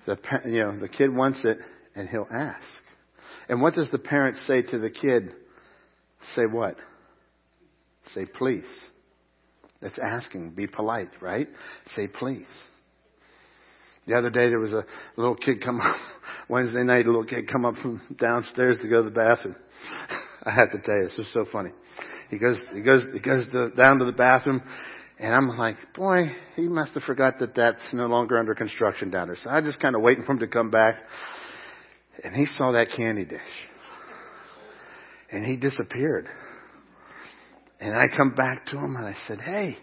the, 0.06 0.18
you 0.46 0.62
know, 0.62 0.80
the 0.80 0.90
kid 0.90 1.14
wants 1.14 1.42
it 1.44 1.58
and 1.96 2.10
he'll 2.10 2.28
ask. 2.32 2.62
And 3.48 3.62
what 3.62 3.74
does 3.74 3.90
the 3.92 4.00
parent 4.00 4.38
say 4.48 4.62
to 4.62 4.80
the 4.80 4.90
kid? 4.90 5.34
Say 6.36 6.44
what? 6.46 6.76
Say 8.14 8.26
please. 8.26 8.66
That's 9.82 9.98
asking. 10.02 10.52
Be 10.52 10.68
polite, 10.68 11.10
right? 11.22 11.48
Say 11.96 12.08
please. 12.08 12.46
The 14.08 14.16
other 14.16 14.30
day 14.30 14.50
there 14.50 14.60
was 14.60 14.74
a 14.74 14.86
little 15.16 15.36
kid 15.36 15.64
come 15.64 15.80
up, 15.80 15.96
Wednesday 16.50 16.84
night, 16.84 17.06
a 17.06 17.10
little 17.10 17.26
kid 17.26 17.50
come 17.52 17.66
up 17.66 17.76
from 17.76 18.02
downstairs 18.20 18.78
to 18.82 18.90
go 18.90 19.04
to 19.04 19.10
the 19.10 19.16
bathroom. 19.16 19.56
I 20.44 20.52
have 20.52 20.72
to 20.72 20.80
tell 20.80 20.96
you, 20.96 21.04
this 21.04 21.20
is 21.20 21.32
so 21.34 21.46
funny. 21.52 21.70
He 22.30 22.38
goes, 22.38 22.58
he 22.74 22.82
goes, 22.82 23.04
he 23.14 23.20
goes 23.20 23.46
to, 23.52 23.70
down 23.72 24.00
to 24.00 24.06
the 24.06 24.12
bathroom 24.12 24.62
and 25.22 25.36
I'm 25.36 25.50
like, 25.50 25.78
boy, 25.94 26.32
he 26.56 26.68
must 26.68 26.94
have 26.94 27.04
forgot 27.04 27.38
that 27.40 27.54
that's 27.54 27.94
no 27.94 28.08
longer 28.08 28.40
under 28.40 28.56
construction 28.56 29.12
down 29.12 29.28
there. 29.28 29.38
So 29.44 29.52
I 29.52 29.62
just 29.62 29.80
kind 29.80 29.96
of 29.96 30.02
waiting 30.02 30.24
for 30.24 30.32
him 30.32 30.40
to 30.40 30.48
come 30.48 30.72
back. 30.72 30.96
And 32.24 32.36
he 32.36 32.48
saw 32.58 32.72
that 32.72 32.88
candy 32.98 33.26
dish. 33.26 33.40
And 35.32 35.46
he 35.46 35.58
disappeared. 35.58 36.28
And 37.80 37.96
I 37.96 38.08
come 38.16 38.32
back 38.34 38.66
to 38.68 38.78
him 38.78 38.96
and 38.96 39.06
I 39.06 39.16
said, 39.28 39.42
hey, 39.42 39.78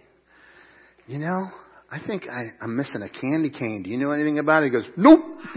you 1.07 1.19
know, 1.19 1.49
I 1.91 2.01
think 2.05 2.25
I, 2.29 2.53
I'm 2.61 2.77
missing 2.77 3.03
a 3.03 3.09
candy 3.09 3.51
cane. 3.51 3.85
Do 3.85 3.91
you 3.91 3.97
know 3.97 4.11
anything 4.11 4.41
about 4.41 4.65
it? 4.65 4.67
He 4.67 4.73
goes, 4.73 4.89
nope. 4.97 5.21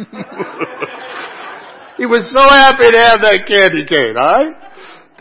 he 1.97 2.05
was 2.05 2.29
so 2.31 2.39
happy 2.39 2.91
to 2.91 2.97
have 2.97 3.19
that 3.21 3.45
candy 3.47 3.85
cane, 3.87 4.15
alright? 4.15 4.55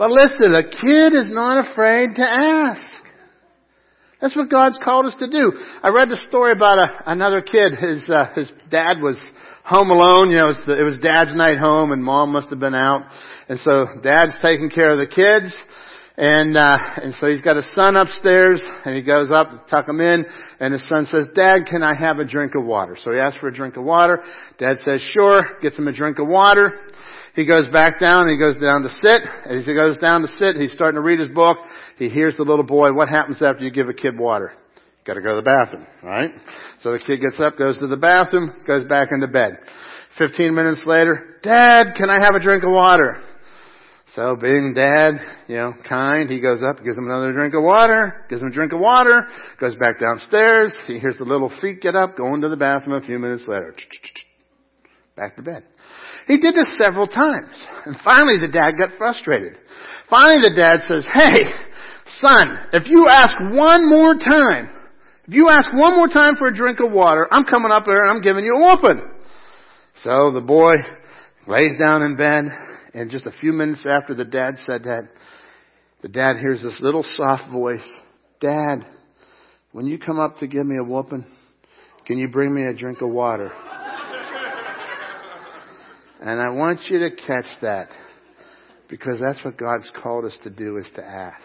But 0.01 0.12
listen, 0.12 0.55
a 0.55 0.62
kid 0.62 1.12
is 1.12 1.28
not 1.30 1.70
afraid 1.70 2.14
to 2.14 2.22
ask. 2.22 3.05
That's 4.18 4.34
what 4.34 4.48
God's 4.48 4.80
called 4.82 5.05
us 5.05 5.14
to 5.18 5.28
do. 5.28 5.53
I 5.82 5.90
read 5.90 6.09
the 6.09 6.16
story 6.26 6.53
about 6.53 6.78
a, 6.78 7.11
another 7.12 7.42
kid. 7.42 7.74
His 7.78 8.09
uh, 8.09 8.32
his 8.34 8.51
dad 8.70 9.03
was 9.03 9.20
home 9.62 9.90
alone. 9.90 10.30
You 10.30 10.38
know, 10.38 10.44
it 10.44 10.57
was, 10.57 10.62
the, 10.66 10.80
it 10.80 10.84
was 10.84 10.96
dad's 11.03 11.34
night 11.34 11.59
home, 11.59 11.92
and 11.92 12.03
mom 12.03 12.32
must 12.32 12.48
have 12.48 12.59
been 12.59 12.74
out. 12.74 13.03
And 13.51 13.59
so 13.59 13.84
dad's 14.03 14.38
taking 14.40 14.70
care 14.70 14.88
of 14.88 14.96
the 14.96 15.07
kids, 15.07 15.55
and 16.16 16.57
uh, 16.57 16.78
and 17.03 17.12
so 17.20 17.26
he's 17.26 17.42
got 17.42 17.59
a 17.59 17.62
son 17.74 17.96
upstairs, 17.96 18.62
and 18.86 18.96
he 18.96 19.03
goes 19.03 19.30
up 19.30 19.51
to 19.51 19.70
tuck 19.70 19.86
him 19.86 20.01
in, 20.01 20.24
and 20.61 20.72
his 20.72 20.88
son 20.88 21.09
says, 21.11 21.28
"Dad, 21.34 21.66
can 21.66 21.82
I 21.82 21.92
have 21.92 22.20
a 22.20 22.24
drink 22.24 22.53
of 22.57 22.64
water?" 22.64 22.96
So 23.05 23.12
he 23.12 23.18
asks 23.18 23.38
for 23.38 23.48
a 23.48 23.55
drink 23.55 23.76
of 23.76 23.84
water. 23.84 24.22
Dad 24.57 24.78
says, 24.82 25.03
"Sure." 25.12 25.42
Gets 25.61 25.76
him 25.76 25.88
a 25.88 25.92
drink 25.92 26.18
of 26.18 26.26
water. 26.26 26.72
He 27.35 27.47
goes 27.47 27.68
back 27.68 28.01
down, 28.01 28.28
he 28.28 28.37
goes 28.37 28.57
down 28.57 28.83
to 28.83 28.89
sit. 28.89 29.22
As 29.47 29.64
he 29.64 29.74
goes 29.74 29.97
down 29.99 30.22
to 30.22 30.28
sit, 30.28 30.57
he's 30.57 30.72
starting 30.72 30.97
to 30.97 31.03
read 31.03 31.20
his 31.20 31.28
book. 31.28 31.59
He 31.97 32.09
hears 32.09 32.37
the 32.37 32.43
little 32.43 32.64
boy, 32.64 32.93
what 32.93 33.09
happens 33.09 33.41
after 33.43 33.64
you 33.64 33.70
give 33.70 33.89
a 33.89 33.95
kid 33.95 34.18
water? 34.18 34.53
Gotta 35.05 35.22
go 35.22 35.37
to 35.37 35.43
the 35.43 35.43
bathroom, 35.43 35.87
right? 36.03 36.31
So 36.83 36.93
the 36.93 36.99
kid 36.99 37.20
gets 37.20 37.41
up, 37.41 37.57
goes 37.57 37.78
to 37.78 37.87
the 37.87 37.97
bathroom, 37.97 38.53
goes 38.66 38.87
back 38.87 39.09
into 39.12 39.28
bed. 39.28 39.59
Fifteen 40.18 40.55
minutes 40.55 40.85
later, 40.87 41.39
Dad, 41.43 41.95
can 41.97 42.11
I 42.11 42.18
have 42.18 42.35
a 42.35 42.41
drink 42.41 42.64
of 42.64 42.70
water? 42.70 43.22
So 44.16 44.35
being 44.35 44.74
dad, 44.74 45.12
you 45.47 45.57
know, 45.57 45.74
kind, 45.89 46.28
he 46.28 46.41
goes 46.41 46.62
up, 46.62 46.83
gives 46.83 46.99
him 46.99 47.07
another 47.07 47.33
drink 47.33 47.55
of 47.55 47.62
water, 47.62 48.26
gives 48.28 48.43
him 48.43 48.49
a 48.49 48.53
drink 48.53 48.72
of 48.72 48.81
water, 48.81 49.28
goes 49.61 49.76
back 49.76 50.01
downstairs, 50.01 50.76
he 50.89 50.99
hears 50.99 51.16
the 51.18 51.24
little 51.24 51.53
feet 51.61 51.81
get 51.81 51.95
up, 51.95 52.16
go 52.16 52.35
into 52.35 52.49
the 52.49 52.57
bathroom 52.57 53.01
a 53.01 53.07
few 53.07 53.20
minutes 53.20 53.45
later. 53.47 53.74
Back 55.16 55.37
to 55.37 55.43
bed. 55.43 55.64
He 56.31 56.39
did 56.39 56.55
this 56.55 56.78
several 56.78 57.09
times. 57.09 57.57
And 57.85 57.97
finally 58.05 58.39
the 58.39 58.47
dad 58.47 58.78
got 58.78 58.97
frustrated. 58.97 59.55
Finally 60.09 60.49
the 60.49 60.55
dad 60.55 60.83
says, 60.87 61.05
hey, 61.12 61.51
son, 62.20 62.57
if 62.72 62.87
you 62.87 63.09
ask 63.11 63.35
one 63.53 63.89
more 63.89 64.14
time, 64.14 64.70
if 65.26 65.35
you 65.35 65.49
ask 65.51 65.72
one 65.72 65.97
more 65.97 66.07
time 66.07 66.37
for 66.37 66.47
a 66.47 66.55
drink 66.55 66.78
of 66.78 66.93
water, 66.93 67.26
I'm 67.33 67.45
coming 67.45 67.72
up 67.72 67.85
there 67.85 68.05
and 68.05 68.16
I'm 68.16 68.22
giving 68.22 68.45
you 68.45 68.55
a 68.55 68.61
whooping. 68.61 69.11
So 70.05 70.31
the 70.31 70.41
boy 70.41 70.74
lays 71.49 71.76
down 71.76 72.03
in 72.03 72.16
bed 72.16 72.45
and 72.95 73.11
just 73.11 73.26
a 73.26 73.33
few 73.41 73.53
minutes 73.53 73.85
after 73.85 74.14
the 74.14 74.24
dad 74.24 74.55
said 74.66 74.85
that, 74.85 75.09
the 76.01 76.09
dad 76.09 76.37
hears 76.37 76.62
this 76.62 76.78
little 76.81 77.03
soft 77.16 77.51
voice, 77.51 77.87
Dad, 78.41 78.87
when 79.72 79.87
you 79.87 79.99
come 79.99 80.20
up 80.20 80.37
to 80.39 80.47
give 80.47 80.64
me 80.64 80.78
a 80.78 80.85
whooping, 80.85 81.26
can 82.07 82.18
you 82.18 82.28
bring 82.28 82.55
me 82.55 82.66
a 82.66 82.72
drink 82.72 83.03
of 83.03 83.11
water? 83.11 83.53
And 86.21 86.39
I 86.39 86.51
want 86.51 86.81
you 86.91 86.99
to 86.99 87.11
catch 87.11 87.47
that 87.62 87.89
because 88.89 89.18
that's 89.21 89.43
what 89.43 89.57
God's 89.57 89.91
called 90.03 90.27
us 90.27 90.37
to 90.45 90.51
do 90.51 90.77
is 90.77 90.87
to 90.97 91.03
ask. 91.05 91.41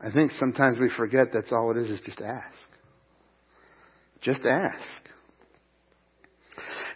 I 0.00 0.10
think 0.10 0.32
sometimes 0.32 0.78
we 0.78 0.90
forget 0.94 1.28
that's 1.32 1.52
all 1.52 1.70
it 1.70 1.80
is 1.80 1.88
is 1.88 2.00
just 2.04 2.20
ask. 2.20 2.68
Just 4.20 4.44
ask. 4.44 4.76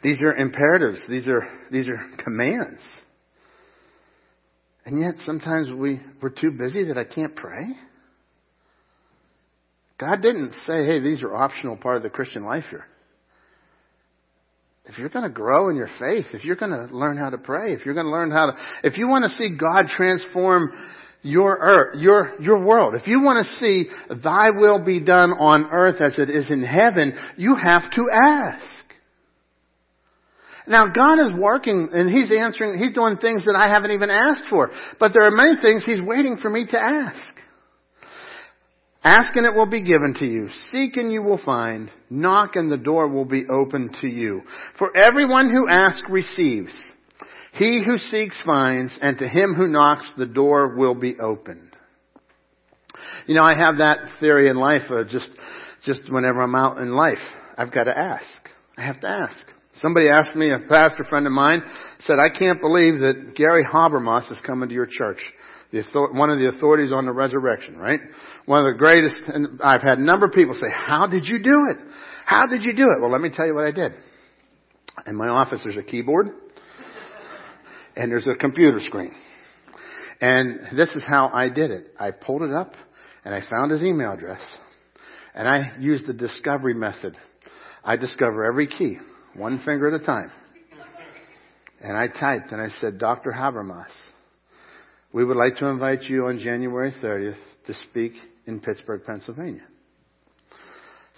These 0.02 0.20
are 0.20 0.34
imperatives. 0.34 1.02
These 1.08 1.26
are, 1.26 1.48
these 1.72 1.88
are 1.88 2.04
commands. 2.22 2.82
And 4.84 5.00
yet 5.00 5.14
sometimes 5.24 5.68
we, 5.72 6.02
we're 6.20 6.28
too 6.28 6.50
busy 6.50 6.84
that 6.84 6.98
I 6.98 7.04
can't 7.04 7.34
pray. 7.34 7.64
God 9.98 10.20
didn't 10.20 10.52
say, 10.66 10.84
hey, 10.84 11.00
these 11.00 11.22
are 11.22 11.34
optional 11.34 11.76
part 11.76 11.96
of 11.96 12.02
the 12.02 12.10
Christian 12.10 12.44
life 12.44 12.64
here 12.68 12.84
if 14.88 14.98
you're 14.98 15.08
going 15.08 15.24
to 15.24 15.30
grow 15.30 15.68
in 15.68 15.76
your 15.76 15.90
faith, 15.98 16.26
if 16.32 16.44
you're 16.44 16.56
going 16.56 16.70
to 16.70 16.94
learn 16.94 17.16
how 17.16 17.30
to 17.30 17.38
pray, 17.38 17.72
if 17.72 17.84
you're 17.84 17.94
going 17.94 18.06
to 18.06 18.12
learn 18.12 18.30
how 18.30 18.46
to, 18.46 18.52
if 18.84 18.96
you 18.96 19.08
want 19.08 19.24
to 19.24 19.30
see 19.30 19.56
God 19.56 19.88
transform 19.88 20.70
your 21.22 21.58
earth, 21.60 22.00
your, 22.00 22.40
your 22.40 22.64
world, 22.64 22.94
if 22.94 23.08
you 23.08 23.20
want 23.20 23.44
to 23.44 23.58
see 23.58 23.86
thy 24.22 24.50
will 24.50 24.84
be 24.84 25.00
done 25.00 25.32
on 25.32 25.66
earth 25.72 26.00
as 26.00 26.16
it 26.18 26.30
is 26.30 26.50
in 26.50 26.62
heaven, 26.62 27.14
you 27.36 27.56
have 27.56 27.90
to 27.90 28.06
ask. 28.12 28.62
Now 30.68 30.86
God 30.88 31.18
is 31.26 31.32
working 31.36 31.88
and 31.92 32.08
He's 32.08 32.30
answering, 32.32 32.78
He's 32.78 32.92
doing 32.92 33.16
things 33.16 33.44
that 33.44 33.56
I 33.56 33.68
haven't 33.68 33.90
even 33.90 34.10
asked 34.10 34.44
for. 34.48 34.70
But 35.00 35.12
there 35.12 35.24
are 35.26 35.32
many 35.32 35.60
things 35.60 35.84
He's 35.84 36.00
waiting 36.00 36.38
for 36.40 36.50
me 36.50 36.66
to 36.70 36.78
ask. 36.78 37.36
Ask 39.06 39.36
and 39.36 39.46
it 39.46 39.54
will 39.54 39.70
be 39.70 39.84
given 39.84 40.14
to 40.18 40.24
you. 40.24 40.48
Seek 40.72 40.96
and 40.96 41.12
you 41.12 41.22
will 41.22 41.38
find. 41.38 41.92
Knock 42.10 42.56
and 42.56 42.68
the 42.68 42.76
door 42.76 43.06
will 43.06 43.24
be 43.24 43.44
opened 43.48 43.96
to 44.00 44.08
you. 44.08 44.42
For 44.80 44.96
everyone 44.96 45.48
who 45.48 45.68
asks 45.68 46.02
receives. 46.10 46.72
He 47.52 47.84
who 47.86 47.98
seeks 47.98 48.36
finds, 48.44 48.98
and 49.00 49.16
to 49.18 49.28
him 49.28 49.54
who 49.54 49.68
knocks 49.68 50.10
the 50.18 50.26
door 50.26 50.76
will 50.76 50.96
be 50.96 51.20
opened. 51.20 51.76
You 53.28 53.36
know, 53.36 53.44
I 53.44 53.56
have 53.56 53.78
that 53.78 53.98
theory 54.18 54.48
in 54.48 54.56
life, 54.56 54.90
uh, 54.90 55.04
just, 55.08 55.28
just 55.84 56.12
whenever 56.12 56.42
I'm 56.42 56.56
out 56.56 56.78
in 56.78 56.92
life, 56.92 57.22
I've 57.56 57.72
got 57.72 57.84
to 57.84 57.96
ask. 57.96 58.26
I 58.76 58.82
have 58.82 58.98
to 59.02 59.08
ask. 59.08 59.46
Somebody 59.76 60.08
asked 60.08 60.34
me, 60.34 60.50
a 60.50 60.58
pastor 60.68 61.04
friend 61.04 61.28
of 61.28 61.32
mine 61.32 61.62
said, 62.00 62.16
I 62.18 62.36
can't 62.36 62.60
believe 62.60 62.98
that 62.98 63.34
Gary 63.36 63.64
Habermas 63.64 64.32
is 64.32 64.38
coming 64.44 64.68
to 64.68 64.74
your 64.74 64.88
church 64.90 65.20
the, 65.72 65.82
one 66.12 66.30
of 66.30 66.38
the 66.38 66.48
authorities 66.48 66.92
on 66.92 67.06
the 67.06 67.12
resurrection, 67.12 67.76
right? 67.76 68.00
One 68.46 68.64
of 68.64 68.72
the 68.72 68.78
greatest, 68.78 69.20
and 69.26 69.60
I've 69.62 69.82
had 69.82 69.98
a 69.98 70.02
number 70.02 70.26
of 70.26 70.32
people 70.32 70.54
say, 70.54 70.70
how 70.72 71.06
did 71.06 71.26
you 71.26 71.42
do 71.42 71.68
it? 71.70 71.78
How 72.24 72.46
did 72.46 72.62
you 72.62 72.74
do 72.74 72.90
it? 72.90 73.00
Well, 73.00 73.10
let 73.10 73.20
me 73.20 73.30
tell 73.30 73.46
you 73.46 73.54
what 73.54 73.64
I 73.64 73.72
did. 73.72 73.92
In 75.06 75.14
my 75.14 75.28
office, 75.28 75.60
there's 75.64 75.76
a 75.76 75.82
keyboard, 75.82 76.28
and 77.96 78.10
there's 78.10 78.26
a 78.26 78.34
computer 78.34 78.80
screen. 78.80 79.12
And 80.20 80.76
this 80.76 80.94
is 80.94 81.02
how 81.06 81.30
I 81.32 81.48
did 81.48 81.70
it. 81.70 81.88
I 81.98 82.10
pulled 82.10 82.42
it 82.42 82.52
up, 82.52 82.72
and 83.24 83.34
I 83.34 83.42
found 83.48 83.70
his 83.70 83.82
email 83.82 84.12
address, 84.12 84.40
and 85.34 85.46
I 85.46 85.76
used 85.78 86.06
the 86.06 86.14
discovery 86.14 86.74
method. 86.74 87.16
I 87.84 87.96
discover 87.96 88.44
every 88.44 88.66
key, 88.66 88.98
one 89.34 89.60
finger 89.64 89.94
at 89.94 90.00
a 90.00 90.04
time. 90.04 90.30
And 91.80 91.96
I 91.96 92.08
typed, 92.08 92.52
and 92.52 92.60
I 92.60 92.68
said, 92.80 92.98
Dr. 92.98 93.30
Habermas, 93.30 93.90
we 95.12 95.24
would 95.24 95.36
like 95.36 95.56
to 95.56 95.66
invite 95.66 96.02
you 96.02 96.26
on 96.26 96.38
January 96.38 96.92
30th 97.02 97.38
to 97.66 97.74
speak 97.90 98.12
in 98.46 98.60
Pittsburgh, 98.60 99.02
Pennsylvania. 99.04 99.64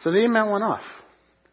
So 0.03 0.13
the 0.13 0.23
email 0.23 0.51
went 0.53 0.65
off. 0.65 0.83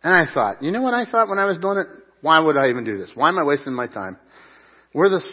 And 0.03 0.13
I 0.13 0.31
thought, 0.31 0.61
you 0.61 0.71
know 0.71 0.81
what 0.81 0.93
I 0.93 1.05
thought 1.05 1.29
when 1.29 1.39
I 1.39 1.45
was 1.45 1.57
doing 1.57 1.79
it? 1.79 1.87
Why 2.21 2.39
would 2.39 2.57
I 2.57 2.69
even 2.69 2.83
do 2.83 2.97
this? 2.97 3.09
Why 3.15 3.29
am 3.29 3.39
I 3.39 3.43
wasting 3.43 3.73
my 3.73 3.87
time? 3.87 4.17
We're 4.93 5.09
this, 5.09 5.25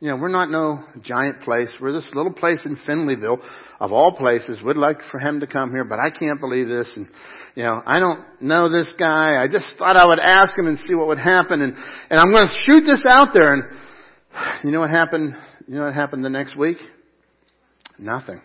you 0.00 0.08
know, 0.08 0.16
we're 0.16 0.28
not 0.28 0.50
no 0.50 0.84
giant 1.02 1.40
place. 1.40 1.68
We're 1.80 1.92
this 1.92 2.08
little 2.12 2.32
place 2.32 2.60
in 2.64 2.76
Finleyville, 2.88 3.42
of 3.80 3.92
all 3.92 4.16
places. 4.16 4.60
We'd 4.62 4.76
like 4.76 4.98
for 5.10 5.18
him 5.18 5.40
to 5.40 5.46
come 5.46 5.70
here, 5.70 5.84
but 5.84 5.98
I 5.98 6.10
can't 6.10 6.40
believe 6.40 6.68
this. 6.68 6.92
And, 6.94 7.08
you 7.54 7.62
know, 7.62 7.82
I 7.84 7.98
don't 7.98 8.20
know 8.40 8.68
this 8.68 8.92
guy. 8.98 9.42
I 9.42 9.48
just 9.50 9.76
thought 9.78 9.96
I 9.96 10.06
would 10.06 10.20
ask 10.20 10.56
him 10.56 10.66
and 10.66 10.78
see 10.78 10.94
what 10.94 11.08
would 11.08 11.18
happen. 11.18 11.62
And, 11.62 11.74
and 12.10 12.20
I'm 12.20 12.30
going 12.30 12.46
to 12.46 12.54
shoot 12.64 12.82
this 12.82 13.04
out 13.08 13.28
there. 13.32 13.54
And 13.54 13.64
you 14.64 14.70
know 14.70 14.80
what 14.80 14.90
happened 14.90 15.34
you 15.68 15.74
know 15.74 15.84
what 15.84 15.94
happened 15.94 16.24
the 16.24 16.30
next 16.30 16.56
week? 16.56 16.78
Nothing. 17.98 18.40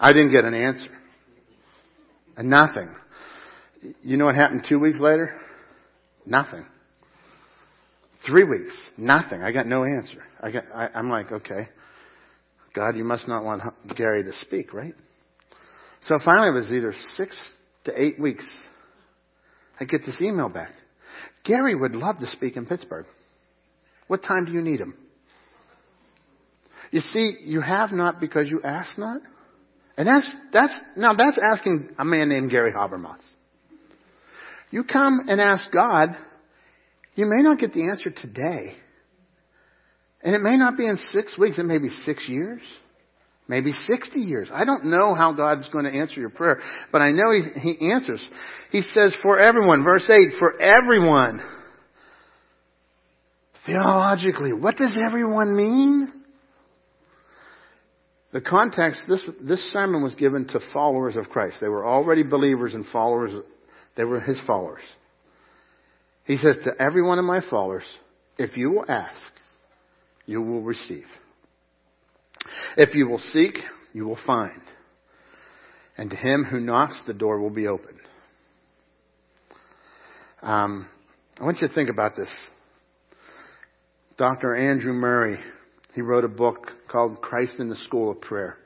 I 0.00 0.12
didn't 0.12 0.32
get 0.32 0.44
an 0.44 0.52
answer. 0.52 0.90
And 2.36 2.50
nothing. 2.50 2.88
You 4.02 4.16
know 4.16 4.26
what 4.26 4.34
happened 4.34 4.66
two 4.68 4.80
weeks 4.80 4.98
later? 4.98 5.38
Nothing. 6.26 6.66
Three 8.26 8.42
weeks, 8.42 8.72
nothing. 8.96 9.42
I 9.42 9.52
got 9.52 9.66
no 9.66 9.84
answer. 9.84 10.24
I 10.40 10.50
got, 10.50 10.64
I, 10.74 10.88
I'm 10.92 11.08
like, 11.08 11.30
okay, 11.30 11.68
God, 12.74 12.96
you 12.96 13.04
must 13.04 13.28
not 13.28 13.44
want 13.44 13.62
Gary 13.94 14.24
to 14.24 14.32
speak, 14.40 14.74
right? 14.74 14.94
So 16.06 16.18
finally 16.24 16.48
it 16.48 16.52
was 16.52 16.72
either 16.72 16.92
six 17.14 17.36
to 17.84 17.92
eight 18.02 18.18
weeks. 18.18 18.44
I 19.78 19.84
get 19.84 20.00
this 20.04 20.20
email 20.20 20.48
back. 20.48 20.72
Gary 21.44 21.76
would 21.76 21.94
love 21.94 22.18
to 22.18 22.26
speak 22.26 22.56
in 22.56 22.66
Pittsburgh. 22.66 23.06
What 24.06 24.22
time 24.22 24.44
do 24.44 24.52
you 24.52 24.62
need 24.62 24.80
him? 24.80 24.94
You 26.90 27.00
see, 27.00 27.36
you 27.44 27.60
have 27.60 27.92
not 27.92 28.20
because 28.20 28.48
you 28.48 28.60
ask 28.62 28.96
not. 28.96 29.20
And 29.96 30.06
that's, 30.06 30.28
that's, 30.52 30.78
now 30.96 31.14
that's 31.14 31.38
asking 31.42 31.90
a 31.98 32.04
man 32.04 32.28
named 32.28 32.50
Gary 32.50 32.72
Habermas. 32.72 33.20
You 34.70 34.84
come 34.84 35.26
and 35.28 35.40
ask 35.40 35.70
God, 35.72 36.16
you 37.14 37.26
may 37.26 37.42
not 37.42 37.58
get 37.58 37.72
the 37.72 37.88
answer 37.90 38.10
today. 38.10 38.74
And 40.22 40.34
it 40.34 40.40
may 40.40 40.56
not 40.56 40.76
be 40.76 40.86
in 40.86 40.98
six 41.12 41.38
weeks, 41.38 41.58
it 41.58 41.64
may 41.64 41.78
be 41.78 41.88
six 42.04 42.28
years, 42.28 42.60
maybe 43.48 43.72
60 43.72 44.20
years. 44.20 44.48
I 44.52 44.64
don't 44.64 44.86
know 44.86 45.14
how 45.14 45.32
God's 45.32 45.68
going 45.68 45.84
to 45.84 45.92
answer 45.92 46.20
your 46.20 46.30
prayer, 46.30 46.60
but 46.92 47.00
I 47.00 47.12
know 47.12 47.30
He, 47.32 47.76
he 47.76 47.90
answers. 47.92 48.26
He 48.70 48.80
says, 48.82 49.14
for 49.22 49.38
everyone, 49.38 49.84
verse 49.84 50.08
8, 50.08 50.38
for 50.38 50.60
everyone. 50.60 51.40
Theologically, 53.66 54.52
what 54.52 54.76
does 54.76 54.96
everyone 55.04 55.56
mean? 55.56 56.12
The 58.32 58.40
context, 58.40 59.02
this, 59.08 59.24
this 59.40 59.72
sermon 59.72 60.02
was 60.02 60.14
given 60.14 60.46
to 60.48 60.60
followers 60.72 61.16
of 61.16 61.28
Christ. 61.28 61.56
They 61.60 61.68
were 61.68 61.86
already 61.86 62.22
believers 62.22 62.74
and 62.74 62.86
followers. 62.92 63.32
They 63.96 64.04
were 64.04 64.20
His 64.20 64.38
followers. 64.46 64.82
He 66.24 66.36
says 66.36 66.58
to 66.64 66.72
every 66.80 67.02
one 67.02 67.18
of 67.18 67.24
my 67.24 67.40
followers, 67.48 67.84
if 68.38 68.56
you 68.56 68.70
will 68.70 68.84
ask, 68.88 69.32
you 70.26 70.42
will 70.42 70.62
receive. 70.62 71.06
If 72.76 72.94
you 72.94 73.08
will 73.08 73.18
seek, 73.18 73.58
you 73.92 74.04
will 74.04 74.18
find. 74.26 74.60
And 75.96 76.10
to 76.10 76.16
him 76.16 76.44
who 76.44 76.60
knocks, 76.60 77.00
the 77.06 77.14
door 77.14 77.40
will 77.40 77.50
be 77.50 77.66
opened. 77.66 77.98
Um, 80.42 80.88
I 81.40 81.44
want 81.44 81.60
you 81.60 81.68
to 81.68 81.74
think 81.74 81.88
about 81.88 82.16
this. 82.16 82.28
Dr. 84.16 84.54
Andrew 84.54 84.94
Murray, 84.94 85.38
he 85.94 86.00
wrote 86.00 86.24
a 86.24 86.28
book 86.28 86.68
called 86.88 87.20
Christ 87.20 87.54
in 87.58 87.68
the 87.68 87.76
School 87.76 88.10
of 88.10 88.20
Prayer. 88.20 88.56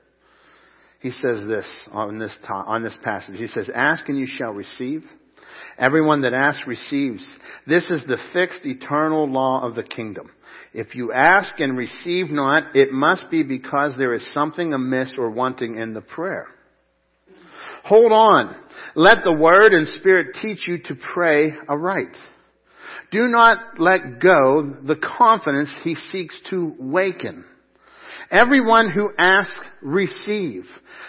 He 1.00 1.10
says 1.10 1.44
this 1.48 1.66
on 1.90 2.18
this, 2.18 2.36
on 2.48 2.82
this 2.82 2.96
passage. 3.02 3.36
He 3.36 3.46
says, 3.46 3.70
ask 3.74 4.08
and 4.08 4.18
you 4.18 4.26
shall 4.28 4.52
receive. 4.52 5.02
Everyone 5.78 6.22
that 6.22 6.34
asks 6.34 6.66
receives. 6.66 7.26
This 7.66 7.90
is 7.90 8.02
the 8.06 8.18
fixed 8.32 8.64
eternal 8.64 9.28
law 9.28 9.62
of 9.62 9.74
the 9.74 9.82
kingdom. 9.82 10.30
If 10.72 10.94
you 10.94 11.12
ask 11.12 11.58
and 11.58 11.76
receive 11.76 12.30
not, 12.30 12.76
it 12.76 12.92
must 12.92 13.30
be 13.30 13.42
because 13.42 13.94
there 13.96 14.14
is 14.14 14.34
something 14.34 14.72
amiss 14.72 15.14
or 15.18 15.30
wanting 15.30 15.78
in 15.78 15.94
the 15.94 16.02
prayer. 16.02 16.46
Hold 17.84 18.12
on. 18.12 18.54
Let 18.94 19.24
the 19.24 19.32
word 19.32 19.72
and 19.72 19.88
spirit 19.88 20.36
teach 20.40 20.68
you 20.68 20.78
to 20.84 20.94
pray 21.14 21.54
aright. 21.66 22.14
Do 23.10 23.26
not 23.28 23.78
let 23.78 24.20
go 24.20 24.74
the 24.86 24.96
confidence 25.18 25.72
he 25.82 25.94
seeks 25.94 26.40
to 26.50 26.74
waken. 26.78 27.44
Everyone 28.30 28.90
who 28.90 29.10
asks, 29.18 29.60
receive. 29.82 30.64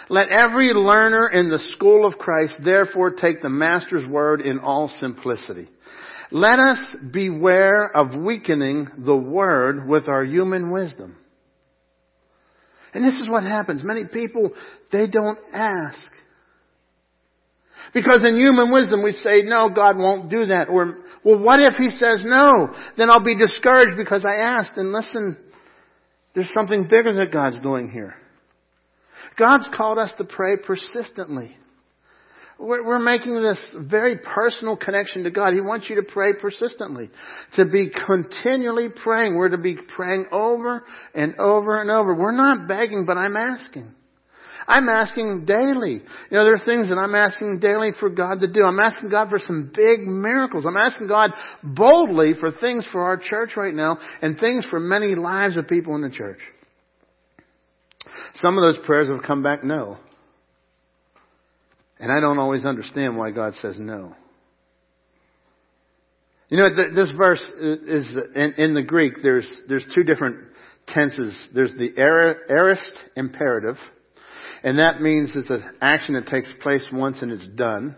Let 0.08 0.28
every 0.28 0.72
learner 0.72 1.28
in 1.28 1.48
the 1.48 1.60
school 1.74 2.04
of 2.04 2.18
Christ 2.18 2.54
therefore 2.64 3.12
take 3.12 3.40
the 3.40 3.48
Master's 3.48 4.04
word 4.04 4.40
in 4.40 4.58
all 4.58 4.88
simplicity. 4.98 5.68
Let 6.32 6.58
us 6.58 6.96
beware 7.12 7.94
of 7.94 8.20
weakening 8.20 8.88
the 8.98 9.16
word 9.16 9.86
with 9.86 10.08
our 10.08 10.24
human 10.24 10.72
wisdom. 10.72 11.16
And 12.94 13.04
this 13.04 13.20
is 13.20 13.28
what 13.28 13.44
happens. 13.44 13.82
Many 13.84 14.06
people, 14.12 14.50
they 14.90 15.06
don't 15.06 15.38
ask. 15.52 16.10
Because 17.94 18.24
in 18.24 18.36
human 18.36 18.72
wisdom 18.72 19.02
we 19.02 19.12
say, 19.12 19.42
no, 19.42 19.68
God 19.68 19.98
won't 19.98 20.30
do 20.30 20.46
that. 20.46 20.68
Or, 20.68 20.98
well, 21.24 21.38
what 21.38 21.60
if 21.60 21.74
He 21.74 21.88
says 21.88 22.22
no? 22.24 22.68
Then 22.96 23.10
I'll 23.10 23.24
be 23.24 23.36
discouraged 23.36 23.96
because 23.96 24.24
I 24.24 24.36
asked. 24.36 24.76
And 24.76 24.92
listen, 24.92 25.36
there's 26.34 26.52
something 26.54 26.84
bigger 26.84 27.12
that 27.14 27.32
God's 27.32 27.60
doing 27.60 27.90
here. 27.90 28.14
God's 29.38 29.68
called 29.74 29.98
us 29.98 30.12
to 30.18 30.24
pray 30.24 30.56
persistently. 30.56 31.56
We're, 32.58 32.84
we're 32.84 32.98
making 32.98 33.34
this 33.42 33.58
very 33.76 34.18
personal 34.18 34.76
connection 34.76 35.24
to 35.24 35.30
God. 35.30 35.52
He 35.52 35.60
wants 35.60 35.90
you 35.90 35.96
to 35.96 36.02
pray 36.02 36.32
persistently. 36.40 37.10
To 37.56 37.66
be 37.66 37.90
continually 38.06 38.88
praying. 39.02 39.36
We're 39.36 39.50
to 39.50 39.58
be 39.58 39.76
praying 39.94 40.26
over 40.32 40.84
and 41.14 41.34
over 41.38 41.80
and 41.80 41.90
over. 41.90 42.14
We're 42.14 42.32
not 42.32 42.68
begging, 42.68 43.04
but 43.04 43.18
I'm 43.18 43.36
asking. 43.36 43.92
I'm 44.66 44.88
asking 44.88 45.44
daily. 45.44 46.00
You 46.30 46.36
know, 46.36 46.44
there 46.44 46.54
are 46.54 46.64
things 46.64 46.88
that 46.88 46.98
I'm 46.98 47.14
asking 47.14 47.60
daily 47.60 47.90
for 47.98 48.10
God 48.10 48.40
to 48.40 48.52
do. 48.52 48.64
I'm 48.64 48.80
asking 48.80 49.10
God 49.10 49.28
for 49.30 49.38
some 49.38 49.72
big 49.74 50.00
miracles. 50.00 50.64
I'm 50.66 50.76
asking 50.76 51.08
God 51.08 51.30
boldly 51.62 52.34
for 52.38 52.50
things 52.52 52.86
for 52.92 53.02
our 53.02 53.16
church 53.16 53.50
right 53.56 53.74
now 53.74 53.98
and 54.20 54.38
things 54.38 54.66
for 54.70 54.80
many 54.80 55.14
lives 55.14 55.56
of 55.56 55.68
people 55.68 55.94
in 55.96 56.02
the 56.02 56.10
church. 56.10 56.38
Some 58.36 58.56
of 58.58 58.62
those 58.62 58.84
prayers 58.84 59.08
have 59.08 59.22
come 59.22 59.42
back 59.42 59.64
no. 59.64 59.98
And 61.98 62.10
I 62.10 62.20
don't 62.20 62.38
always 62.38 62.64
understand 62.64 63.16
why 63.16 63.30
God 63.30 63.54
says 63.54 63.76
no. 63.78 64.14
You 66.48 66.58
know, 66.58 66.68
this 66.94 67.10
verse 67.16 67.42
is, 67.60 68.14
in, 68.34 68.74
the 68.74 68.82
Greek, 68.82 69.14
there's, 69.22 69.48
there's 69.68 69.86
two 69.94 70.04
different 70.04 70.36
tenses. 70.86 71.34
There's 71.54 71.72
the 71.72 71.94
aorist 71.96 72.92
imperative, 73.16 73.76
and 74.62 74.78
that 74.78 75.00
means 75.00 75.32
it's 75.34 75.50
an 75.50 75.62
action 75.80 76.14
that 76.14 76.26
takes 76.26 76.52
place 76.60 76.86
once 76.92 77.22
and 77.22 77.30
it's 77.32 77.46
done. 77.48 77.96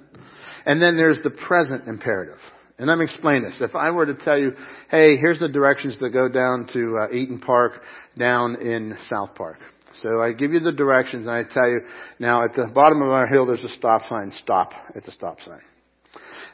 And 0.66 0.80
then 0.80 0.96
there's 0.96 1.18
the 1.22 1.30
present 1.30 1.86
imperative. 1.86 2.38
And 2.78 2.88
let 2.88 2.98
me 2.98 3.04
explain 3.04 3.42
this. 3.42 3.56
If 3.60 3.76
I 3.76 3.90
were 3.90 4.06
to 4.06 4.14
tell 4.14 4.38
you, 4.38 4.52
hey, 4.90 5.16
here's 5.16 5.38
the 5.38 5.48
directions 5.48 5.96
to 5.98 6.10
go 6.10 6.28
down 6.28 6.66
to 6.72 6.98
uh, 7.02 7.14
Eaton 7.14 7.38
Park 7.38 7.82
down 8.18 8.56
in 8.56 8.96
South 9.08 9.34
Park. 9.34 9.58
So 10.02 10.20
I 10.20 10.32
give 10.32 10.52
you 10.52 10.60
the 10.60 10.72
directions 10.72 11.28
and 11.28 11.36
I 11.36 11.44
tell 11.44 11.68
you, 11.68 11.82
now 12.18 12.44
at 12.44 12.54
the 12.54 12.68
bottom 12.74 13.00
of 13.00 13.10
our 13.10 13.28
hill 13.28 13.46
there's 13.46 13.62
a 13.62 13.68
stop 13.68 14.02
sign, 14.08 14.32
stop 14.42 14.72
at 14.96 15.04
the 15.04 15.12
stop 15.12 15.38
sign. 15.40 15.60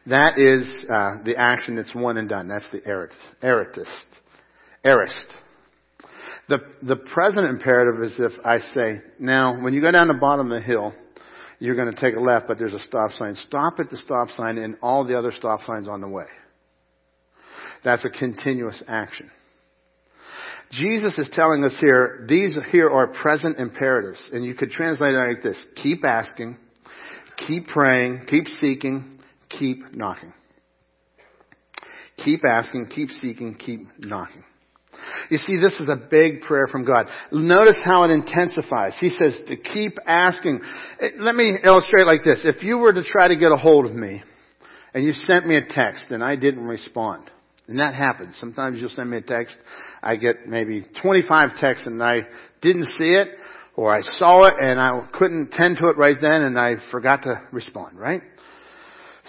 That 0.06 0.38
is 0.38 0.66
uh, 0.92 1.22
the 1.24 1.36
action 1.38 1.76
that's 1.76 1.94
one 1.94 2.16
and 2.16 2.28
done. 2.28 2.48
That's 2.48 2.68
the. 2.70 2.80
Aorist. 4.84 5.26
The, 6.50 6.58
the 6.82 6.96
present 6.96 7.46
imperative 7.46 8.02
is 8.02 8.14
if 8.18 8.32
I 8.44 8.58
say, 8.58 9.02
now, 9.20 9.62
when 9.62 9.72
you 9.72 9.80
go 9.80 9.92
down 9.92 10.08
the 10.08 10.14
bottom 10.14 10.50
of 10.50 10.60
the 10.60 10.66
hill, 10.66 10.92
you're 11.60 11.76
going 11.76 11.94
to 11.94 12.00
take 12.00 12.16
a 12.16 12.20
left, 12.20 12.48
but 12.48 12.58
there's 12.58 12.74
a 12.74 12.80
stop 12.80 13.12
sign. 13.12 13.36
Stop 13.36 13.74
at 13.78 13.88
the 13.88 13.96
stop 13.96 14.30
sign 14.30 14.58
and 14.58 14.76
all 14.82 15.06
the 15.06 15.16
other 15.16 15.30
stop 15.30 15.60
signs 15.64 15.86
on 15.86 16.00
the 16.00 16.08
way. 16.08 16.24
That's 17.84 18.04
a 18.04 18.10
continuous 18.10 18.82
action. 18.88 19.30
Jesus 20.72 21.16
is 21.18 21.30
telling 21.32 21.62
us 21.64 21.76
here, 21.78 22.26
these 22.28 22.58
here 22.72 22.90
are 22.90 23.06
present 23.06 23.60
imperatives. 23.60 24.28
And 24.32 24.44
you 24.44 24.54
could 24.54 24.72
translate 24.72 25.14
it 25.14 25.18
like 25.18 25.44
this. 25.44 25.64
Keep 25.80 26.04
asking, 26.04 26.56
keep 27.46 27.68
praying, 27.68 28.26
keep 28.28 28.48
seeking, 28.60 29.20
keep 29.48 29.94
knocking. 29.94 30.32
Keep 32.24 32.40
asking, 32.44 32.86
keep 32.86 33.10
seeking, 33.10 33.54
keep 33.54 33.86
knocking. 34.00 34.42
You 35.30 35.38
see, 35.38 35.56
this 35.56 35.74
is 35.80 35.88
a 35.88 35.96
big 35.96 36.42
prayer 36.42 36.66
from 36.66 36.84
God. 36.84 37.06
Notice 37.32 37.78
how 37.84 38.04
it 38.04 38.10
intensifies. 38.10 38.94
He 39.00 39.10
says 39.10 39.36
to 39.48 39.56
keep 39.56 39.98
asking. 40.06 40.60
Eh, 41.00 41.10
let 41.18 41.34
me 41.34 41.56
illustrate 41.62 42.06
like 42.06 42.24
this. 42.24 42.40
If 42.44 42.62
you 42.62 42.78
were 42.78 42.92
to 42.92 43.02
try 43.02 43.28
to 43.28 43.36
get 43.36 43.52
a 43.52 43.56
hold 43.56 43.86
of 43.86 43.94
me, 43.94 44.22
and 44.94 45.04
you 45.04 45.12
sent 45.12 45.46
me 45.46 45.56
a 45.56 45.64
text 45.64 46.06
and 46.10 46.22
I 46.22 46.36
didn't 46.36 46.66
respond, 46.66 47.30
and 47.68 47.78
that 47.78 47.94
happens. 47.94 48.36
Sometimes 48.40 48.80
you'll 48.80 48.90
send 48.90 49.10
me 49.10 49.18
a 49.18 49.22
text, 49.22 49.54
I 50.02 50.16
get 50.16 50.46
maybe 50.46 50.84
25 51.02 51.50
texts 51.60 51.86
and 51.86 52.02
I 52.02 52.22
didn't 52.60 52.86
see 52.98 53.10
it, 53.10 53.28
or 53.76 53.94
I 53.94 54.00
saw 54.18 54.46
it 54.46 54.54
and 54.60 54.80
I 54.80 55.06
couldn't 55.12 55.52
tend 55.52 55.78
to 55.78 55.88
it 55.88 55.96
right 55.96 56.16
then 56.20 56.42
and 56.42 56.58
I 56.58 56.76
forgot 56.90 57.22
to 57.22 57.40
respond, 57.52 57.98
right? 57.98 58.22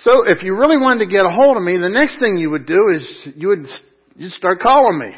So 0.04 0.28
if 0.28 0.42
you 0.42 0.56
really 0.56 0.78
wanted 0.78 1.06
to 1.06 1.12
get 1.12 1.26
a 1.26 1.30
hold 1.30 1.58
of 1.58 1.64
me, 1.64 1.78
the 1.78 1.90
next 1.90 2.20
thing 2.20 2.38
you 2.38 2.50
would 2.50 2.66
do 2.66 2.88
is 2.96 3.28
you 3.36 3.50
would 3.50 3.66
you'd 4.16 4.32
start 4.32 4.60
calling 4.60 4.98
me. 4.98 5.14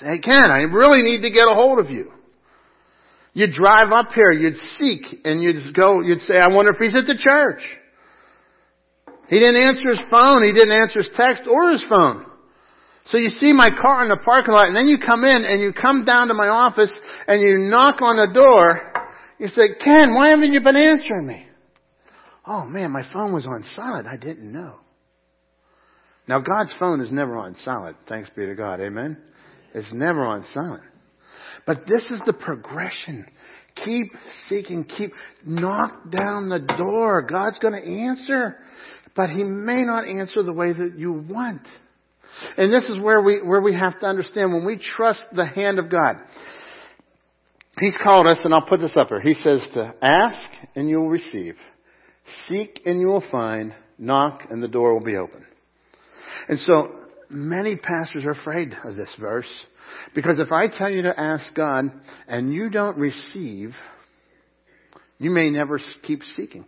Say, 0.00 0.18
Ken, 0.22 0.50
I 0.50 0.60
really 0.60 1.02
need 1.02 1.22
to 1.22 1.30
get 1.30 1.48
a 1.48 1.54
hold 1.54 1.78
of 1.78 1.90
you. 1.90 2.10
You'd 3.34 3.52
drive 3.52 3.92
up 3.92 4.12
here, 4.12 4.30
you'd 4.30 4.56
seek, 4.78 5.20
and 5.24 5.42
you'd 5.42 5.74
go, 5.74 6.00
you'd 6.02 6.20
say, 6.20 6.36
I 6.36 6.48
wonder 6.48 6.72
if 6.72 6.78
he's 6.78 6.94
at 6.94 7.06
the 7.06 7.16
church. 7.16 7.62
He 9.28 9.38
didn't 9.38 9.62
answer 9.62 9.88
his 9.88 10.02
phone, 10.10 10.42
he 10.42 10.52
didn't 10.52 10.72
answer 10.72 10.98
his 10.98 11.10
text 11.16 11.44
or 11.50 11.70
his 11.70 11.84
phone. 11.88 12.26
So 13.06 13.16
you 13.16 13.30
see 13.30 13.52
my 13.52 13.70
car 13.80 14.02
in 14.02 14.08
the 14.08 14.18
parking 14.18 14.54
lot, 14.54 14.68
and 14.68 14.76
then 14.76 14.86
you 14.86 14.98
come 14.98 15.24
in 15.24 15.44
and 15.44 15.60
you 15.60 15.72
come 15.72 16.04
down 16.04 16.28
to 16.28 16.34
my 16.34 16.48
office 16.48 16.92
and 17.26 17.40
you 17.40 17.56
knock 17.58 18.00
on 18.00 18.16
the 18.16 18.32
door. 18.32 18.92
You 19.38 19.48
say, 19.48 19.74
Ken, 19.82 20.14
why 20.14 20.28
haven't 20.28 20.52
you 20.52 20.60
been 20.60 20.76
answering 20.76 21.26
me? 21.26 21.46
Oh 22.46 22.64
man, 22.64 22.90
my 22.90 23.02
phone 23.12 23.32
was 23.32 23.46
on 23.46 23.64
silent. 23.74 24.06
I 24.06 24.16
didn't 24.16 24.50
know. 24.52 24.76
Now 26.28 26.40
God's 26.40 26.74
phone 26.78 27.00
is 27.00 27.10
never 27.10 27.36
on 27.38 27.56
silent. 27.56 27.96
Thanks 28.08 28.30
be 28.30 28.46
to 28.46 28.54
God. 28.54 28.80
Amen. 28.80 29.16
Never 29.92 30.24
on 30.24 30.44
silent. 30.52 30.82
But 31.66 31.86
this 31.86 32.10
is 32.10 32.20
the 32.26 32.32
progression. 32.32 33.26
Keep 33.84 34.12
seeking, 34.48 34.84
keep 34.84 35.12
knock 35.46 36.10
down 36.10 36.48
the 36.48 36.60
door. 36.60 37.22
God's 37.22 37.58
going 37.58 37.74
to 37.74 38.02
answer, 38.02 38.56
but 39.16 39.30
He 39.30 39.44
may 39.44 39.84
not 39.84 40.06
answer 40.06 40.42
the 40.42 40.52
way 40.52 40.72
that 40.72 40.94
you 40.98 41.12
want. 41.12 41.66
And 42.56 42.72
this 42.72 42.84
is 42.88 43.00
where 43.00 43.20
we, 43.20 43.40
where 43.42 43.60
we 43.60 43.74
have 43.74 44.00
to 44.00 44.06
understand 44.06 44.52
when 44.52 44.64
we 44.64 44.78
trust 44.78 45.22
the 45.34 45.46
hand 45.46 45.78
of 45.78 45.90
God. 45.90 46.16
He's 47.78 47.96
called 48.02 48.26
us, 48.26 48.40
and 48.44 48.52
I'll 48.52 48.66
put 48.66 48.80
this 48.80 48.96
up 48.96 49.08
here. 49.08 49.20
He 49.20 49.34
says 49.34 49.66
to 49.74 49.94
ask 50.02 50.50
and 50.74 50.88
you 50.88 50.98
will 50.98 51.08
receive. 51.08 51.56
Seek 52.48 52.80
and 52.84 53.00
you 53.00 53.06
will 53.08 53.24
find. 53.30 53.74
Knock 53.98 54.46
and 54.50 54.62
the 54.62 54.68
door 54.68 54.94
will 54.94 55.04
be 55.04 55.16
open. 55.16 55.44
And 56.48 56.58
so 56.58 57.01
many 57.32 57.76
pastors 57.76 58.24
are 58.24 58.32
afraid 58.32 58.76
of 58.84 58.94
this 58.94 59.14
verse 59.20 59.48
because 60.14 60.38
if 60.38 60.52
I 60.52 60.68
tell 60.68 60.90
you 60.90 61.02
to 61.02 61.18
ask 61.18 61.52
God 61.54 61.90
and 62.28 62.52
you 62.52 62.70
don't 62.70 62.96
receive, 62.98 63.74
you 65.18 65.30
may 65.30 65.50
never 65.50 65.80
keep 66.02 66.22
seeking. 66.36 66.64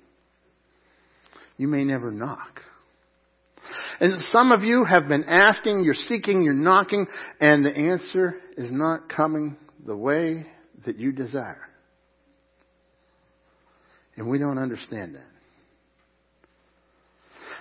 You 1.57 1.69
may 1.69 1.85
never 1.85 2.11
knock. 2.11 2.61
And 4.01 4.21
some 4.33 4.53
of 4.53 4.63
you 4.63 4.85
have 4.85 5.09
been 5.09 5.25
asking, 5.25 5.85
you're 5.85 5.95
seeking, 5.95 6.43
you're 6.43 6.53
knocking, 6.53 7.07
and 7.41 7.65
the 7.65 7.77
answer 7.77 8.35
is 8.57 8.71
not 8.71 9.09
coming 9.09 9.57
the 9.87 9.97
way 9.97 10.47
that 10.85 10.99
you 10.99 11.13
desire. 11.13 11.69
And 14.17 14.29
we 14.29 14.39
don't 14.39 14.59
understand 14.59 15.17
that. 15.17 15.34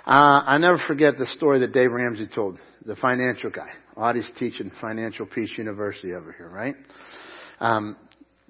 Uh, 0.06 0.44
I 0.46 0.58
never 0.58 0.80
forget 0.86 1.18
the 1.18 1.28
story 1.28 1.60
that 1.60 1.72
Dave 1.72 1.92
Ramsey 1.92 2.28
told, 2.28 2.60
the 2.86 2.98
financial 2.98 3.50
guy. 3.50 3.70
Audie's 3.96 4.30
teaching 4.38 4.70
Financial 4.82 5.26
Peace 5.26 5.52
University 5.58 6.14
over 6.14 6.34
here, 6.34 6.50
right? 6.50 6.76
Um, 7.62 7.96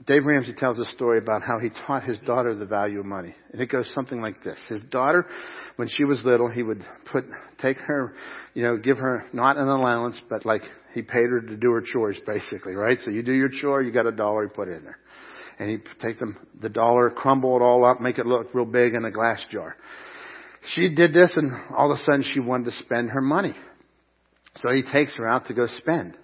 Dave 0.08 0.26
Ramsey 0.26 0.54
tells 0.58 0.80
a 0.80 0.86
story 0.86 1.20
about 1.20 1.44
how 1.44 1.60
he 1.60 1.70
taught 1.86 2.04
his 2.04 2.18
daughter 2.20 2.56
the 2.56 2.66
value 2.66 3.02
of 3.02 3.06
money. 3.06 3.36
And 3.52 3.62
it 3.62 3.70
goes 3.70 3.92
something 3.94 4.20
like 4.20 4.44
this. 4.44 4.58
His 4.68 4.82
daughter, 4.90 5.28
when 5.76 5.88
she 5.88 6.06
was 6.06 6.24
little, 6.26 6.50
he 6.50 6.64
would 6.64 6.84
put, 7.12 7.26
take 7.62 7.78
her, 7.78 8.16
you 8.56 8.64
know, 8.64 8.78
give 8.78 8.98
her 8.98 9.26
not 9.32 9.58
an 9.58 9.68
allowance, 9.68 10.20
but 10.32 10.48
like 10.48 10.64
he 10.96 11.04
paid 11.04 11.30
her 11.30 11.40
to 11.40 11.56
do 11.56 11.72
her 11.72 11.82
chores 11.82 12.20
basically, 12.26 12.74
right? 12.74 12.98
So 13.06 13.12
you 13.12 13.22
do 13.22 13.32
your 13.32 13.50
chore, 13.50 13.84
you 13.84 13.92
got 13.92 14.08
a 14.08 14.12
dollar, 14.12 14.48
he 14.48 14.50
put 14.50 14.70
it 14.70 14.78
in 14.78 14.84
there. 14.84 14.98
And 15.60 15.70
he'd 15.70 15.84
take 16.02 16.18
them, 16.18 16.36
the 16.60 16.70
dollar, 16.70 17.12
crumble 17.12 17.56
it 17.58 17.62
all 17.62 17.86
up, 17.86 18.02
make 18.02 18.18
it 18.18 18.26
look 18.26 18.56
real 18.56 18.66
big 18.66 18.96
in 18.96 19.06
a 19.06 19.12
glass 19.12 19.46
jar. 19.52 19.76
She 20.68 20.94
did 20.94 21.14
this 21.14 21.32
and 21.36 21.52
all 21.76 21.92
of 21.92 21.98
a 21.98 22.04
sudden 22.04 22.24
she 22.24 22.40
wanted 22.40 22.66
to 22.66 22.84
spend 22.84 23.12
her 23.12 23.22
money. 23.22 23.54
So 24.58 24.70
he 24.70 24.84
takes 24.84 25.18
her 25.18 25.28
out 25.28 25.48
to 25.48 25.54
go 25.54 25.68
spend. 25.80 26.16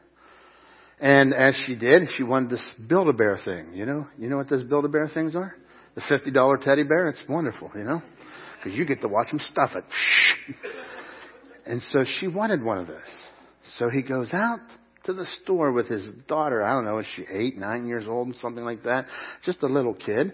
And 1.00 1.34
as 1.34 1.56
she 1.66 1.76
did, 1.76 2.10
she 2.16 2.24
wanted 2.24 2.52
this 2.52 2.66
Build-A-Bear 2.88 3.40
thing, 3.44 3.74
you 3.74 3.86
know? 3.86 4.08
You 4.18 4.30
know 4.30 4.38
what 4.38 4.50
those 4.50 4.64
Build-A-Bear 4.64 5.10
things 5.14 5.36
are? 5.36 5.56
The 5.96 6.02
$50 6.02 6.62
teddy 6.62 6.84
bear? 6.84 7.08
It's 7.08 7.24
wonderful, 7.28 7.72
you 7.74 7.84
know? 7.84 8.02
Because 8.58 8.78
you 8.78 8.86
get 8.86 9.02
to 9.02 9.08
watch 9.08 9.30
them 9.32 9.40
stuff 9.40 9.72
it. 9.76 9.86
And 11.66 11.84
so 11.92 12.04
she 12.20 12.28
wanted 12.28 12.64
one 12.64 12.80
of 12.80 12.88
those. 12.88 12.98
So 13.78 13.90
he 13.90 14.02
goes 14.02 14.30
out 14.34 14.60
to 15.04 15.14
the 15.14 15.26
store 15.44 15.72
with 15.72 15.88
his 15.88 16.04
daughter. 16.28 16.64
I 16.64 16.74
don't 16.74 16.84
know, 16.84 16.98
is 16.98 17.06
she 17.16 17.26
eight, 17.32 17.58
nine 17.58 17.88
years 17.88 18.06
old, 18.08 18.36
something 18.38 18.66
like 18.66 18.84
that? 18.84 19.06
Just 19.46 19.62
a 19.62 19.68
little 19.68 19.94
kid. 19.94 20.34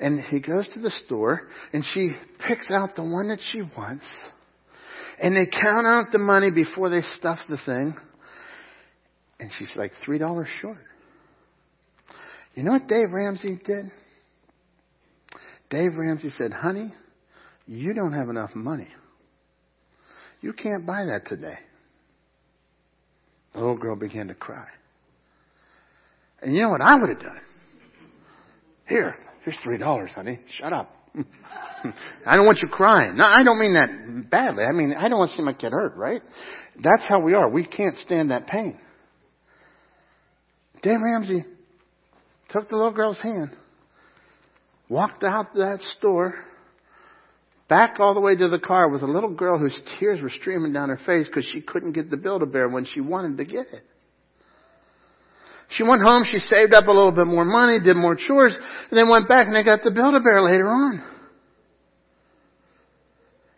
And 0.00 0.20
he 0.20 0.40
goes 0.40 0.66
to 0.72 0.80
the 0.80 0.90
store 1.04 1.42
and 1.72 1.84
she 1.92 2.16
picks 2.46 2.70
out 2.70 2.96
the 2.96 3.02
one 3.02 3.28
that 3.28 3.38
she 3.52 3.62
wants. 3.76 4.06
And 5.22 5.36
they 5.36 5.46
count 5.46 5.86
out 5.86 6.06
the 6.10 6.18
money 6.18 6.50
before 6.50 6.88
they 6.88 7.02
stuff 7.18 7.38
the 7.48 7.58
thing. 7.66 7.94
And 9.38 9.50
she's 9.58 9.70
like 9.76 9.92
$3 10.06 10.46
short. 10.60 10.78
You 12.54 12.62
know 12.62 12.72
what 12.72 12.88
Dave 12.88 13.12
Ramsey 13.12 13.60
did? 13.64 13.92
Dave 15.68 15.94
Ramsey 15.96 16.30
said, 16.36 16.52
honey, 16.52 16.92
you 17.66 17.94
don't 17.94 18.12
have 18.12 18.28
enough 18.28 18.54
money. 18.54 18.88
You 20.40 20.54
can't 20.54 20.86
buy 20.86 21.04
that 21.04 21.26
today. 21.26 21.58
The 23.52 23.58
little 23.58 23.76
girl 23.76 23.96
began 23.96 24.28
to 24.28 24.34
cry. 24.34 24.66
And 26.42 26.54
you 26.54 26.62
know 26.62 26.70
what 26.70 26.80
I 26.80 26.94
would 26.98 27.10
have 27.10 27.20
done? 27.20 27.40
Here, 28.88 29.16
here's 29.44 29.58
three 29.62 29.78
dollars, 29.78 30.10
honey. 30.14 30.40
Shut 30.58 30.72
up. 30.72 30.94
I 32.26 32.36
don't 32.36 32.46
want 32.46 32.58
you 32.62 32.68
crying. 32.68 33.16
No, 33.16 33.24
I 33.24 33.42
don't 33.42 33.58
mean 33.58 33.74
that 33.74 34.30
badly. 34.30 34.64
I 34.64 34.72
mean, 34.72 34.94
I 34.96 35.08
don't 35.08 35.18
want 35.18 35.30
to 35.30 35.36
see 35.36 35.42
my 35.42 35.52
kid 35.52 35.72
hurt, 35.72 35.96
right? 35.96 36.22
That's 36.80 37.02
how 37.08 37.20
we 37.20 37.34
are. 37.34 37.48
We 37.48 37.66
can't 37.66 37.98
stand 37.98 38.30
that 38.30 38.46
pain. 38.46 38.78
Dave 40.82 41.00
Ramsey 41.02 41.44
took 42.50 42.68
the 42.68 42.76
little 42.76 42.92
girl's 42.92 43.20
hand, 43.20 43.50
walked 44.88 45.24
out 45.24 45.54
that 45.54 45.80
store, 45.98 46.34
back 47.68 47.96
all 48.00 48.14
the 48.14 48.20
way 48.20 48.36
to 48.36 48.48
the 48.48 48.58
car 48.58 48.88
with 48.88 49.02
a 49.02 49.06
little 49.06 49.34
girl 49.34 49.58
whose 49.58 49.80
tears 49.98 50.22
were 50.22 50.30
streaming 50.30 50.72
down 50.72 50.88
her 50.88 51.00
face 51.06 51.26
because 51.26 51.44
she 51.52 51.60
couldn't 51.60 51.92
get 51.92 52.10
the 52.10 52.16
Build-A-Bear 52.16 52.68
when 52.68 52.84
she 52.84 53.00
wanted 53.00 53.36
to 53.38 53.44
get 53.44 53.66
it. 53.72 53.84
She 55.70 55.84
went 55.84 56.02
home, 56.02 56.24
she 56.24 56.38
saved 56.38 56.74
up 56.74 56.86
a 56.86 56.92
little 56.92 57.12
bit 57.12 57.26
more 57.26 57.44
money, 57.44 57.78
did 57.78 57.96
more 57.96 58.16
chores, 58.16 58.56
and 58.90 58.98
then 58.98 59.08
went 59.08 59.28
back 59.28 59.46
and 59.46 59.54
they 59.54 59.62
got 59.62 59.82
the 59.84 59.92
Build-A-Bear 59.92 60.42
later 60.42 60.68
on. 60.68 61.02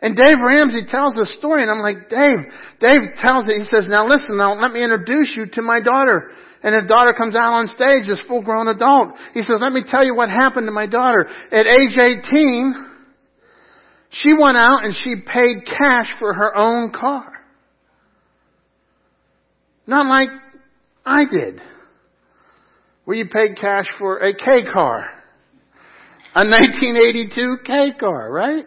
And 0.02 0.16
Dave 0.16 0.38
Ramsey 0.44 0.84
tells 0.88 1.14
the 1.14 1.26
story 1.38 1.62
and 1.62 1.70
I'm 1.70 1.78
like, 1.78 2.10
Dave, 2.10 2.52
Dave 2.80 3.14
tells 3.22 3.48
it, 3.48 3.56
he 3.56 3.64
says, 3.64 3.86
now 3.88 4.06
listen, 4.06 4.36
now 4.36 4.60
let 4.60 4.72
me 4.72 4.82
introduce 4.82 5.32
you 5.36 5.46
to 5.54 5.62
my 5.62 5.80
daughter. 5.80 6.32
And 6.62 6.74
his 6.74 6.88
daughter 6.88 7.14
comes 7.16 7.34
out 7.34 7.52
on 7.52 7.68
stage, 7.68 8.06
this 8.06 8.22
full 8.26 8.42
grown 8.42 8.68
adult. 8.68 9.14
He 9.32 9.42
says, 9.42 9.58
let 9.60 9.72
me 9.72 9.82
tell 9.88 10.04
you 10.04 10.14
what 10.14 10.28
happened 10.28 10.66
to 10.66 10.72
my 10.72 10.86
daughter. 10.86 11.26
At 11.52 11.66
age 11.66 11.96
18, 11.96 12.74
she 14.10 14.34
went 14.38 14.56
out 14.56 14.84
and 14.84 14.94
she 15.02 15.14
paid 15.24 15.64
cash 15.66 16.12
for 16.18 16.34
her 16.34 16.54
own 16.54 16.92
car. 16.92 17.32
Not 19.86 20.06
like 20.06 20.28
I 21.06 21.24
did. 21.30 21.60
You 23.12 23.26
paid 23.26 23.56
cash 23.60 23.86
for 23.98 24.18
a 24.18 24.34
K 24.34 24.70
car. 24.72 25.08
A 26.34 26.44
1982 26.44 27.56
K 27.64 27.92
car, 27.98 28.32
right? 28.32 28.64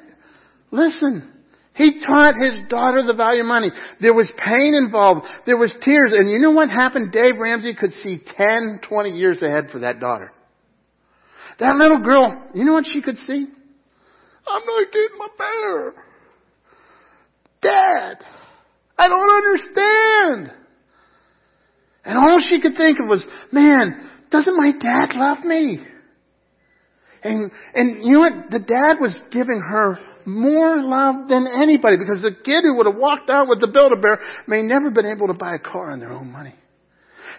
Listen. 0.71 1.31
He 1.75 2.01
taught 2.05 2.35
his 2.41 2.61
daughter 2.69 3.03
the 3.05 3.13
value 3.13 3.41
of 3.41 3.47
money. 3.47 3.69
There 3.99 4.13
was 4.13 4.31
pain 4.37 4.73
involved. 4.73 5.25
There 5.45 5.57
was 5.57 5.73
tears. 5.83 6.13
And 6.15 6.29
you 6.31 6.39
know 6.39 6.51
what 6.51 6.69
happened? 6.69 7.11
Dave 7.11 7.37
Ramsey 7.37 7.75
could 7.77 7.91
see 8.01 8.21
10, 8.37 8.79
20 8.87 9.09
years 9.09 9.41
ahead 9.41 9.71
for 9.71 9.79
that 9.79 9.99
daughter. 9.99 10.31
That 11.59 11.75
little 11.75 12.01
girl, 12.01 12.49
you 12.53 12.63
know 12.63 12.73
what 12.73 12.85
she 12.91 13.01
could 13.01 13.17
see? 13.17 13.47
I'm 14.47 14.65
not 14.65 14.91
getting 14.91 15.17
my 15.17 15.27
bear. 15.37 15.93
Dad, 17.61 18.23
I 18.97 19.07
don't 19.09 19.29
understand. 19.29 20.51
And 22.05 22.17
all 22.17 22.39
she 22.39 22.61
could 22.61 22.77
think 22.77 22.99
of 22.99 23.07
was, 23.07 23.25
man, 23.51 24.09
doesn't 24.31 24.55
my 24.55 24.71
dad 24.79 25.15
love 25.15 25.43
me? 25.43 25.79
And, 27.23 27.51
and 27.73 28.03
you 28.05 28.13
know 28.13 28.19
what? 28.19 28.51
The 28.51 28.59
dad 28.59 29.01
was 29.01 29.19
giving 29.31 29.59
her 29.59 29.97
more 30.25 30.81
love 30.81 31.27
than 31.27 31.47
anybody 31.47 31.97
because 31.97 32.21
the 32.21 32.35
kid 32.43 32.63
who 32.63 32.77
would 32.77 32.85
have 32.85 32.95
walked 32.95 33.29
out 33.29 33.47
with 33.47 33.61
the 33.61 33.67
Build-A-Bear 33.67 34.19
may 34.47 34.61
never 34.61 34.91
been 34.91 35.05
able 35.05 35.27
to 35.27 35.33
buy 35.33 35.55
a 35.55 35.59
car 35.59 35.91
on 35.91 35.99
their 35.99 36.11
own 36.11 36.31
money. 36.31 36.53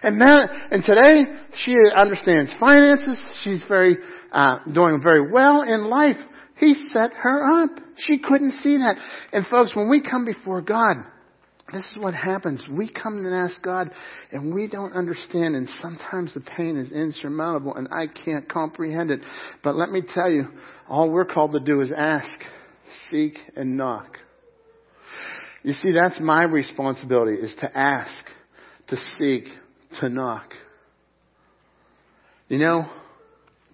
And 0.03 0.21
that, 0.21 0.49
and 0.71 0.83
today 0.83 1.25
she 1.63 1.73
understands 1.95 2.53
finances. 2.59 3.17
She's 3.43 3.63
very, 3.67 3.97
uh, 4.31 4.59
doing 4.71 5.01
very 5.01 5.31
well 5.31 5.63
in 5.63 5.85
life. 5.85 6.17
He 6.57 6.73
set 6.93 7.11
her 7.13 7.63
up. 7.63 7.71
She 7.97 8.19
couldn't 8.19 8.59
see 8.61 8.77
that. 8.77 8.95
And 9.31 9.45
folks, 9.47 9.75
when 9.75 9.89
we 9.89 10.01
come 10.01 10.25
before 10.25 10.61
God, 10.61 10.97
this 11.71 11.83
is 11.91 11.97
what 11.97 12.13
happens. 12.13 12.65
We 12.69 12.89
come 12.89 13.17
and 13.17 13.33
ask 13.33 13.61
God 13.61 13.91
and 14.31 14.53
we 14.53 14.67
don't 14.67 14.93
understand 14.93 15.55
and 15.55 15.67
sometimes 15.81 16.33
the 16.33 16.39
pain 16.39 16.77
is 16.77 16.91
insurmountable 16.91 17.75
and 17.75 17.89
I 17.91 18.07
can't 18.07 18.47
comprehend 18.47 19.11
it. 19.11 19.19
But 19.63 19.75
let 19.75 19.89
me 19.89 20.01
tell 20.13 20.29
you, 20.29 20.47
all 20.87 21.09
we're 21.09 21.25
called 21.25 21.51
to 21.53 21.59
do 21.59 21.81
is 21.81 21.91
ask, 21.95 22.39
seek, 23.11 23.37
and 23.55 23.75
knock. 23.75 24.17
You 25.63 25.73
see, 25.73 25.91
that's 25.91 26.19
my 26.21 26.45
responsibility 26.45 27.33
is 27.33 27.53
to 27.59 27.77
ask, 27.77 28.25
to 28.87 28.95
seek, 29.17 29.43
to 29.99 30.07
knock. 30.07 30.53
You 32.47 32.59
know, 32.59 32.89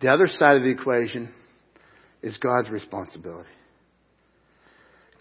the 0.01 0.07
other 0.07 0.25
side 0.25 0.57
of 0.57 0.63
the 0.63 0.71
equation 0.71 1.31
is 2.23 2.37
God's 2.37 2.71
responsibility. 2.71 3.49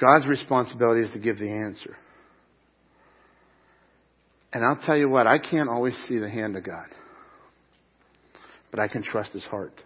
God's 0.00 0.26
responsibility 0.26 1.02
is 1.02 1.10
to 1.10 1.20
give 1.20 1.38
the 1.38 1.50
answer. 1.50 1.96
And 4.52 4.64
I'll 4.64 4.80
tell 4.84 4.96
you 4.96 5.08
what, 5.08 5.26
I 5.26 5.38
can't 5.38 5.68
always 5.68 5.96
see 6.08 6.18
the 6.18 6.28
hand 6.28 6.56
of 6.56 6.64
God. 6.64 6.86
But 8.70 8.80
I 8.80 8.88
can 8.88 9.02
trust 9.02 9.32
His 9.32 9.44
heart. 9.44 9.82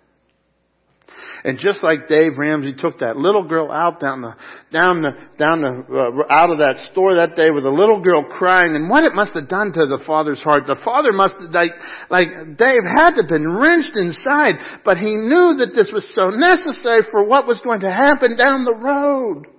And 1.45 1.59
just 1.59 1.83
like 1.83 2.09
Dave 2.09 2.39
Ramsey 2.39 2.75
took 2.77 2.99
that 3.01 3.17
little 3.17 3.47
girl 3.47 3.71
out 3.71 4.01
down 4.01 4.23
the, 4.23 4.35
down 4.73 5.03
the, 5.03 5.13
down 5.39 5.63
the, 5.63 5.85
uh, 5.89 6.33
out 6.33 6.51
of 6.51 6.59
that 6.59 6.79
store 6.91 7.15
that 7.15 7.37
day 7.37 7.51
with 7.51 7.65
a 7.65 7.71
little 7.71 8.03
girl 8.03 8.25
crying 8.25 8.75
and 8.75 8.91
what 8.91 9.05
it 9.05 9.15
must 9.15 9.33
have 9.35 9.49
done 9.49 9.73
to 9.73 9.87
the 9.87 10.03
father's 10.07 10.43
heart. 10.43 10.67
The 10.67 10.81
father 10.85 11.13
must 11.13 11.35
have, 11.41 11.51
like, 11.51 11.73
like 12.11 12.59
Dave 12.59 12.83
had 12.83 13.15
to 13.15 13.23
have 13.23 13.29
been 13.29 13.49
wrenched 13.49 13.95
inside, 13.95 14.83
but 14.85 14.99
he 14.99 15.15
knew 15.15 15.63
that 15.63 15.73
this 15.75 15.91
was 15.93 16.05
so 16.15 16.31
necessary 16.31 17.03
for 17.11 17.25
what 17.25 17.47
was 17.47 17.61
going 17.63 17.81
to 17.81 17.91
happen 17.91 18.37
down 18.37 18.65
the 18.65 18.75
road. 18.75 19.56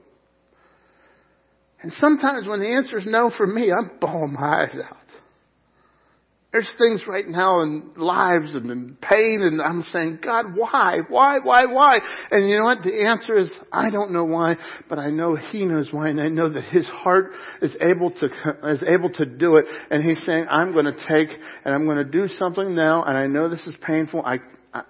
And 1.82 1.94
sometimes 1.94 2.48
when 2.48 2.60
the 2.60 2.70
answer 2.70 2.98
is 2.98 3.06
no 3.06 3.32
for 3.36 3.46
me, 3.46 3.72
I'm 3.72 3.98
bawling 4.00 4.34
my 4.34 4.64
eyes 4.64 4.76
out. 4.84 4.98
There's 6.54 6.72
things 6.78 7.04
right 7.06 7.28
now 7.28 7.62
in 7.62 7.92
lives 7.98 8.56
and 8.56 8.72
in 8.72 8.98
pain 9.02 9.42
and 9.44 9.62
I'm 9.62 9.84
saying, 9.92 10.20
God, 10.24 10.46
why? 10.56 11.00
Why, 11.10 11.40
why, 11.44 11.66
why? 11.66 12.00
And 12.32 12.50
you 12.50 12.58
know 12.58 12.64
what? 12.64 12.84
The 12.84 13.06
answer 13.06 13.36
is, 13.36 13.54
I 13.72 13.90
don't 13.90 14.12
know 14.12 14.24
why, 14.24 14.56
but 14.88 14.98
I 14.98 15.10
know 15.10 15.36
He 15.36 15.66
knows 15.66 15.90
why 15.92 16.08
and 16.08 16.22
I 16.22 16.30
know 16.30 16.50
that 16.50 16.64
His 16.64 16.88
heart 16.88 17.34
is 17.62 17.76
able 17.82 18.12
to, 18.12 18.26
is 18.64 18.82
able 18.88 19.10
to 19.16 19.26
do 19.26 19.58
it. 19.58 19.66
And 19.92 20.02
He's 20.02 20.26
saying, 20.26 20.46
I'm 20.50 20.72
going 20.72 20.86
to 20.86 20.94
take 20.96 21.38
and 21.66 21.76
I'm 21.76 21.86
going 21.86 21.98
to 21.98 22.06
do 22.06 22.30
something 22.30 22.74
now 22.74 23.04
and 23.04 23.18
I 23.18 23.28
know 23.28 23.50
this 23.50 23.68
is 23.68 23.76
painful. 23.86 24.24
I, 24.26 24.40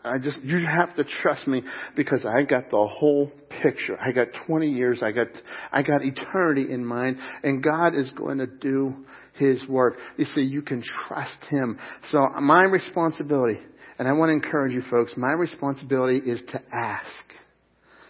I 0.03 0.17
just, 0.17 0.41
you 0.41 0.59
have 0.65 0.95
to 0.95 1.03
trust 1.21 1.47
me 1.47 1.63
because 1.95 2.25
I 2.25 2.43
got 2.43 2.69
the 2.69 2.87
whole 2.87 3.31
picture. 3.61 3.97
I 3.99 4.11
got 4.11 4.27
20 4.45 4.69
years. 4.69 4.99
I 5.01 5.11
got, 5.11 5.27
I 5.71 5.83
got 5.83 6.03
eternity 6.03 6.71
in 6.71 6.85
mind 6.85 7.17
and 7.43 7.63
God 7.63 7.95
is 7.95 8.09
going 8.11 8.39
to 8.39 8.47
do 8.47 9.05
His 9.35 9.63
work. 9.67 9.97
You 10.17 10.25
see, 10.25 10.41
you 10.41 10.61
can 10.61 10.83
trust 11.07 11.37
Him. 11.49 11.77
So 12.05 12.27
my 12.41 12.63
responsibility, 12.63 13.59
and 13.99 14.07
I 14.07 14.13
want 14.13 14.29
to 14.29 14.33
encourage 14.33 14.73
you 14.73 14.81
folks, 14.89 15.13
my 15.17 15.33
responsibility 15.33 16.17
is 16.17 16.41
to 16.51 16.61
ask, 16.73 17.07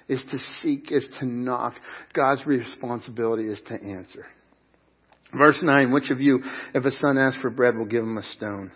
is 0.08 0.24
to 0.32 0.38
seek, 0.62 0.92
is 0.92 1.08
to 1.20 1.26
knock. 1.26 1.74
God's 2.14 2.46
responsibility 2.46 3.48
is 3.48 3.62
to 3.68 3.74
answer. 3.74 4.26
Verse 5.38 5.60
9, 5.62 5.92
which 5.92 6.10
of 6.10 6.22
you, 6.22 6.42
if 6.74 6.86
a 6.86 6.92
son 6.92 7.18
asks 7.18 7.42
for 7.42 7.50
bread, 7.50 7.76
will 7.76 7.86
give 7.86 8.04
him 8.04 8.18
a 8.18 8.24
stone? 8.24 8.72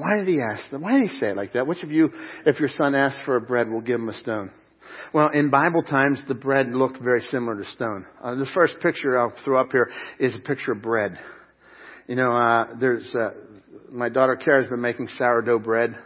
Why 0.00 0.16
did 0.16 0.28
he 0.28 0.40
ask 0.40 0.70
that? 0.70 0.80
Why 0.80 0.98
did 0.98 1.10
he 1.10 1.18
say 1.18 1.30
it 1.30 1.36
like 1.36 1.52
that? 1.52 1.66
Which 1.66 1.82
of 1.82 1.90
you, 1.90 2.10
if 2.46 2.58
your 2.58 2.70
son 2.70 2.94
asks 2.94 3.20
for 3.24 3.36
a 3.36 3.40
bread, 3.40 3.68
will 3.68 3.80
give 3.80 4.00
him 4.00 4.08
a 4.08 4.14
stone? 4.14 4.50
Well, 5.12 5.30
in 5.32 5.50
Bible 5.50 5.82
times, 5.82 6.22
the 6.28 6.34
bread 6.34 6.68
looked 6.68 7.02
very 7.02 7.20
similar 7.30 7.56
to 7.56 7.64
stone. 7.70 8.06
Uh, 8.22 8.34
the 8.34 8.46
first 8.54 8.74
picture 8.80 9.18
I'll 9.18 9.34
throw 9.44 9.60
up 9.60 9.72
here 9.72 9.90
is 10.18 10.34
a 10.34 10.40
picture 10.40 10.72
of 10.72 10.82
bread. 10.82 11.18
You 12.06 12.16
know, 12.16 12.32
uh, 12.32 12.74
there's, 12.80 13.14
uh, 13.14 13.30
my 13.90 14.08
daughter 14.08 14.36
Kara's 14.36 14.70
been 14.70 14.80
making 14.80 15.08
sourdough 15.18 15.60
bread. 15.60 15.96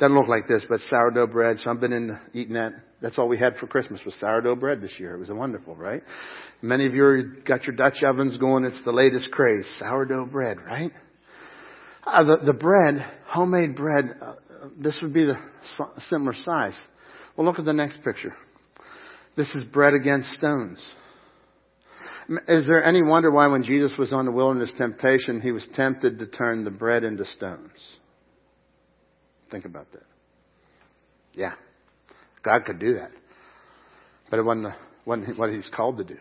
Doesn't 0.00 0.16
look 0.16 0.28
like 0.28 0.48
this, 0.48 0.64
but 0.68 0.80
sourdough 0.90 1.28
bread. 1.28 1.58
So 1.58 1.70
I've 1.70 1.80
been 1.80 1.92
in 1.92 2.18
eating 2.32 2.54
that. 2.54 2.72
That's 3.00 3.18
all 3.18 3.28
we 3.28 3.38
had 3.38 3.56
for 3.56 3.66
Christmas 3.66 4.00
was 4.04 4.14
sourdough 4.18 4.56
bread 4.56 4.80
this 4.80 4.94
year. 4.98 5.14
It 5.14 5.18
was 5.18 5.30
wonderful, 5.30 5.76
right? 5.76 6.02
Many 6.62 6.86
of 6.86 6.94
you 6.94 7.42
got 7.46 7.64
your 7.64 7.76
Dutch 7.76 8.02
ovens 8.02 8.36
going. 8.38 8.64
It's 8.64 8.82
the 8.84 8.92
latest 8.92 9.30
craze. 9.30 9.66
Sourdough 9.78 10.26
bread, 10.26 10.56
right? 10.58 10.90
Uh, 12.06 12.24
the, 12.24 12.36
the 12.46 12.52
bread, 12.52 13.04
homemade 13.26 13.74
bread, 13.74 14.16
uh, 14.20 14.34
this 14.78 14.96
would 15.02 15.12
be 15.12 15.24
the 15.24 15.38
similar 16.08 16.34
size. 16.34 16.74
Well, 17.36 17.46
look 17.46 17.58
at 17.58 17.64
the 17.64 17.72
next 17.72 18.02
picture. 18.04 18.34
This 19.36 19.48
is 19.54 19.64
bread 19.64 19.94
against 19.94 20.30
stones. 20.32 20.84
Is 22.48 22.66
there 22.66 22.82
any 22.82 23.02
wonder 23.02 23.30
why 23.30 23.48
when 23.48 23.64
Jesus 23.64 23.92
was 23.98 24.12
on 24.12 24.24
the 24.24 24.32
wilderness 24.32 24.72
temptation, 24.78 25.40
he 25.40 25.52
was 25.52 25.66
tempted 25.74 26.18
to 26.18 26.26
turn 26.26 26.64
the 26.64 26.70
bread 26.70 27.04
into 27.04 27.24
stones? 27.26 27.72
Think 29.50 29.64
about 29.64 29.90
that. 29.92 30.04
Yeah. 31.34 31.52
God 32.42 32.64
could 32.64 32.78
do 32.78 32.94
that. 32.94 33.10
But 34.30 34.38
it 34.38 34.44
wasn't, 34.44 34.74
wasn't 35.04 35.38
what 35.38 35.50
he's 35.50 35.68
called 35.74 35.98
to 35.98 36.04
do. 36.04 36.16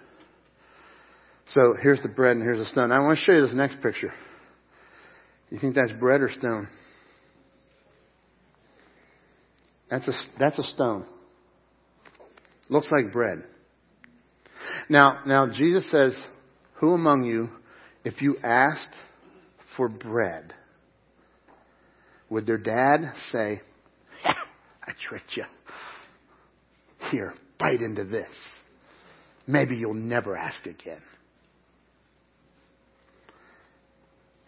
So 1.53 1.75
here's 1.81 2.01
the 2.01 2.09
bread 2.09 2.35
and 2.35 2.43
here's 2.43 2.57
the 2.57 2.65
stone. 2.65 2.91
I 2.91 2.99
want 2.99 3.19
to 3.19 3.23
show 3.23 3.33
you 3.33 3.41
this 3.41 3.53
next 3.53 3.81
picture. 3.81 4.13
You 5.53 5.59
think 5.59 5.75
that's 5.75 5.91
bread 5.91 6.21
or 6.21 6.31
stone? 6.31 6.67
That's 9.87 10.07
a, 10.07 10.13
that's 10.39 10.57
a 10.57 10.63
stone. 10.63 11.05
Looks 12.69 12.87
like 12.91 13.13
bread. 13.13 13.43
Now, 14.89 15.19
now 15.27 15.47
Jesus 15.53 15.89
says, 15.91 16.17
who 16.77 16.95
among 16.95 17.25
you, 17.25 17.49
if 18.03 18.19
you 18.19 18.37
asked 18.43 18.95
for 19.77 19.87
bread, 19.87 20.55
would 22.31 22.47
their 22.47 22.57
dad 22.57 23.13
say, 23.31 23.61
I 24.25 24.91
tricked 25.07 25.37
you. 25.37 25.43
Here, 27.11 27.35
bite 27.59 27.81
into 27.81 28.05
this. 28.05 28.25
Maybe 29.45 29.75
you'll 29.75 29.93
never 29.93 30.35
ask 30.35 30.65
again. 30.65 31.01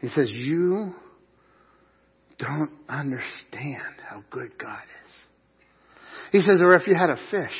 He 0.05 0.11
says, 0.11 0.29
You 0.31 0.93
don't 2.37 2.69
understand 2.87 3.95
how 4.07 4.23
good 4.29 4.55
God 4.55 4.83
is. 4.83 5.11
He 6.31 6.41
says, 6.41 6.61
or 6.61 6.75
if 6.75 6.85
you 6.85 6.93
had 6.93 7.09
a 7.09 7.17
fish, 7.31 7.57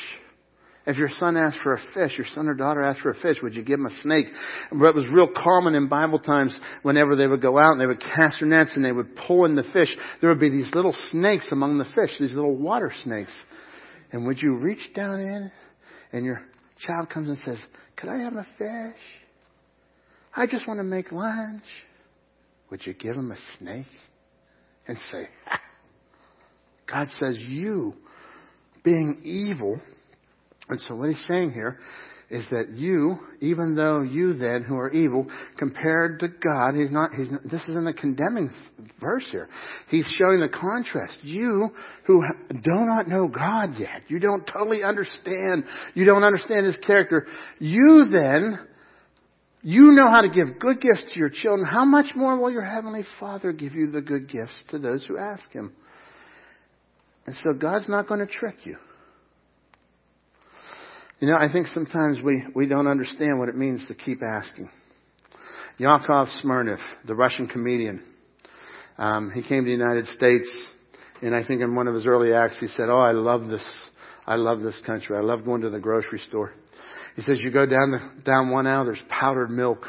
if 0.86 0.96
your 0.96 1.08
son 1.18 1.36
asked 1.36 1.58
for 1.64 1.74
a 1.74 1.80
fish, 1.92 2.16
your 2.16 2.26
son 2.36 2.46
or 2.46 2.54
daughter 2.54 2.82
asked 2.82 3.00
for 3.00 3.10
a 3.10 3.16
fish, 3.16 3.38
would 3.42 3.56
you 3.56 3.64
give 3.64 3.80
him 3.80 3.86
a 3.86 4.00
snake? 4.02 4.26
But 4.70 4.90
it 4.90 4.94
was 4.94 5.06
real 5.12 5.26
common 5.26 5.74
in 5.74 5.88
Bible 5.88 6.20
times 6.20 6.56
whenever 6.82 7.16
they 7.16 7.26
would 7.26 7.42
go 7.42 7.58
out 7.58 7.72
and 7.72 7.80
they 7.80 7.86
would 7.86 7.98
cast 7.98 8.38
their 8.38 8.48
nets 8.48 8.76
and 8.76 8.84
they 8.84 8.92
would 8.92 9.16
pull 9.26 9.44
in 9.44 9.56
the 9.56 9.64
fish, 9.72 9.92
there 10.20 10.30
would 10.30 10.38
be 10.38 10.50
these 10.50 10.72
little 10.72 10.94
snakes 11.10 11.48
among 11.50 11.78
the 11.78 11.86
fish, 11.96 12.16
these 12.20 12.34
little 12.34 12.56
water 12.56 12.92
snakes. 13.02 13.32
And 14.12 14.24
would 14.24 14.40
you 14.40 14.54
reach 14.54 14.94
down 14.94 15.18
in 15.18 15.50
and 16.12 16.24
your 16.24 16.42
child 16.86 17.10
comes 17.10 17.28
and 17.28 17.38
says, 17.44 17.58
could 17.96 18.08
I 18.08 18.18
have 18.20 18.36
a 18.36 18.46
fish? 18.56 19.00
I 20.36 20.46
just 20.46 20.68
want 20.68 20.78
to 20.78 20.84
make 20.84 21.10
lunch. 21.10 21.64
Would 22.70 22.86
you 22.86 22.94
give 22.94 23.16
him 23.16 23.30
a 23.30 23.36
snake 23.58 23.86
and 24.86 24.98
say. 25.10 25.28
God 26.86 27.08
says 27.18 27.38
you 27.38 27.94
being 28.84 29.20
evil. 29.24 29.80
And 30.68 30.80
so 30.80 30.94
what 30.96 31.08
he's 31.08 31.26
saying 31.26 31.52
here 31.52 31.78
is 32.28 32.44
that 32.50 32.70
you, 32.70 33.18
even 33.40 33.76
though 33.76 34.02
you 34.02 34.34
then 34.34 34.64
who 34.64 34.76
are 34.76 34.90
evil, 34.90 35.26
compared 35.58 36.18
to 36.20 36.28
God, 36.28 36.74
he's 36.74 36.90
not, 36.90 37.12
he's 37.16 37.30
not, 37.30 37.42
this 37.44 37.62
isn't 37.68 37.86
a 37.86 37.92
condemning 37.92 38.50
verse 39.00 39.26
here. 39.30 39.48
He's 39.88 40.06
showing 40.18 40.40
the 40.40 40.48
contrast. 40.48 41.18
You 41.22 41.70
who 42.04 42.24
do 42.50 42.60
not 42.64 43.06
know 43.06 43.28
God 43.28 43.78
yet, 43.78 44.02
you 44.08 44.18
don't 44.18 44.44
totally 44.44 44.82
understand, 44.82 45.64
you 45.94 46.04
don't 46.04 46.24
understand 46.24 46.66
his 46.66 46.76
character, 46.84 47.26
you 47.60 48.08
then, 48.10 48.58
you 49.68 49.96
know 49.96 50.08
how 50.08 50.20
to 50.20 50.28
give 50.28 50.60
good 50.60 50.80
gifts 50.80 51.12
to 51.12 51.18
your 51.18 51.28
children. 51.28 51.66
How 51.66 51.84
much 51.84 52.14
more 52.14 52.38
will 52.38 52.52
your 52.52 52.64
heavenly 52.64 53.02
Father 53.18 53.50
give 53.50 53.74
you 53.74 53.90
the 53.90 54.00
good 54.00 54.28
gifts 54.28 54.62
to 54.68 54.78
those 54.78 55.04
who 55.04 55.18
ask 55.18 55.50
him? 55.50 55.72
And 57.26 57.34
so 57.42 57.52
God's 57.52 57.88
not 57.88 58.06
going 58.06 58.20
to 58.20 58.28
trick 58.28 58.58
you. 58.62 58.76
You 61.18 61.28
know, 61.28 61.36
I 61.36 61.50
think 61.52 61.66
sometimes 61.66 62.22
we, 62.22 62.44
we 62.54 62.68
don't 62.68 62.86
understand 62.86 63.40
what 63.40 63.48
it 63.48 63.56
means 63.56 63.84
to 63.88 63.96
keep 63.96 64.22
asking. 64.22 64.70
Yakov 65.78 66.28
Smirnoff, 66.44 66.78
the 67.04 67.16
Russian 67.16 67.48
comedian, 67.48 68.04
um, 68.98 69.32
he 69.34 69.42
came 69.42 69.64
to 69.64 69.66
the 69.66 69.76
United 69.76 70.06
States, 70.06 70.48
and 71.22 71.34
I 71.34 71.44
think 71.44 71.60
in 71.60 71.74
one 71.74 71.88
of 71.88 71.94
his 71.96 72.06
early 72.06 72.32
acts 72.32 72.56
he 72.60 72.68
said, 72.68 72.88
"Oh, 72.88 73.00
I 73.00 73.10
love 73.10 73.48
this. 73.48 73.64
I 74.28 74.36
love 74.36 74.60
this 74.60 74.80
country. 74.86 75.16
I 75.16 75.22
love 75.22 75.44
going 75.44 75.62
to 75.62 75.70
the 75.70 75.80
grocery 75.80 76.20
store." 76.20 76.52
He 77.16 77.22
says, 77.22 77.40
"You 77.40 77.50
go 77.50 77.66
down 77.66 77.90
the 77.90 78.00
down 78.24 78.50
one 78.50 78.66
aisle, 78.66 78.84
there's 78.84 79.02
powdered 79.08 79.50
milk. 79.50 79.84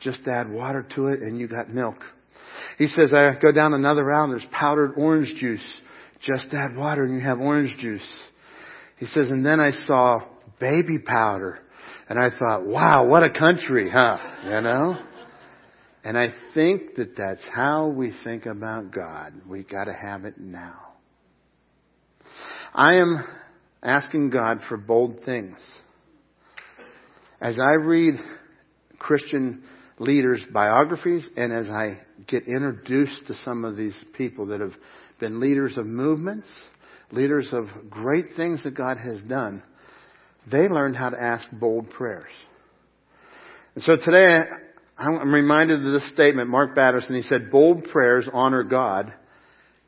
Just 0.00 0.26
add 0.26 0.50
water 0.50 0.86
to 0.94 1.08
it, 1.08 1.20
and 1.20 1.38
you 1.38 1.48
got 1.48 1.68
milk." 1.68 1.96
He 2.78 2.88
says, 2.88 3.12
"I 3.12 3.34
go 3.34 3.52
down 3.52 3.74
another 3.74 4.10
aisle, 4.10 4.28
there's 4.28 4.46
powdered 4.46 4.94
orange 4.96 5.34
juice. 5.34 5.64
Just 6.20 6.52
add 6.52 6.76
water, 6.76 7.04
and 7.04 7.14
you 7.14 7.20
have 7.20 7.40
orange 7.40 7.76
juice." 7.78 8.06
He 8.96 9.06
says, 9.06 9.30
"And 9.30 9.44
then 9.44 9.60
I 9.60 9.70
saw 9.70 10.20
baby 10.58 10.98
powder. 10.98 11.60
And 12.08 12.18
I 12.18 12.30
thought, 12.30 12.66
wow, 12.66 13.06
what 13.06 13.22
a 13.22 13.30
country, 13.30 13.90
huh? 13.90 14.16
You 14.44 14.60
know? 14.60 14.96
And 16.04 16.16
I 16.16 16.28
think 16.54 16.94
that 16.96 17.16
that's 17.16 17.42
how 17.52 17.88
we 17.88 18.14
think 18.24 18.46
about 18.46 18.90
God. 18.92 19.34
We 19.46 19.62
gotta 19.62 19.92
have 19.92 20.24
it 20.24 20.38
now. 20.38 20.76
I 22.72 22.94
am 22.94 23.24
asking 23.82 24.30
God 24.30 24.60
for 24.68 24.76
bold 24.76 25.24
things. 25.24 25.58
As 27.40 27.56
I 27.58 27.74
read 27.74 28.14
Christian 28.98 29.62
leaders' 29.98 30.44
biographies 30.52 31.24
and 31.36 31.52
as 31.52 31.68
I 31.68 32.00
get 32.26 32.48
introduced 32.48 33.26
to 33.28 33.34
some 33.44 33.64
of 33.64 33.76
these 33.76 33.96
people 34.16 34.46
that 34.46 34.60
have 34.60 34.74
been 35.20 35.40
leaders 35.40 35.78
of 35.78 35.86
movements, 35.86 36.46
leaders 37.12 37.48
of 37.52 37.66
great 37.88 38.26
things 38.36 38.62
that 38.64 38.76
God 38.76 38.98
has 38.98 39.20
done, 39.22 39.62
they 40.50 40.68
learned 40.68 40.96
how 40.96 41.10
to 41.10 41.20
ask 41.20 41.48
bold 41.52 41.90
prayers. 41.90 42.30
And 43.74 43.84
so 43.84 43.96
today, 44.04 44.42
I'm 44.96 45.32
reminded 45.32 45.86
of 45.86 45.92
this 45.92 46.10
statement, 46.12 46.48
Mark 46.48 46.74
Batterson, 46.74 47.14
he 47.14 47.22
said, 47.22 47.52
bold 47.52 47.84
prayers 47.84 48.28
honor 48.32 48.64
God, 48.64 49.12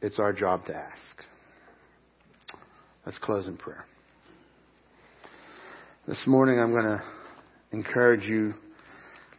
It's 0.00 0.18
our 0.18 0.32
job 0.32 0.66
to 0.66 0.76
ask. 0.76 1.24
Let's 3.06 3.18
close 3.18 3.46
in 3.46 3.56
prayer. 3.56 3.84
This 6.06 6.22
morning 6.26 6.60
I'm 6.60 6.72
going 6.72 6.84
to 6.84 7.02
encourage 7.72 8.24
you 8.24 8.54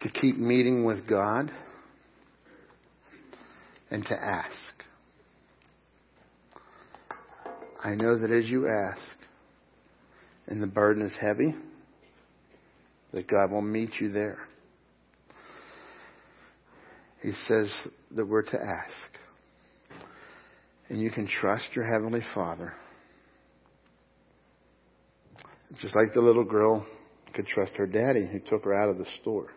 to 0.01 0.09
keep 0.09 0.37
meeting 0.37 0.83
with 0.83 1.07
God 1.07 1.51
and 3.91 4.03
to 4.05 4.13
ask. 4.13 4.51
I 7.83 7.95
know 7.95 8.17
that 8.17 8.31
as 8.31 8.49
you 8.49 8.67
ask 8.67 9.01
and 10.47 10.61
the 10.61 10.67
burden 10.67 11.05
is 11.05 11.13
heavy, 11.19 11.55
that 13.13 13.27
God 13.27 13.51
will 13.51 13.61
meet 13.61 13.91
you 13.99 14.11
there. 14.11 14.39
He 17.21 17.31
says 17.47 17.71
that 18.11 18.25
we're 18.25 18.41
to 18.41 18.59
ask. 18.59 19.19
And 20.89 20.99
you 20.99 21.09
can 21.09 21.27
trust 21.27 21.67
your 21.73 21.85
Heavenly 21.89 22.21
Father. 22.35 22.73
Just 25.81 25.95
like 25.95 26.13
the 26.13 26.21
little 26.21 26.43
girl 26.43 26.85
could 27.33 27.47
trust 27.47 27.73
her 27.77 27.87
daddy 27.87 28.27
who 28.29 28.39
took 28.39 28.65
her 28.65 28.73
out 28.73 28.89
of 28.89 28.97
the 28.97 29.07
store. 29.21 29.47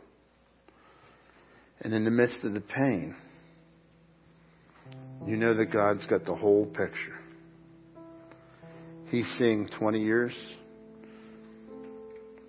And 1.80 1.92
in 1.92 2.04
the 2.04 2.10
midst 2.10 2.38
of 2.42 2.54
the 2.54 2.60
pain, 2.60 3.14
you 5.26 5.36
know 5.36 5.54
that 5.54 5.72
God's 5.72 6.06
got 6.06 6.24
the 6.24 6.34
whole 6.34 6.66
picture. 6.66 7.18
He's 9.10 9.26
seeing 9.38 9.68
20 9.78 10.02
years, 10.02 10.34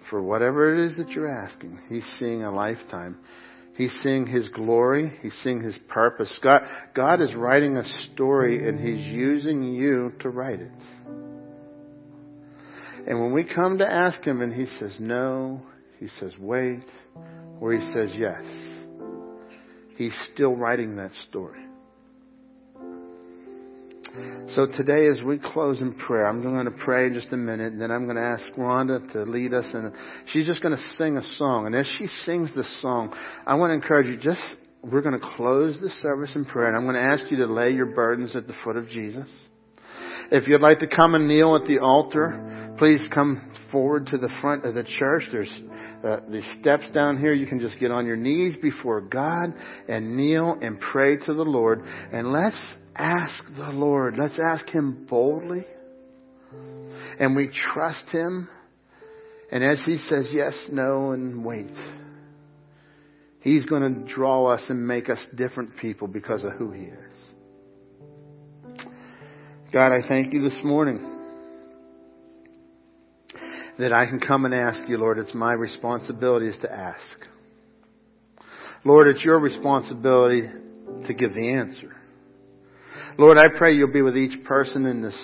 for 0.10 0.22
whatever 0.22 0.74
it 0.74 0.92
is 0.92 0.98
that 0.98 1.10
you're 1.10 1.34
asking. 1.34 1.80
He's 1.90 2.06
seeing 2.20 2.44
a 2.44 2.54
lifetime. 2.54 3.18
He's 3.76 3.94
seeing 4.02 4.26
His 4.26 4.50
glory. 4.50 5.14
He's 5.22 5.38
seeing 5.44 5.62
His 5.62 5.78
purpose. 5.88 6.38
God, 6.42 6.62
God 6.96 7.22
is 7.22 7.36
writing 7.36 7.78
a 7.78 7.84
story 8.14 8.68
and 8.68 8.80
He's 8.80 9.06
using 9.06 9.62
you 9.76 10.14
to 10.22 10.30
write 10.30 10.62
it. 10.62 10.72
And 13.08 13.22
when 13.22 13.34
we 13.34 13.44
come 13.44 13.78
to 13.78 13.92
ask 13.92 14.26
Him 14.26 14.42
and 14.42 14.54
He 14.54 14.66
says 14.80 14.96
no, 15.00 15.62
He 16.00 16.08
says 16.20 16.34
wait, 16.40 16.84
or 17.62 17.74
He 17.74 17.92
says 17.94 18.12
yes, 18.16 18.44
He's 19.96 20.16
still 20.34 20.56
writing 20.56 20.96
that 20.98 21.12
story. 21.30 21.67
So 24.50 24.66
today, 24.66 25.08
as 25.08 25.22
we 25.22 25.38
close 25.40 25.82
in 25.82 25.94
prayer, 25.94 26.28
I'm 26.28 26.42
going 26.42 26.66
to 26.66 26.72
pray 26.72 27.08
in 27.08 27.14
just 27.14 27.32
a 27.32 27.38
minute, 27.38 27.74
and 27.74 27.82
then 27.82 27.92
I'm 27.92 28.06
going 28.06 28.16
to 28.16 28.24
ask 28.24 28.44
Rhonda 28.54 29.12
to 29.14 29.24
lead 29.24 29.54
us, 29.54 29.66
and 29.74 29.94
she's 30.28 30.48
just 30.48 30.62
going 30.62 30.76
to 30.76 30.84
sing 30.98 31.18
a 31.18 31.24
song. 31.38 31.66
And 31.66 31.76
as 31.76 31.86
she 31.98 32.08
sings 32.26 32.54
this 32.56 32.82
song, 32.82 33.14
I 33.46 33.56
want 33.56 33.72
to 33.72 33.76
encourage 33.76 34.08
you. 34.08 34.18
Just 34.18 34.42
we're 34.84 35.02
going 35.02 35.20
to 35.20 35.28
close 35.36 35.78
the 35.82 35.90
service 36.02 36.32
in 36.36 36.46
prayer, 36.46 36.68
and 36.68 36.78
I'm 36.78 36.84
going 36.84 36.96
to 36.96 37.02
ask 37.02 37.30
you 37.32 37.38
to 37.38 37.46
lay 37.46 37.72
your 37.72 37.88
burdens 37.88 38.36
at 38.36 38.48
the 38.48 38.54
foot 38.64 38.78
of 38.78 38.88
Jesus. 38.90 39.28
If 40.32 40.48
you'd 40.48 40.62
like 40.62 40.80
to 40.80 40.88
come 40.88 41.16
and 41.16 41.28
kneel 41.28 41.56
at 41.56 41.66
the 41.66 41.80
altar, 41.80 42.76
please 42.78 43.08
come 43.14 43.54
forward 43.72 44.08
to 44.08 44.18
the 44.18 44.30
front 44.42 44.66
of 44.66 44.74
the 44.74 44.84
church. 44.84 45.24
There's 45.32 45.52
uh, 46.04 46.18
the 46.30 46.42
steps 46.60 46.90
down 46.92 47.18
here. 47.18 47.34
You 47.34 47.48
can 47.48 47.60
just 47.60 47.80
get 47.80 47.92
on 47.92 48.06
your 48.06 48.18
knees 48.18 48.56
before 48.62 49.02
God 49.02 49.54
and 49.88 50.18
kneel 50.18 50.58
and 50.62 50.80
pray 50.80 51.18
to 51.18 51.34
the 51.34 51.44
Lord. 51.44 51.82
And 52.12 52.32
let's 52.32 52.62
ask 52.98 53.44
the 53.56 53.72
Lord. 53.72 54.18
Let's 54.18 54.40
ask 54.44 54.68
Him 54.68 55.06
boldly. 55.10 55.66
And 57.20 57.36
we 57.36 57.50
trust 57.50 58.10
Him. 58.10 58.50
And 59.52 59.64
as 59.64 59.82
He 59.86 59.98
says 59.98 60.30
yes, 60.32 60.54
no, 60.72 61.12
and 61.12 61.46
wait, 61.46 61.72
He's 63.42 63.66
going 63.66 63.82
to 63.82 64.14
draw 64.14 64.48
us 64.48 64.64
and 64.70 64.88
make 64.88 65.10
us 65.10 65.20
different 65.36 65.78
people 65.78 66.08
because 66.08 66.44
of 66.44 66.54
who 66.54 66.72
He 66.72 66.84
is. 66.84 67.18
God, 69.72 69.92
I 69.92 70.08
thank 70.08 70.34
you 70.34 70.42
this 70.42 70.60
morning 70.64 71.18
that 73.78 73.94
I 73.94 74.06
can 74.06 74.20
come 74.20 74.46
and 74.46 74.54
ask 74.54 74.88
you, 74.88 74.98
Lord. 74.98 75.20
It's 75.20 75.34
my 75.34 75.54
responsibility 75.54 76.48
is 76.48 76.58
to 76.62 76.72
ask. 76.72 77.04
Lord, 78.84 79.08
it's 79.08 79.24
your 79.24 79.40
responsibility 79.40 80.44
to 81.08 81.14
give 81.14 81.34
the 81.34 81.50
answer. 81.50 81.97
Lord, 83.18 83.38
I 83.38 83.58
pray 83.58 83.74
you'll 83.74 83.92
be 83.92 84.02
with 84.02 84.18
each 84.18 84.44
person 84.44 84.86
in 84.86 85.02
this 85.02 85.18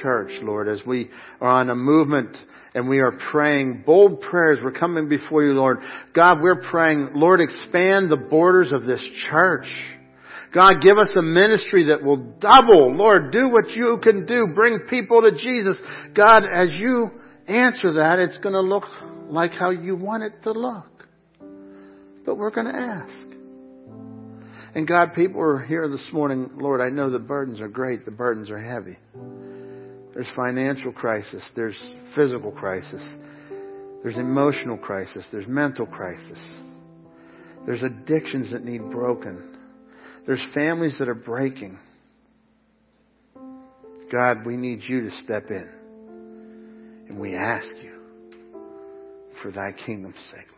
church, 0.00 0.30
Lord, 0.42 0.68
as 0.68 0.80
we 0.86 1.10
are 1.40 1.48
on 1.48 1.70
a 1.70 1.74
movement 1.74 2.36
and 2.74 2.88
we 2.88 3.00
are 3.00 3.12
praying 3.30 3.82
bold 3.84 4.20
prayers. 4.20 4.58
We're 4.62 4.72
coming 4.72 5.08
before 5.08 5.42
you, 5.42 5.52
Lord. 5.52 5.78
God, 6.14 6.40
we're 6.40 6.62
praying, 6.62 7.10
Lord, 7.14 7.40
expand 7.40 8.10
the 8.10 8.16
borders 8.16 8.72
of 8.72 8.84
this 8.84 9.06
church. 9.28 9.66
God, 10.54 10.82
give 10.82 10.98
us 10.98 11.12
a 11.16 11.22
ministry 11.22 11.86
that 11.86 12.02
will 12.02 12.18
double. 12.38 12.94
Lord, 12.94 13.32
do 13.32 13.48
what 13.48 13.70
you 13.70 13.98
can 14.02 14.26
do. 14.26 14.48
Bring 14.54 14.80
people 14.88 15.22
to 15.22 15.32
Jesus. 15.32 15.78
God, 16.14 16.44
as 16.44 16.72
you 16.74 17.10
answer 17.48 17.94
that, 17.94 18.18
it's 18.18 18.38
going 18.38 18.54
to 18.54 18.60
look 18.60 18.84
like 19.28 19.52
how 19.52 19.70
you 19.70 19.96
want 19.96 20.22
it 20.22 20.42
to 20.44 20.52
look. 20.52 20.86
But 22.24 22.36
we're 22.36 22.50
going 22.50 22.66
to 22.66 22.78
ask. 22.78 23.41
And 24.74 24.88
God, 24.88 25.14
people 25.14 25.40
are 25.40 25.58
here 25.58 25.86
this 25.88 26.06
morning, 26.12 26.50
Lord, 26.56 26.80
I 26.80 26.88
know 26.88 27.10
the 27.10 27.18
burdens 27.18 27.60
are 27.60 27.68
great, 27.68 28.04
the 28.04 28.10
burdens 28.10 28.50
are 28.50 28.58
heavy. 28.58 28.96
There's 30.14 30.30
financial 30.34 30.92
crisis, 30.92 31.42
there's 31.54 31.78
physical 32.14 32.52
crisis, 32.52 33.02
there's 34.02 34.16
emotional 34.16 34.78
crisis, 34.78 35.24
there's 35.30 35.46
mental 35.46 35.86
crisis. 35.86 36.38
There's 37.66 37.82
addictions 37.82 38.50
that 38.52 38.64
need 38.64 38.90
broken. 38.90 39.56
There's 40.26 40.44
families 40.52 40.96
that 40.98 41.08
are 41.08 41.14
breaking. 41.14 41.78
God, 44.10 44.44
we 44.44 44.56
need 44.56 44.80
you 44.82 45.02
to 45.02 45.10
step 45.22 45.50
in. 45.50 45.68
And 47.08 47.20
we 47.20 47.34
ask 47.34 47.68
you 47.82 47.92
for 49.42 49.50
thy 49.52 49.72
kingdom's 49.72 50.16
sake. 50.30 50.51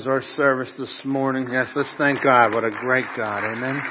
Close 0.00 0.06
our 0.06 0.34
service 0.34 0.72
this 0.78 1.00
morning, 1.04 1.48
yes, 1.52 1.66
let's 1.76 1.92
thank 1.98 2.22
God. 2.22 2.54
What 2.54 2.64
a 2.64 2.70
great 2.70 3.04
God. 3.18 3.44
Amen. 3.44 3.82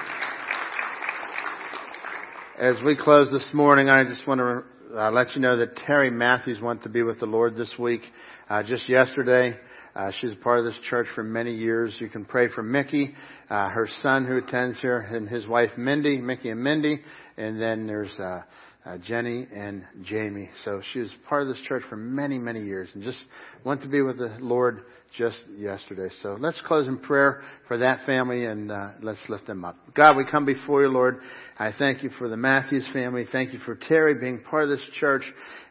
As 2.57 2.77
we 2.83 2.95
close 2.95 3.29
this 3.31 3.45
morning, 3.53 3.89
I 3.89 4.05
just 4.05 4.25
want 4.25 4.39
to 4.39 4.97
uh, 4.97 5.11
let 5.11 5.35
you 5.35 5.41
know 5.41 5.57
that 5.57 5.75
Terry 5.75 6.09
Matthews 6.09 6.59
went 6.61 6.81
to 6.83 6.89
be 6.89 7.03
with 7.03 7.19
the 7.19 7.27
Lord 7.27 7.55
this 7.55 7.75
week. 7.77 8.01
Uh, 8.49 8.63
just 8.63 8.89
yesterday, 8.89 9.55
uh, 9.95 10.11
she's 10.19 10.31
a 10.31 10.35
part 10.35 10.57
of 10.57 10.65
this 10.65 10.79
church 10.89 11.05
for 11.13 11.21
many 11.21 11.53
years. 11.53 11.95
You 11.99 12.09
can 12.09 12.25
pray 12.25 12.47
for 12.49 12.63
Mickey, 12.63 13.13
uh, 13.47 13.69
her 13.69 13.87
son 14.01 14.25
who 14.25 14.37
attends 14.37 14.79
here, 14.79 14.97
and 14.97 15.29
his 15.29 15.45
wife 15.45 15.71
Mindy, 15.77 16.19
Mickey 16.21 16.49
and 16.49 16.63
Mindy, 16.63 17.01
and 17.37 17.61
then 17.61 17.85
there's 17.85 18.17
uh, 18.19 18.41
uh, 18.85 18.97
Jenny 18.97 19.45
and 19.53 19.83
Jamie. 20.03 20.49
So 20.63 20.81
she 20.93 20.99
was 20.99 21.13
part 21.27 21.41
of 21.41 21.49
this 21.49 21.59
church 21.67 21.83
for 21.89 21.97
many, 21.97 22.37
many 22.37 22.63
years, 22.63 22.89
and 22.93 23.03
just 23.03 23.21
went 23.65 23.81
to 23.81 23.87
be 23.87 24.01
with 24.01 24.17
the 24.17 24.37
Lord 24.39 24.83
just 25.17 25.37
yesterday. 25.57 26.13
So 26.21 26.37
let's 26.39 26.61
close 26.65 26.87
in 26.87 26.97
prayer 26.99 27.41
for 27.67 27.77
that 27.79 28.05
family, 28.05 28.45
and 28.45 28.71
uh, 28.71 28.91
let's 29.01 29.19
lift 29.27 29.47
them 29.47 29.65
up. 29.65 29.75
God, 29.95 30.15
we 30.15 30.23
come 30.29 30.45
before 30.45 30.81
you, 30.81 30.87
Lord. 30.87 31.19
I 31.57 31.71
thank 31.77 32.03
you 32.03 32.09
for 32.17 32.29
the 32.29 32.37
Matthews 32.37 32.87
family. 32.93 33.25
Thank 33.31 33.53
you 33.53 33.59
for 33.59 33.75
Terry 33.75 34.15
being 34.15 34.41
part 34.41 34.63
of 34.63 34.69
this 34.69 34.85
church 34.99 35.23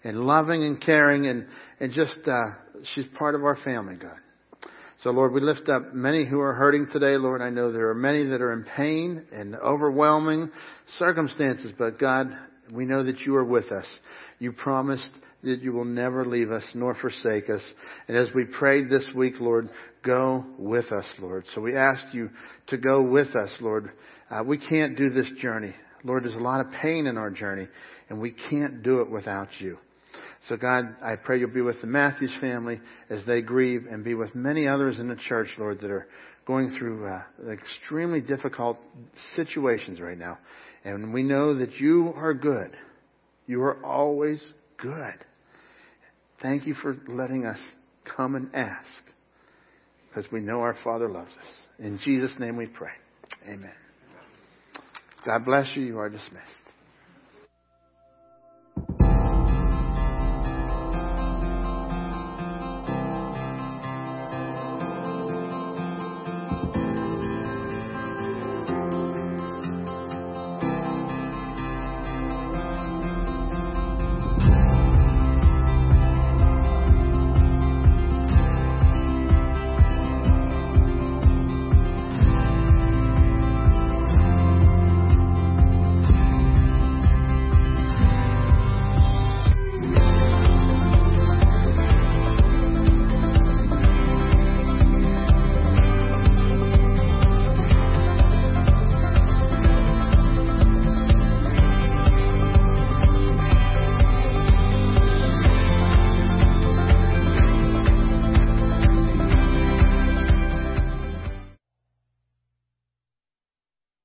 and 0.05 0.21
loving 0.21 0.65
and 0.65 0.81
caring, 0.81 1.27
and 1.27 1.47
and 1.81 1.93
just 1.93 2.19
uh, 2.27 2.51
she's 2.95 3.07
part 3.19 3.35
of 3.35 3.43
our 3.43 3.57
family, 3.65 3.97
God. 3.97 4.19
So 5.03 5.11
Lord, 5.11 5.33
we 5.33 5.41
lift 5.41 5.69
up 5.69 5.95
many 5.95 6.27
who 6.27 6.41
are 6.41 6.55
hurting 6.55 6.89
today. 6.93 7.17
Lord, 7.17 7.41
I 7.41 7.51
know 7.51 7.71
there 7.71 7.89
are 7.89 7.95
many 7.95 8.25
that 8.27 8.41
are 8.41 8.53
in 8.53 8.65
pain 8.77 9.25
and 9.33 9.55
overwhelming 9.55 10.51
circumstances, 10.99 11.73
but 11.79 12.01
God, 12.01 12.37
we 12.73 12.85
know 12.85 13.05
that 13.05 13.21
you 13.21 13.37
are 13.37 13.45
with 13.45 13.71
us. 13.73 13.87
You 14.39 14.53
promised 14.53 15.11
that 15.43 15.63
you 15.63 15.73
will 15.73 15.85
never 15.85 16.27
leave 16.27 16.51
us 16.51 16.65
nor 16.75 16.95
forsake 16.95 17.49
us. 17.49 17.63
And 18.09 18.17
as 18.17 18.29
we 18.35 18.45
prayed 18.45 18.89
this 18.91 19.09
week, 19.15 19.35
Lord, 19.41 19.71
go 20.05 20.45
with 20.59 20.91
us, 20.93 21.07
Lord. 21.21 21.45
So 21.55 21.61
we 21.61 21.77
ask 21.77 22.13
you 22.13 22.31
to 22.69 22.77
go 22.77 23.03
with 23.03 23.37
us, 23.37 23.51
Lord. 23.61 23.93
Uh, 24.31 24.43
we 24.45 24.59
can't 24.59 24.97
do 24.97 25.11
this 25.11 25.31
journey. 25.41 25.75
Lord, 26.05 26.25
there's 26.25 26.35
a 26.35 26.39
lot 26.39 26.61
of 26.61 26.73
pain 26.83 27.07
in 27.07 27.17
our 27.19 27.31
journey, 27.31 27.69
and 28.09 28.21
we 28.21 28.35
can't 28.51 28.83
do 28.83 29.01
it 29.01 29.11
without 29.11 29.49
you. 29.59 29.79
So 30.49 30.57
God, 30.57 30.97
I 31.03 31.17
pray 31.17 31.41
you'll 31.41 31.51
be 31.51 31.61
with 31.61 31.81
the 31.81 31.87
Matthews 31.87 32.35
family 32.41 32.81
as 33.11 33.25
they 33.27 33.43
grieve 33.43 33.87
and 33.91 34.05
be 34.05 34.15
with 34.15 34.35
many 34.35 34.67
others 34.67 34.99
in 34.99 35.09
the 35.09 35.17
church, 35.17 35.49
Lord, 35.59 35.81
that 35.81 35.91
are 35.91 36.07
going 36.47 36.75
through 36.79 37.07
uh, 37.07 37.23
extremely 37.51 38.21
difficult 38.21 38.79
situations 39.37 40.01
right 40.01 40.17
now. 40.17 40.39
And 40.95 41.13
we 41.13 41.23
know 41.23 41.55
that 41.59 41.75
you 41.75 42.13
are 42.17 42.33
good. 42.33 42.71
You 43.47 43.63
are 43.63 43.85
always 43.85 44.43
good. 44.79 45.15
Thank 46.41 46.67
you 46.67 46.75
for 46.75 46.97
letting 47.09 47.45
us 47.45 47.59
come 48.17 48.35
and 48.35 48.55
ask 48.55 49.03
because 50.09 50.31
we 50.33 50.41
know 50.41 50.61
our 50.61 50.77
Father 50.83 51.09
loves 51.09 51.31
us. 51.31 51.55
In 51.79 51.99
Jesus' 52.03 52.33
name 52.39 52.57
we 52.57 52.67
pray. 52.67 52.93
Amen. 53.47 53.73
God 55.27 55.45
bless 55.45 55.77
you. 55.77 55.83
You 55.83 55.99
are 55.99 56.09
dismissed. 56.09 56.68